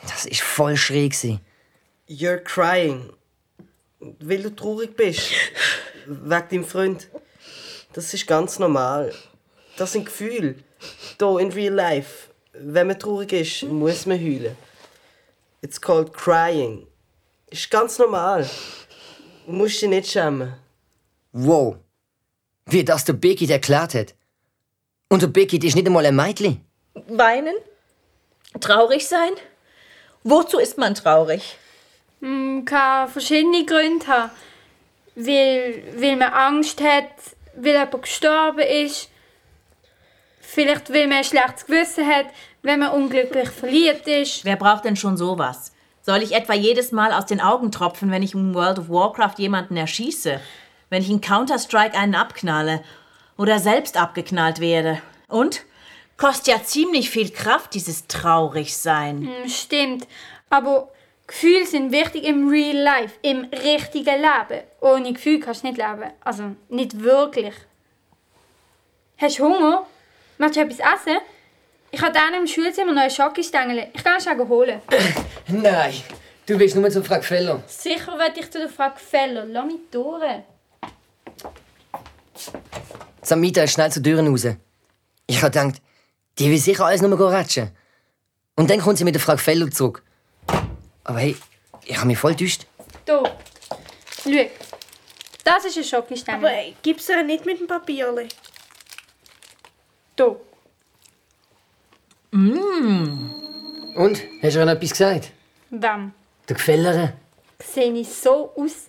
Das 0.09 0.26
ist 0.26 0.40
voll 0.42 0.76
schräg. 0.76 1.14
You're 2.09 2.38
crying. 2.38 3.12
Weil 4.01 4.42
du 4.42 4.51
traurig 4.55 4.96
bist. 4.96 5.30
Wegen 6.07 6.48
deinem 6.48 6.64
Freund. 6.64 7.09
Das 7.92 8.14
ist 8.14 8.26
ganz 8.26 8.59
normal. 8.59 9.14
Das 9.76 9.92
sind 9.92 10.07
Gefühle. 10.07 10.55
Hier 11.18 11.38
in 11.38 11.53
real 11.53 11.74
life. 11.74 12.30
wenn 12.53 12.86
man 12.86 12.98
traurig 12.98 13.32
ist, 13.32 13.62
muss 13.64 14.07
man 14.07 14.18
heulen. 14.18 14.57
It's 15.62 15.80
called 15.80 16.12
crying. 16.12 16.86
Ist 17.51 17.70
ganz 17.70 17.98
normal. 17.98 18.48
Du 19.46 19.53
musst 19.53 19.80
dich 19.82 19.88
nicht 19.88 20.11
schämen. 20.11 20.55
Wow. 21.32 21.76
Wie 22.66 22.84
das 22.84 23.05
der 23.05 23.14
Beckett 23.14 23.51
erklärt 23.51 23.94
hat. 23.94 24.14
Und 25.09 25.22
der 25.22 25.28
Beckett 25.28 25.64
ist 25.64 25.74
nicht 25.74 25.86
einmal 25.86 26.07
ein 26.07 26.14
Mädchen. 26.14 26.64
Weinen? 27.09 27.57
Traurig 28.61 29.07
sein? 29.07 29.32
Wozu 30.22 30.58
ist 30.58 30.76
man 30.76 30.94
traurig? 30.94 31.56
Man 32.20 32.64
kann 32.64 33.08
verschiedene 33.08 33.64
Gründe 33.64 34.06
haben. 34.06 34.30
Weil, 35.16 35.82
weil 35.96 36.16
man 36.16 36.32
Angst 36.32 36.80
hat, 36.80 37.10
weil 37.56 37.72
jemand 37.72 38.02
gestorben 38.02 38.60
ist. 38.60 39.08
Vielleicht 40.40 40.92
weil 40.92 41.06
man 41.06 41.18
ein 41.18 41.24
schlechtes 41.24 41.66
Gewissen 41.66 42.06
hat, 42.06 42.26
wenn 42.62 42.80
man 42.80 42.90
unglücklich 42.90 43.48
verliebt 43.48 44.06
ist. 44.06 44.44
Wer 44.44 44.56
braucht 44.56 44.84
denn 44.84 44.96
schon 44.96 45.16
sowas? 45.16 45.72
Soll 46.02 46.22
ich 46.22 46.32
etwa 46.32 46.54
jedes 46.54 46.92
Mal 46.92 47.12
aus 47.12 47.26
den 47.26 47.40
Augen 47.40 47.70
tropfen, 47.70 48.10
wenn 48.10 48.22
ich 48.22 48.34
in 48.34 48.54
World 48.54 48.78
of 48.78 48.88
Warcraft 48.88 49.34
jemanden 49.38 49.76
erschieße? 49.76 50.40
Wenn 50.88 51.02
ich 51.02 51.10
in 51.10 51.20
Counter-Strike 51.20 51.96
einen 51.96 52.14
abknalle? 52.14 52.82
Oder 53.36 53.58
selbst 53.58 53.96
abgeknallt 53.96 54.60
werde? 54.60 55.00
Und? 55.28 55.62
Kostet 56.20 56.48
ja 56.48 56.62
ziemlich 56.62 57.08
viel 57.08 57.30
Kraft, 57.30 57.72
dieses 57.72 58.06
Traurigsein. 58.06 59.26
Hm, 59.26 59.48
Stimmt. 59.48 60.06
Aber 60.50 60.90
Gefühle 61.26 61.64
sind 61.64 61.92
wichtig 61.92 62.24
im 62.24 62.46
Real 62.50 62.76
Life, 62.76 63.14
im 63.22 63.44
richtigen 63.46 64.16
Leben. 64.20 64.62
Ohne 64.82 65.14
Gefühl 65.14 65.40
kannst 65.40 65.62
du 65.62 65.68
nicht 65.68 65.78
leben. 65.78 66.10
Also 66.20 66.56
nicht 66.68 67.00
wirklich. 67.00 67.54
Hast 69.16 69.38
du 69.38 69.44
Hunger? 69.44 69.86
Möchtest 70.36 70.56
du 70.58 70.60
etwas 70.74 71.00
essen? 71.00 71.20
Ich 71.90 72.02
habe 72.02 72.12
dann 72.12 72.34
im 72.34 72.46
Schulzimmer 72.46 72.92
noch 72.92 73.00
einen 73.00 73.10
Schokostängel. 73.10 73.86
Ich 73.94 74.04
kann 74.04 74.18
es 74.18 74.26
holen. 74.26 74.82
Nein, 75.48 75.94
du 76.44 76.58
willst 76.58 76.76
nur 76.76 76.90
zum 76.90 77.02
Frag 77.02 77.24
Feller. 77.24 77.62
Sicher 77.66 78.18
werde 78.18 78.40
ich 78.40 78.50
zu 78.50 78.58
der 78.58 78.68
Frau 78.68 78.90
Feller. 78.94 79.46
Lass 79.46 79.64
mich 79.64 79.76
durch. 79.90 80.42
Samita 83.22 83.62
ist 83.62 83.72
schnell 83.72 83.90
zur 83.90 84.02
Tür 84.02 84.20
raus. 84.20 84.46
Ich 85.26 85.42
habe 85.42 85.50
gedacht, 85.50 85.80
die 86.41 86.51
will 86.51 86.59
sicher 86.59 86.86
alles 86.86 87.03
nur 87.03 87.20
ratschen. 87.20 87.70
Und 88.57 88.70
dann 88.70 88.80
kommt 88.80 88.99
sie 88.99 89.05
mit 89.05 89.14
der 89.14 89.20
Frau 89.20 89.36
Feller 89.36 89.70
zurück. 89.70 90.03
Aber 91.05 91.18
hey, 91.18 91.36
ich 91.84 91.97
habe 91.97 92.07
mich 92.07 92.18
voll 92.18 92.34
täuscht. 92.34 92.66
Da. 93.05 93.22
Schau. 94.22 94.51
Das 95.45 95.64
ist 95.64 95.76
ein 95.76 95.84
Schokostängel. 95.84 96.38
Aber 96.41 96.51
ey, 96.51 96.74
gib's 96.82 97.09
ja 97.09 97.22
nicht 97.22 97.45
mit 97.47 97.61
dem 97.61 97.66
Papierli. 97.66 98.28
Da. 100.16 100.36
Und? 102.32 104.22
Hast 104.43 104.55
du 104.55 104.59
ihr 104.61 104.64
noch 104.64 104.72
etwas 104.72 104.91
gesagt? 104.91 105.32
Wem? 105.70 106.12
Der 106.49 106.57
Gefällere? 106.57 107.12
Sehe 107.59 107.93
ich 107.93 108.09
so 108.09 108.53
aus? 108.57 108.88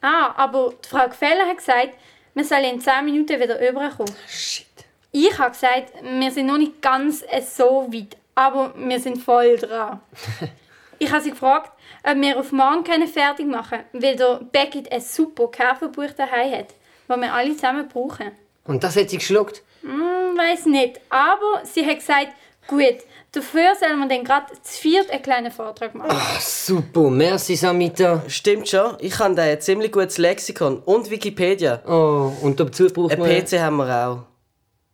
Ah, 0.00 0.34
aber 0.36 0.74
die 0.84 0.88
Frau 0.88 1.08
Gefeller 1.08 1.46
hat 1.46 1.56
gesagt, 1.56 1.94
wir 2.34 2.44
sollen 2.44 2.64
in 2.64 2.80
10 2.80 3.04
Minuten 3.04 3.40
wieder 3.40 3.58
rüberkommen. 3.58 4.14
Shit. 4.28 4.66
Ich 5.14 5.38
habe 5.38 5.50
gesagt, 5.50 5.92
wir 6.02 6.30
sind 6.30 6.46
noch 6.46 6.56
nicht 6.56 6.80
ganz 6.80 7.22
so 7.54 7.86
weit, 7.92 8.16
aber 8.34 8.72
wir 8.76 8.98
sind 8.98 9.18
voll 9.18 9.58
dran. 9.58 10.00
ich 10.98 11.12
habe 11.12 11.22
sie 11.22 11.30
gefragt, 11.30 11.70
ob 12.02 12.16
wir 12.16 12.38
auf 12.38 12.50
morgen 12.50 12.82
können 12.82 13.06
fertig 13.06 13.46
machen 13.46 13.80
können, 13.92 14.02
weil 14.02 14.16
der 14.16 14.40
Beckett 14.50 14.90
ein 14.90 15.02
super 15.02 15.48
Käferbuch 15.48 16.12
daheim 16.16 16.52
hat, 16.52 16.68
das 17.08 17.20
wir 17.20 17.34
alle 17.34 17.54
zusammen 17.54 17.88
brauchen. 17.88 18.32
Und 18.64 18.82
das 18.82 18.96
hat 18.96 19.10
sie 19.10 19.18
geschluckt? 19.18 19.62
Hm, 19.82 19.90
weiß 20.34 20.64
nicht, 20.66 20.98
aber 21.10 21.62
sie 21.64 21.84
hat 21.84 21.98
gesagt, 21.98 22.28
gut, 22.66 22.96
dafür 23.32 23.74
sollen 23.78 23.98
wir 23.98 24.08
dann 24.08 24.24
gerade 24.24 24.46
zu 24.62 24.80
viert 24.80 25.10
einen 25.10 25.22
kleinen 25.22 25.52
Vortrag 25.52 25.94
machen. 25.94 26.10
Ach, 26.10 26.40
super, 26.40 27.10
merci 27.10 27.54
Samita. 27.54 28.22
Stimmt 28.28 28.66
schon, 28.66 28.96
ich 29.00 29.18
habe 29.18 29.34
da 29.34 29.42
ein 29.42 29.60
ziemlich 29.60 29.92
gutes 29.92 30.16
Lexikon 30.16 30.78
und 30.78 31.10
Wikipedia. 31.10 31.82
Oh, 31.86 32.32
und 32.40 32.58
dazu 32.58 32.86
braucht 32.86 33.12
Ein 33.12 33.18
man... 33.18 33.28
PC 33.28 33.60
haben 33.60 33.76
wir 33.76 34.08
auch. 34.08 34.31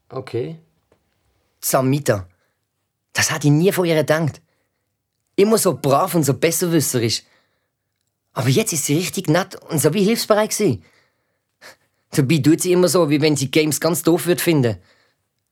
Okay. 0.09 0.59
Samita. 1.61 2.27
Das 3.13 3.31
hatte 3.31 3.49
ich 3.49 3.53
nie 3.53 3.73
von 3.73 3.85
ihr 3.85 3.97
gedacht. 3.97 4.41
Immer 5.37 5.59
so 5.59 5.75
brav 5.75 6.15
und 6.15 6.25
so 6.25 6.35
besserwisserisch. 6.35 7.23
Aber 8.33 8.49
jetzt 8.49 8.73
ist 8.73 8.87
sie 8.87 8.97
richtig 8.97 9.29
nett 9.29 9.57
und 9.57 9.81
so 9.81 9.93
wie 9.95 10.05
hilfsbereit 10.05 10.51
gewesen. 10.51 10.85
Dabei 12.13 12.39
tut 12.39 12.63
sie 12.63 12.73
immer 12.73 12.89
so, 12.89 13.11
wie 13.11 13.21
wenn 13.21 13.37
sie 13.37 13.51
Games 13.51 13.81
ganz 13.81 14.03
doof 14.03 14.27
würde 14.27 14.43
finden. 14.43 14.79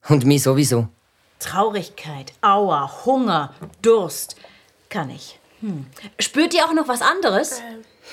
Und 0.08 0.24
mich 0.24 0.42
sowieso. 0.42 0.88
Traurigkeit, 1.38 2.32
Aua, 2.40 3.04
Hunger, 3.04 3.54
Durst. 3.82 4.36
Kann 4.88 5.10
ich. 5.10 5.38
Hm. 5.60 5.86
Spürt 6.18 6.54
ihr 6.54 6.64
auch 6.64 6.72
noch 6.72 6.88
was 6.88 7.02
anderes? 7.02 7.60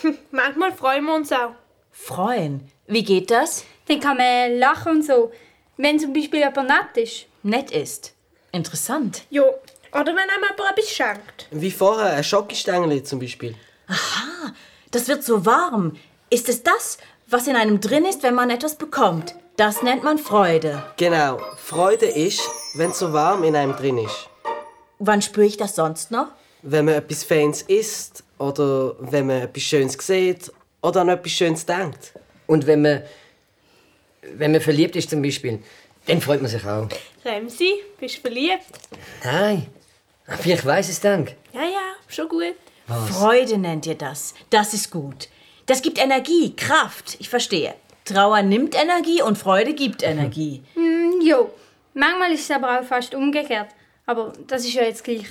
Manchmal 0.31 0.73
freuen 0.73 1.05
wir 1.05 1.15
uns 1.15 1.31
auch. 1.31 1.53
Freuen. 1.91 2.69
Wie 2.87 3.03
geht 3.03 3.31
das? 3.31 3.63
Dann 3.87 3.99
kann 3.99 4.17
man 4.17 4.57
lachen 4.57 4.97
und 4.97 5.05
so, 5.05 5.31
wenn 5.77 5.99
zum 5.99 6.13
Beispiel 6.13 6.39
jemand 6.39 6.69
nett 6.69 6.97
ist. 6.97 7.25
Nett 7.43 7.71
ist. 7.71 8.13
Interessant. 8.51 9.23
Ja. 9.29 9.43
Oder 9.43 10.07
wenn 10.07 10.29
einem 10.29 10.43
jemand 10.49 10.77
etwas 10.77 10.89
schenkt. 10.89 11.47
Wie 11.51 11.71
vorher, 11.71 12.13
ein 12.13 12.23
Schokostängel 12.23 13.03
zum 13.03 13.19
Beispiel. 13.19 13.55
Das 14.91 15.07
wird 15.07 15.23
so 15.23 15.45
warm. 15.45 15.97
Ist 16.29 16.49
es 16.49 16.63
das, 16.63 16.97
was 17.27 17.47
in 17.47 17.55
einem 17.55 17.79
drin 17.79 18.05
ist, 18.05 18.23
wenn 18.23 18.35
man 18.35 18.49
etwas 18.49 18.75
bekommt? 18.75 19.35
Das 19.55 19.83
nennt 19.83 20.03
man 20.03 20.17
Freude. 20.17 20.83
Genau, 20.97 21.39
Freude 21.57 22.07
ist, 22.07 22.41
wenn 22.75 22.89
es 22.89 22.99
so 22.99 23.13
warm 23.13 23.43
in 23.43 23.55
einem 23.55 23.75
drin 23.75 23.99
ist. 23.99 24.29
Wann 24.99 25.21
spüre 25.21 25.45
ich 25.45 25.57
das 25.57 25.75
sonst 25.75 26.09
noch? 26.09 26.27
Wenn 26.63 26.85
man 26.85 26.95
etwas 26.95 27.23
Feins 27.23 27.61
isst 27.63 28.23
oder 28.39 28.95
wenn 28.99 29.27
man 29.27 29.41
etwas 29.41 29.63
Schönes 29.63 29.97
sieht 29.99 30.51
oder 30.81 31.01
an 31.01 31.09
etwas 31.09 31.31
Schönes 31.33 31.65
denkt. 31.65 32.13
Und 32.47 32.65
wenn 32.67 32.81
man. 32.81 33.03
Wenn 34.35 34.51
man 34.51 34.61
verliebt 34.61 34.95
ist 34.95 35.09
zum 35.09 35.21
Beispiel, 35.21 35.59
dann 36.07 36.21
freut 36.21 36.41
man 36.41 36.49
sich 36.49 36.65
auch. 36.65 36.87
Remsi, 37.25 37.73
bist 37.99 38.17
du 38.17 38.21
verliebt? 38.21 38.63
Nein. 39.23 39.67
Aber 40.27 40.45
ich 40.45 40.65
weiß 40.65 40.89
es 40.89 40.99
dank. 40.99 41.35
Ja, 41.53 41.63
ja, 41.63 41.93
schon 42.07 42.29
gut. 42.29 42.55
Freude 42.87 43.57
nennt 43.57 43.85
ihr 43.85 43.95
das. 43.95 44.33
Das 44.49 44.73
ist 44.73 44.91
gut. 44.91 45.29
Das 45.65 45.81
gibt 45.81 45.97
Energie, 45.97 46.53
Kraft. 46.55 47.15
Ich 47.19 47.29
verstehe. 47.29 47.75
Trauer 48.05 48.41
nimmt 48.41 48.75
Energie 48.75 49.21
und 49.21 49.37
Freude 49.37 49.73
gibt 49.73 50.03
Energie. 50.03 50.63
Hm, 50.73 51.21
jo. 51.21 51.51
Manchmal 51.93 52.31
ist 52.31 52.41
es 52.49 52.51
aber 52.51 52.79
auch 52.79 52.83
fast 52.83 53.13
umgekehrt. 53.15 53.69
Aber 54.05 54.33
das 54.47 54.65
ist 54.65 54.73
ja 54.73 54.83
jetzt 54.83 55.03
gleich. 55.03 55.25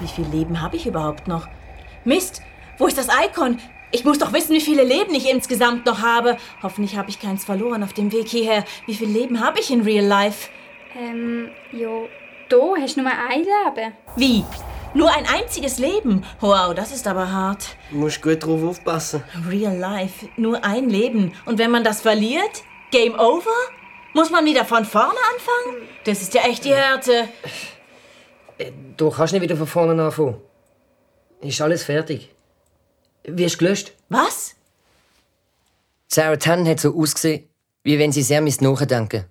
Wie 0.00 0.08
viel 0.08 0.26
Leben 0.26 0.60
habe 0.60 0.76
ich 0.76 0.86
überhaupt 0.86 1.26
noch? 1.26 1.48
Mist, 2.04 2.42
wo 2.78 2.86
ist 2.86 2.98
das 2.98 3.08
Icon? 3.26 3.58
Ich 3.94 4.04
muss 4.04 4.18
doch 4.18 4.32
wissen, 4.32 4.56
wie 4.56 4.60
viele 4.60 4.82
Leben 4.82 5.14
ich 5.14 5.30
insgesamt 5.30 5.86
noch 5.86 6.02
habe. 6.02 6.36
Hoffentlich 6.64 6.96
habe 6.96 7.10
ich 7.10 7.20
keins 7.20 7.44
verloren 7.44 7.84
auf 7.84 7.92
dem 7.92 8.10
Weg 8.10 8.26
hierher. 8.26 8.64
Wie 8.86 8.94
viel 8.94 9.08
Leben 9.08 9.38
habe 9.38 9.60
ich 9.60 9.70
in 9.70 9.82
Real 9.82 10.04
Life? 10.04 10.48
Ähm, 10.98 11.50
jo. 11.70 12.08
Da 12.48 12.56
hast 12.76 12.96
du 12.96 13.02
nur 13.02 13.12
ein 13.12 13.44
Leben. 13.44 13.92
Wie? 14.16 14.44
Nur 14.94 15.14
ein 15.14 15.24
einziges 15.28 15.78
Leben? 15.78 16.24
Wow, 16.40 16.74
das 16.74 16.90
ist 16.90 17.06
aber 17.06 17.30
hart. 17.30 17.76
Du 17.92 17.98
musst 17.98 18.20
gut 18.20 18.44
drauf 18.44 18.64
aufpassen. 18.64 19.22
Real 19.48 19.76
Life, 19.76 20.26
nur 20.36 20.64
ein 20.64 20.88
Leben. 20.88 21.32
Und 21.46 21.58
wenn 21.58 21.70
man 21.70 21.84
das 21.84 22.00
verliert? 22.00 22.64
Game 22.90 23.14
over? 23.14 23.54
Muss 24.12 24.28
man 24.28 24.44
wieder 24.44 24.64
von 24.64 24.84
vorne 24.84 25.20
anfangen? 25.34 25.88
Das 26.02 26.20
ist 26.20 26.34
ja 26.34 26.42
echt 26.42 26.64
die 26.64 26.74
Härte. 26.74 27.28
Du 28.96 29.10
kannst 29.10 29.34
nicht 29.34 29.42
wieder 29.42 29.56
von 29.56 29.68
vorne 29.68 30.02
anfangen. 30.02 30.34
Ist 31.40 31.60
alles 31.60 31.84
fertig. 31.84 32.33
Wie 33.26 33.44
ist 33.44 33.58
gelöscht? 33.58 33.92
Was? 34.08 34.54
Sarah 36.08 36.36
Tannen 36.36 36.68
hat 36.68 36.80
so 36.80 36.96
ausgesehen, 36.96 37.48
wie 37.82 37.98
wenn 37.98 38.12
sie 38.12 38.22
sehr 38.22 38.40
misst 38.40 38.60
nachdenken. 38.60 39.24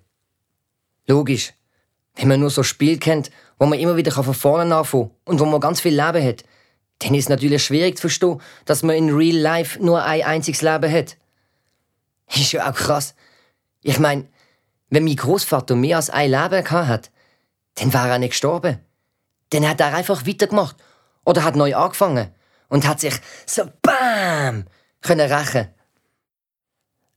Logisch. 1.06 1.52
Wenn 2.16 2.28
man 2.28 2.40
nur 2.40 2.50
so 2.50 2.62
Spiel 2.62 2.98
kennt, 2.98 3.30
wo 3.58 3.66
man 3.66 3.78
immer 3.78 3.96
wieder 3.96 4.12
von 4.12 4.34
vorne 4.34 4.74
anfangen 4.74 5.08
kann 5.08 5.16
und 5.24 5.40
wo 5.40 5.44
man 5.44 5.60
ganz 5.60 5.80
viel 5.80 5.94
Leben 5.94 6.24
hat, 6.24 6.44
dann 7.00 7.14
ist 7.14 7.24
es 7.24 7.28
natürlich 7.28 7.64
schwierig 7.64 7.96
zu 7.96 8.02
verstehen, 8.02 8.40
dass 8.64 8.82
man 8.82 8.96
in 8.96 9.14
Real 9.14 9.36
Life 9.36 9.82
nur 9.82 10.02
ein 10.02 10.22
einziges 10.22 10.62
Leben 10.62 10.90
hat. 10.92 11.16
Ist 12.34 12.52
ja 12.52 12.70
auch 12.70 12.74
krass. 12.74 13.14
Ich 13.82 13.98
meine, 13.98 14.26
wenn 14.90 15.04
mein 15.04 15.16
Großvater 15.16 15.76
mehr 15.76 15.96
als 15.96 16.10
ein 16.10 16.30
Leben 16.30 16.64
gehabt 16.64 16.88
hat, 16.88 17.10
dann 17.74 17.92
war 17.92 18.08
er 18.08 18.18
nicht 18.18 18.30
gestorben. 18.30 18.78
Dann 19.50 19.68
hat 19.68 19.80
er 19.80 19.94
einfach 19.94 20.26
weitergemacht 20.26 20.76
oder 21.24 21.44
hat 21.44 21.56
neu 21.56 21.74
angefangen 21.74 22.32
und 22.68 22.86
hat 22.86 23.00
sich 23.00 23.14
so 23.46 23.62
BAM 23.82 24.66
können 25.00 25.32
rächen. 25.32 25.68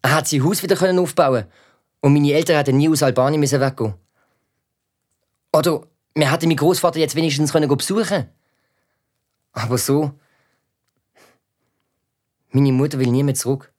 Er 0.02 0.16
hat 0.16 0.28
sein 0.28 0.44
Haus 0.44 0.64
wieder 0.64 0.76
können 0.76 1.00
aufbauen 1.00 1.46
und 2.02 2.14
meine 2.14 2.34
Eltern 2.34 2.58
hätten 2.58 2.78
nie 2.78 2.90
aus 2.90 3.04
Albanien 3.04 3.40
müssen 3.40 3.60
weggehen. 3.60 3.96
Oder 5.54 5.82
wir 6.14 6.32
hätten 6.32 6.48
meinen 6.48 6.58
Großvater 6.58 7.00
jetzt 7.00 7.16
wenigstens 7.16 7.52
können 7.52 7.68
besuchen. 7.68 8.30
Aber 9.54 9.78
so. 9.78 10.12
Meine 12.52 12.72
Mutter 12.72 13.00
will 13.00 13.08
nie 13.08 13.24
mehr 13.24 13.36
zurück. 13.36 13.72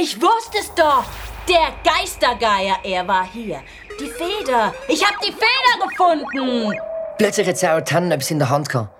Ich 0.00 0.20
wusste 0.20 0.58
es 0.58 0.74
doch! 0.74 1.04
Der 1.46 1.74
Geistergeier, 1.84 2.78
er 2.84 3.06
war 3.06 3.30
hier. 3.30 3.60
Die 4.00 4.06
Feder. 4.06 4.74
Ich 4.88 5.04
hab 5.04 5.20
die 5.20 5.30
Feder 5.32 5.88
gefunden. 5.88 6.72
Plötzlich 7.18 7.46
hat 7.46 7.58
Sarah 7.58 7.82
Tannen 7.82 8.10
etwas 8.10 8.30
in 8.30 8.38
der 8.38 8.48
Hand 8.48 8.68
gehabt. 8.68 8.93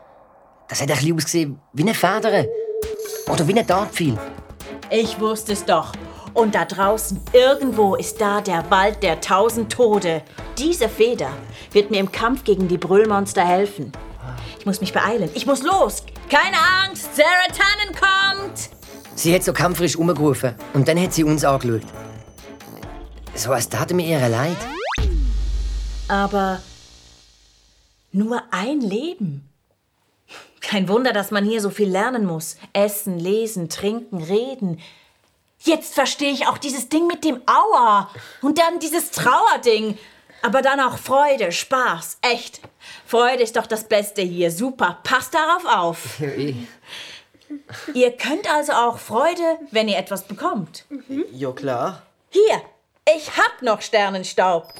Das 0.75 0.83
hat 0.83 0.91
ein 0.91 0.97
bisschen 0.97 1.15
ausgesehen 1.15 1.61
wie 1.73 1.83
eine 1.83 1.95
Feder. 1.95 2.47
Oder 3.29 3.47
wie 3.47 3.57
ein 3.57 3.65
Dartpfeil. 3.65 4.19
Ich 4.91 5.21
wusste 5.21 5.53
es 5.53 5.65
doch. 5.65 5.93
Und 6.33 6.57
da 6.57 6.65
draußen, 6.65 7.21
irgendwo 7.33 7.95
ist 7.95 8.21
da 8.21 8.41
der 8.41 8.69
Wald 8.73 9.01
der 9.05 9.21
tausend 9.21 9.71
Tode. 9.71 10.23
Diese 10.59 10.89
Feder 10.89 11.31
wird 11.71 11.93
mir 11.93 12.01
im 12.01 12.11
Kampf 12.11 12.43
gegen 12.43 12.67
die 12.67 12.77
Brüllmonster 12.77 13.47
helfen. 13.47 13.93
Ich 14.59 14.67
muss 14.67 14.81
mich 14.81 14.93
beeilen. 14.93 15.31
Ich 15.35 15.47
muss 15.47 15.63
los. 15.63 16.03
Keine 16.29 16.57
Angst, 16.85 17.09
Sarah 17.15 17.53
Tannen 17.53 17.95
kommt. 17.95 18.71
Sie 19.15 19.33
hat 19.33 19.45
so 19.45 19.53
kämpferisch 19.53 19.95
umgerufen 19.95 20.57
und 20.73 20.89
dann 20.89 21.01
hat 21.01 21.13
sie 21.15 21.23
uns 21.23 21.45
angeschaut. 21.45 21.87
So 23.37 23.53
als 23.53 23.69
tat 23.69 23.93
mir 23.93 24.05
ihr 24.05 24.29
leid. 24.29 24.57
Aber 26.09 26.61
nur 28.11 28.43
ein 28.51 28.81
Leben. 28.81 29.54
Kein 30.65 30.89
Wunder, 30.89 31.13
dass 31.13 31.31
man 31.31 31.45
hier 31.45 31.61
so 31.61 31.71
viel 31.71 31.89
lernen 31.89 32.25
muss. 32.25 32.57
Essen, 32.73 33.19
lesen, 33.19 33.69
trinken, 33.69 34.23
reden. 34.23 34.81
Jetzt 35.61 35.95
verstehe 35.95 36.33
ich 36.33 36.47
auch 36.47 36.59
dieses 36.59 36.89
Ding 36.89 37.07
mit 37.07 37.25
dem 37.25 37.43
Aua. 37.47 38.11
Und 38.41 38.59
dann 38.59 38.79
dieses 38.81 39.11
Trauerding. 39.11 39.99
Aber 40.43 40.63
dann 40.63 40.81
auch 40.81 40.99
Freude, 40.99 41.53
Spaß. 41.53 42.19
Echt. 42.23 42.61
Freude 43.07 43.43
ist 43.43 43.57
doch 43.57 43.67
das 43.67 43.85
Beste 43.85 44.23
hier. 44.23 44.51
Super. 44.51 44.99
Passt 45.03 45.35
darauf 45.35 45.65
auf. 45.67 46.21
Ihr 47.95 48.11
könnt 48.13 48.51
also 48.51 48.73
auch 48.73 48.99
Freude, 48.99 49.59
wenn 49.71 49.89
ihr 49.89 49.99
etwas 49.99 50.27
bekommt. 50.27 50.87
Ja, 51.31 51.53
klar. 51.53 52.03
Hier, 52.31 52.63
ich 53.15 53.37
hab 53.37 53.63
noch 53.63 53.81
Sternenstaub. 53.81 54.73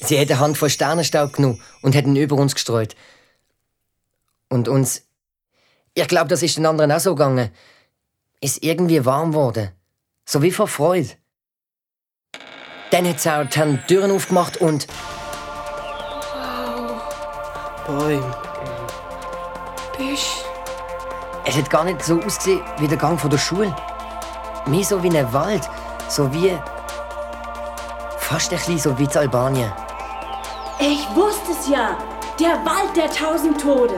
Sie 0.00 0.18
eine 0.18 0.38
Hand 0.38 0.58
voll 0.58 0.70
Sternenstaub 0.70 1.32
genommen 1.32 1.60
und 1.80 1.96
hat 1.96 2.04
ihn 2.04 2.14
über 2.14 2.36
uns 2.36 2.54
gestreut. 2.54 2.94
Und 4.52 4.68
uns. 4.68 5.06
Ich 5.94 6.06
glaube, 6.08 6.28
das 6.28 6.42
ist 6.42 6.58
den 6.58 6.66
anderen 6.66 6.92
auch 6.92 7.00
so 7.00 7.14
gegangen. 7.14 7.50
Ist 8.42 8.62
irgendwie 8.62 9.02
warm 9.02 9.30
geworden. 9.30 9.70
So 10.26 10.42
wie 10.42 10.50
vor 10.50 10.68
Freude. 10.68 11.08
Dann 12.90 13.08
hat 13.08 13.18
Sarah 13.18 13.44
die 13.44 13.78
Türen 13.88 14.10
aufgemacht 14.10 14.58
und. 14.58 14.86
Bäume. 17.86 18.36
Bist 19.96 20.44
Es 21.46 21.56
hat 21.56 21.70
gar 21.70 21.84
nicht 21.84 22.04
so 22.04 22.20
ausgesehen 22.20 22.60
wie 22.76 22.88
der 22.88 22.98
Gang 22.98 23.18
von 23.18 23.30
der 23.30 23.38
Schule. 23.38 23.74
Mehr 24.66 24.84
so 24.84 25.02
wie 25.02 25.16
ein 25.16 25.32
Wald. 25.32 25.66
So 26.10 26.30
wie. 26.34 26.58
Fast 28.18 28.52
ein 28.52 28.58
bisschen 28.58 28.78
so 28.78 28.98
wie 28.98 29.04
in 29.04 29.16
Albanien. 29.16 29.72
Ich 30.78 31.08
wusste 31.16 31.52
es 31.52 31.68
ja. 31.68 31.96
Der 32.38 32.62
Wald 32.66 32.94
der 32.94 33.10
tausend 33.10 33.58
Tode. 33.58 33.96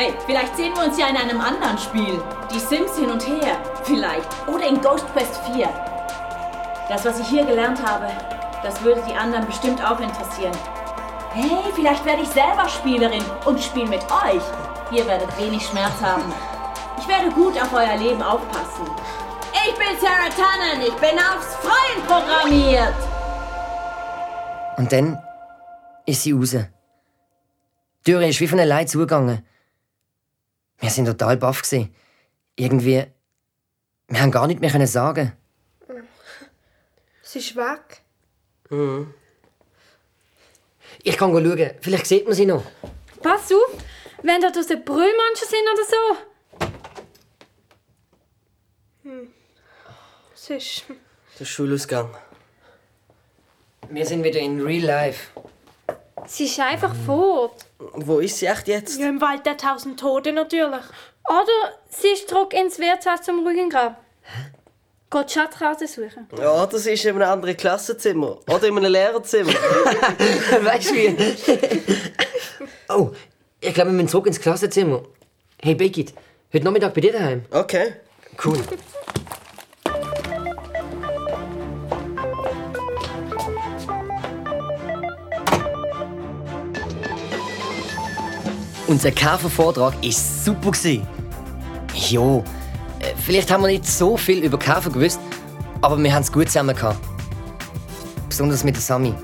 Ey, 0.00 0.14
vielleicht 0.24 0.56
sehen 0.56 0.72
wir 0.74 0.84
uns 0.84 0.98
ja 0.98 1.08
in 1.08 1.16
einem 1.18 1.42
anderen 1.42 1.76
Spiel. 1.76 2.22
Die 2.50 2.58
Sims 2.58 2.96
hin 2.96 3.10
und 3.10 3.20
her. 3.28 3.58
Vielleicht. 3.84 4.30
Oder 4.48 4.66
in 4.66 4.80
Ghost 4.80 5.04
Quest 5.12 5.38
4. 5.52 5.68
Das, 6.88 7.04
was 7.04 7.20
ich 7.20 7.26
hier 7.26 7.44
gelernt 7.44 7.86
habe, 7.86 8.06
das 8.62 8.82
würde 8.82 9.02
die 9.06 9.14
anderen 9.14 9.44
bestimmt 9.44 9.84
auch 9.84 10.00
interessieren. 10.00 10.56
Hey, 11.34 11.70
vielleicht 11.74 12.02
werde 12.06 12.22
ich 12.22 12.28
selber 12.30 12.66
Spielerin 12.66 13.22
und 13.44 13.60
spiele 13.60 13.88
mit 13.88 14.00
euch. 14.04 14.42
Ihr 14.90 15.06
werdet 15.06 15.38
wenig 15.38 15.66
Schmerz 15.66 16.00
haben. 16.00 16.32
Ich 16.98 17.06
werde 17.06 17.28
gut 17.32 17.60
auf 17.60 17.70
euer 17.74 17.98
Leben 17.98 18.22
aufpassen. 18.22 18.86
Ich 19.52 19.74
bin 19.74 20.00
Sarah 20.00 20.30
Tannen. 20.30 20.80
Ich 20.80 20.94
bin 20.94 21.18
aufs 21.18 21.56
Freuen 21.56 22.06
programmiert. 22.06 22.94
Und 24.78 24.90
dann 24.90 25.22
ist 26.06 26.22
sie 26.22 26.32
raus. 26.32 26.56
Die 28.06 28.12
Tür 28.12 28.22
ist 28.22 28.40
wie 28.40 28.48
von 28.48 28.60
allein 28.60 28.88
zugegangen. 28.88 29.44
Wir 30.80 30.90
sind 30.90 31.06
total 31.06 31.36
baff. 31.36 31.62
gewesen. 31.62 31.94
Irgendwie. 32.56 33.06
Wir 34.08 34.20
haben 34.20 34.30
gar 34.30 34.46
nicht 34.46 34.60
mehr 34.60 34.70
können 34.70 34.86
sagen. 34.86 35.32
Sie 37.22 37.38
ist 37.38 37.54
weg. 37.54 38.02
Ich 41.02 41.16
kann 41.16 41.32
schauen. 41.32 41.70
Vielleicht 41.80 42.06
sieht 42.06 42.24
man 42.26 42.34
sie 42.34 42.46
noch. 42.46 42.64
Pass 43.22 43.52
auf, 43.52 43.84
wenn 44.22 44.40
dort 44.40 44.58
aus 44.58 44.66
den 44.66 44.84
Brüllmonster 44.84 45.46
sind 45.46 45.68
oder 45.72 45.84
so. 45.84 46.16
Sie 50.34 50.54
ist. 50.54 50.84
Der 51.38 51.44
Schulausgang. 51.44 52.14
Wir 53.88 54.06
sind 54.06 54.24
wieder 54.24 54.40
in 54.40 54.60
Real 54.60 54.84
Life. 54.84 55.30
Sie 56.30 56.44
ist 56.44 56.60
einfach 56.60 56.94
fort. 56.94 57.66
Wo 57.78 58.20
ist 58.20 58.38
sie 58.38 58.46
echt 58.46 58.68
jetzt? 58.68 59.00
Ja, 59.00 59.08
im 59.08 59.20
Wald 59.20 59.44
der 59.44 59.56
tausend 59.56 59.98
Tote 59.98 60.32
natürlich. 60.32 60.84
Oder 61.28 61.74
sie 61.88 62.06
ist 62.06 62.28
zurück 62.28 62.54
ins 62.54 62.78
Wirtshaus 62.78 63.22
zum 63.22 63.44
Rügengrab. 63.44 64.00
Geht 65.10 65.28
die 65.28 65.32
Schatzkarte 65.32 65.88
suchen. 65.88 66.28
Ja, 66.38 66.66
das 66.66 66.86
ist 66.86 67.04
in 67.04 67.16
einem 67.16 67.28
anderen 67.28 67.56
Klassenzimmer. 67.56 68.38
Oder 68.48 68.68
in 68.68 68.78
einem 68.78 68.92
Lehrerzimmer. 68.92 69.52
weißt 70.62 70.90
du 70.90 70.94
wie? 70.94 71.16
oh, 72.88 73.10
ich 73.60 73.74
glaube, 73.74 73.90
wir 73.90 73.94
müssen 73.94 74.08
zurück 74.08 74.28
ins 74.28 74.40
Klassenzimmer. 74.40 75.02
Hey, 75.60 75.74
Beckit, 75.74 76.14
heute 76.52 76.64
Nachmittag 76.64 76.94
bei 76.94 77.00
dir 77.00 77.12
daheim. 77.12 77.44
Okay. 77.50 77.94
Cool. 78.42 78.62
Unser 88.90 89.12
Käfervortrag 89.12 89.94
war 90.02 90.10
super. 90.10 90.72
gewesen. 90.72 91.06
Jo, 91.94 92.42
äh, 92.98 93.14
vielleicht 93.24 93.48
haben 93.48 93.62
wir 93.62 93.68
nicht 93.68 93.86
so 93.86 94.16
viel 94.16 94.42
über 94.42 94.58
Käfer 94.58 94.90
gewusst, 94.90 95.20
aber 95.80 95.96
wir 95.96 96.12
haben 96.12 96.22
es 96.22 96.32
gut 96.32 96.48
zusammen 96.48 96.74
gehabt. 96.74 96.98
Besonders 98.28 98.64
mit 98.64 98.74
der 98.74 98.82
Sami. 98.82 99.14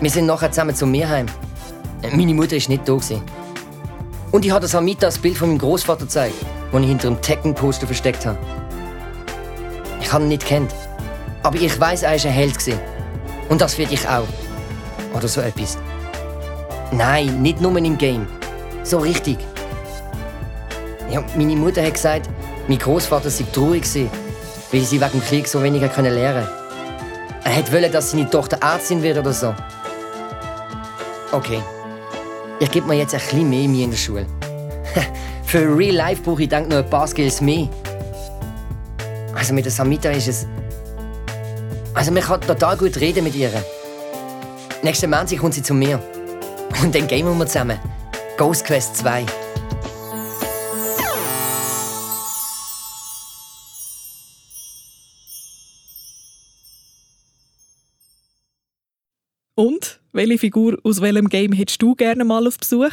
Wir 0.00 0.08
sind 0.10 0.24
nachher 0.24 0.50
zusammen 0.50 0.74
zum 0.74 0.90
Meer 0.90 1.10
heim. 1.10 1.26
Äh, 2.00 2.16
Meine 2.16 2.32
Mutter 2.32 2.56
ist 2.56 2.70
nicht 2.70 2.88
da. 2.88 2.94
Gewesen. 2.94 3.20
Und 4.32 4.46
ich 4.46 4.50
habe 4.50 4.66
Samita 4.66 5.04
das 5.08 5.18
Bild 5.18 5.36
von 5.36 5.48
meinem 5.50 5.58
Großvater 5.58 6.06
gezeigt, 6.06 6.36
das 6.72 6.80
ich 6.80 6.88
hinter 6.88 7.08
einem 7.08 7.20
Tekken-Poster 7.20 7.86
versteckt 7.86 8.24
habe. 8.24 8.38
Ich 10.00 10.10
habe 10.10 10.24
ihn 10.24 10.28
nicht 10.28 10.46
kennt, 10.46 10.74
aber 11.42 11.56
ich 11.60 11.78
weiß, 11.78 12.04
er 12.04 12.12
war 12.12 12.24
ein 12.24 12.32
Held. 12.32 12.56
Und 13.50 13.60
das 13.60 13.76
werde 13.76 13.92
ich 13.92 14.08
auch. 14.08 14.26
Oder 15.14 15.28
so 15.28 15.42
etwas. 15.42 15.76
Nein, 16.92 17.40
nicht 17.40 17.60
nur 17.60 17.76
im 17.76 17.96
Game. 17.96 18.26
So 18.82 18.98
richtig. 18.98 19.38
Ja, 21.10 21.22
meine 21.36 21.56
Mutter 21.56 21.82
hat 21.84 21.94
gesagt, 21.94 22.28
mein 22.68 22.78
Großvater 22.78 23.30
sei 23.30 23.44
traurig 23.52 23.82
gewesen, 23.82 24.10
weil 24.72 24.80
sie 24.82 25.00
wegen 25.00 25.12
dem 25.12 25.22
Krieg 25.22 25.46
so 25.46 25.62
wenig 25.62 25.82
lernen. 25.82 26.48
Er 27.44 27.56
hat 27.56 27.72
wollen, 27.72 27.90
dass 27.90 28.10
seine 28.10 28.28
Tochter 28.28 28.58
Ärztin 28.60 29.02
wird 29.02 29.18
oder 29.18 29.32
so. 29.32 29.54
Okay. 31.32 31.60
Ich 32.58 32.70
gebe 32.70 32.86
mir 32.86 32.94
jetzt 32.94 33.14
ein 33.14 33.20
bisschen 33.20 33.48
mehr 33.48 33.68
Mühe 33.68 33.84
in 33.84 33.90
der 33.90 33.96
Schule. 33.96 34.26
Für 35.44 35.76
Real 35.76 35.94
Life 35.94 36.22
brauche 36.22 36.42
ich 36.42 36.48
denk 36.48 36.68
noch 36.68 36.78
ein 36.78 36.90
paar 36.90 37.06
Skills 37.06 37.40
mehr. 37.40 37.68
Also 39.34 39.54
mit 39.54 39.64
der 39.64 39.72
Samita 39.72 40.10
ist 40.10 40.28
es. 40.28 40.46
Also 41.94 42.12
man 42.12 42.22
kann 42.22 42.40
total 42.40 42.76
gut 42.76 42.96
reden 43.00 43.24
mit 43.24 43.34
ihr. 43.34 43.50
Nächsten 44.82 45.10
Montag 45.10 45.38
kommt 45.38 45.54
sie 45.54 45.62
zu 45.62 45.74
mir. 45.74 46.00
Und 46.82 46.94
dann 46.94 47.06
gamen 47.06 47.38
wir 47.38 47.46
zusammen. 47.46 47.78
Ghost 48.36 48.64
Quest 48.64 48.96
2. 48.98 49.26
Und 59.54 60.00
welche 60.12 60.38
Figur 60.38 60.78
aus 60.84 61.02
welchem 61.02 61.28
Game 61.28 61.52
hättest 61.52 61.82
du 61.82 61.94
gerne 61.94 62.24
mal 62.24 62.46
auf 62.46 62.58
Besuch? 62.58 62.92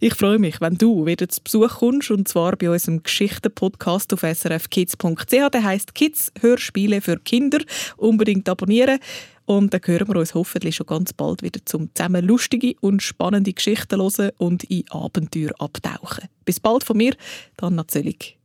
Ich 0.00 0.14
freue 0.14 0.38
mich, 0.38 0.60
wenn 0.60 0.76
du 0.76 1.04
wieder 1.04 1.28
zu 1.28 1.42
Besuch 1.42 1.78
kommst, 1.78 2.12
und 2.12 2.28
zwar 2.28 2.54
bei 2.54 2.70
unserem 2.70 3.02
Geschichten-Podcast 3.02 4.12
auf 4.12 4.20
srfkids.ch. 4.20 5.26
Der 5.30 5.64
heisst 5.64 5.96
Kids 5.96 6.30
Hörspiele 6.40 7.00
für 7.00 7.18
Kinder. 7.18 7.58
Unbedingt 7.96 8.48
abonnieren. 8.48 9.00
Und 9.48 9.72
dann 9.72 9.80
hören 9.82 10.08
wir 10.08 10.16
uns 10.16 10.34
hoffentlich 10.34 10.76
schon 10.76 10.86
ganz 10.86 11.14
bald 11.14 11.42
wieder 11.42 11.60
zum 11.64 11.88
zusammen 11.94 12.22
lustige 12.22 12.74
und 12.82 13.02
spannende 13.02 13.54
Geschichten 13.54 13.98
hören 13.98 14.30
und 14.36 14.64
in 14.64 14.84
Abenteuer 14.90 15.52
abtauchen. 15.58 16.28
Bis 16.44 16.60
bald 16.60 16.84
von 16.84 16.98
mir, 16.98 17.14
Anna 17.58 17.88
Zöllig. 17.88 18.37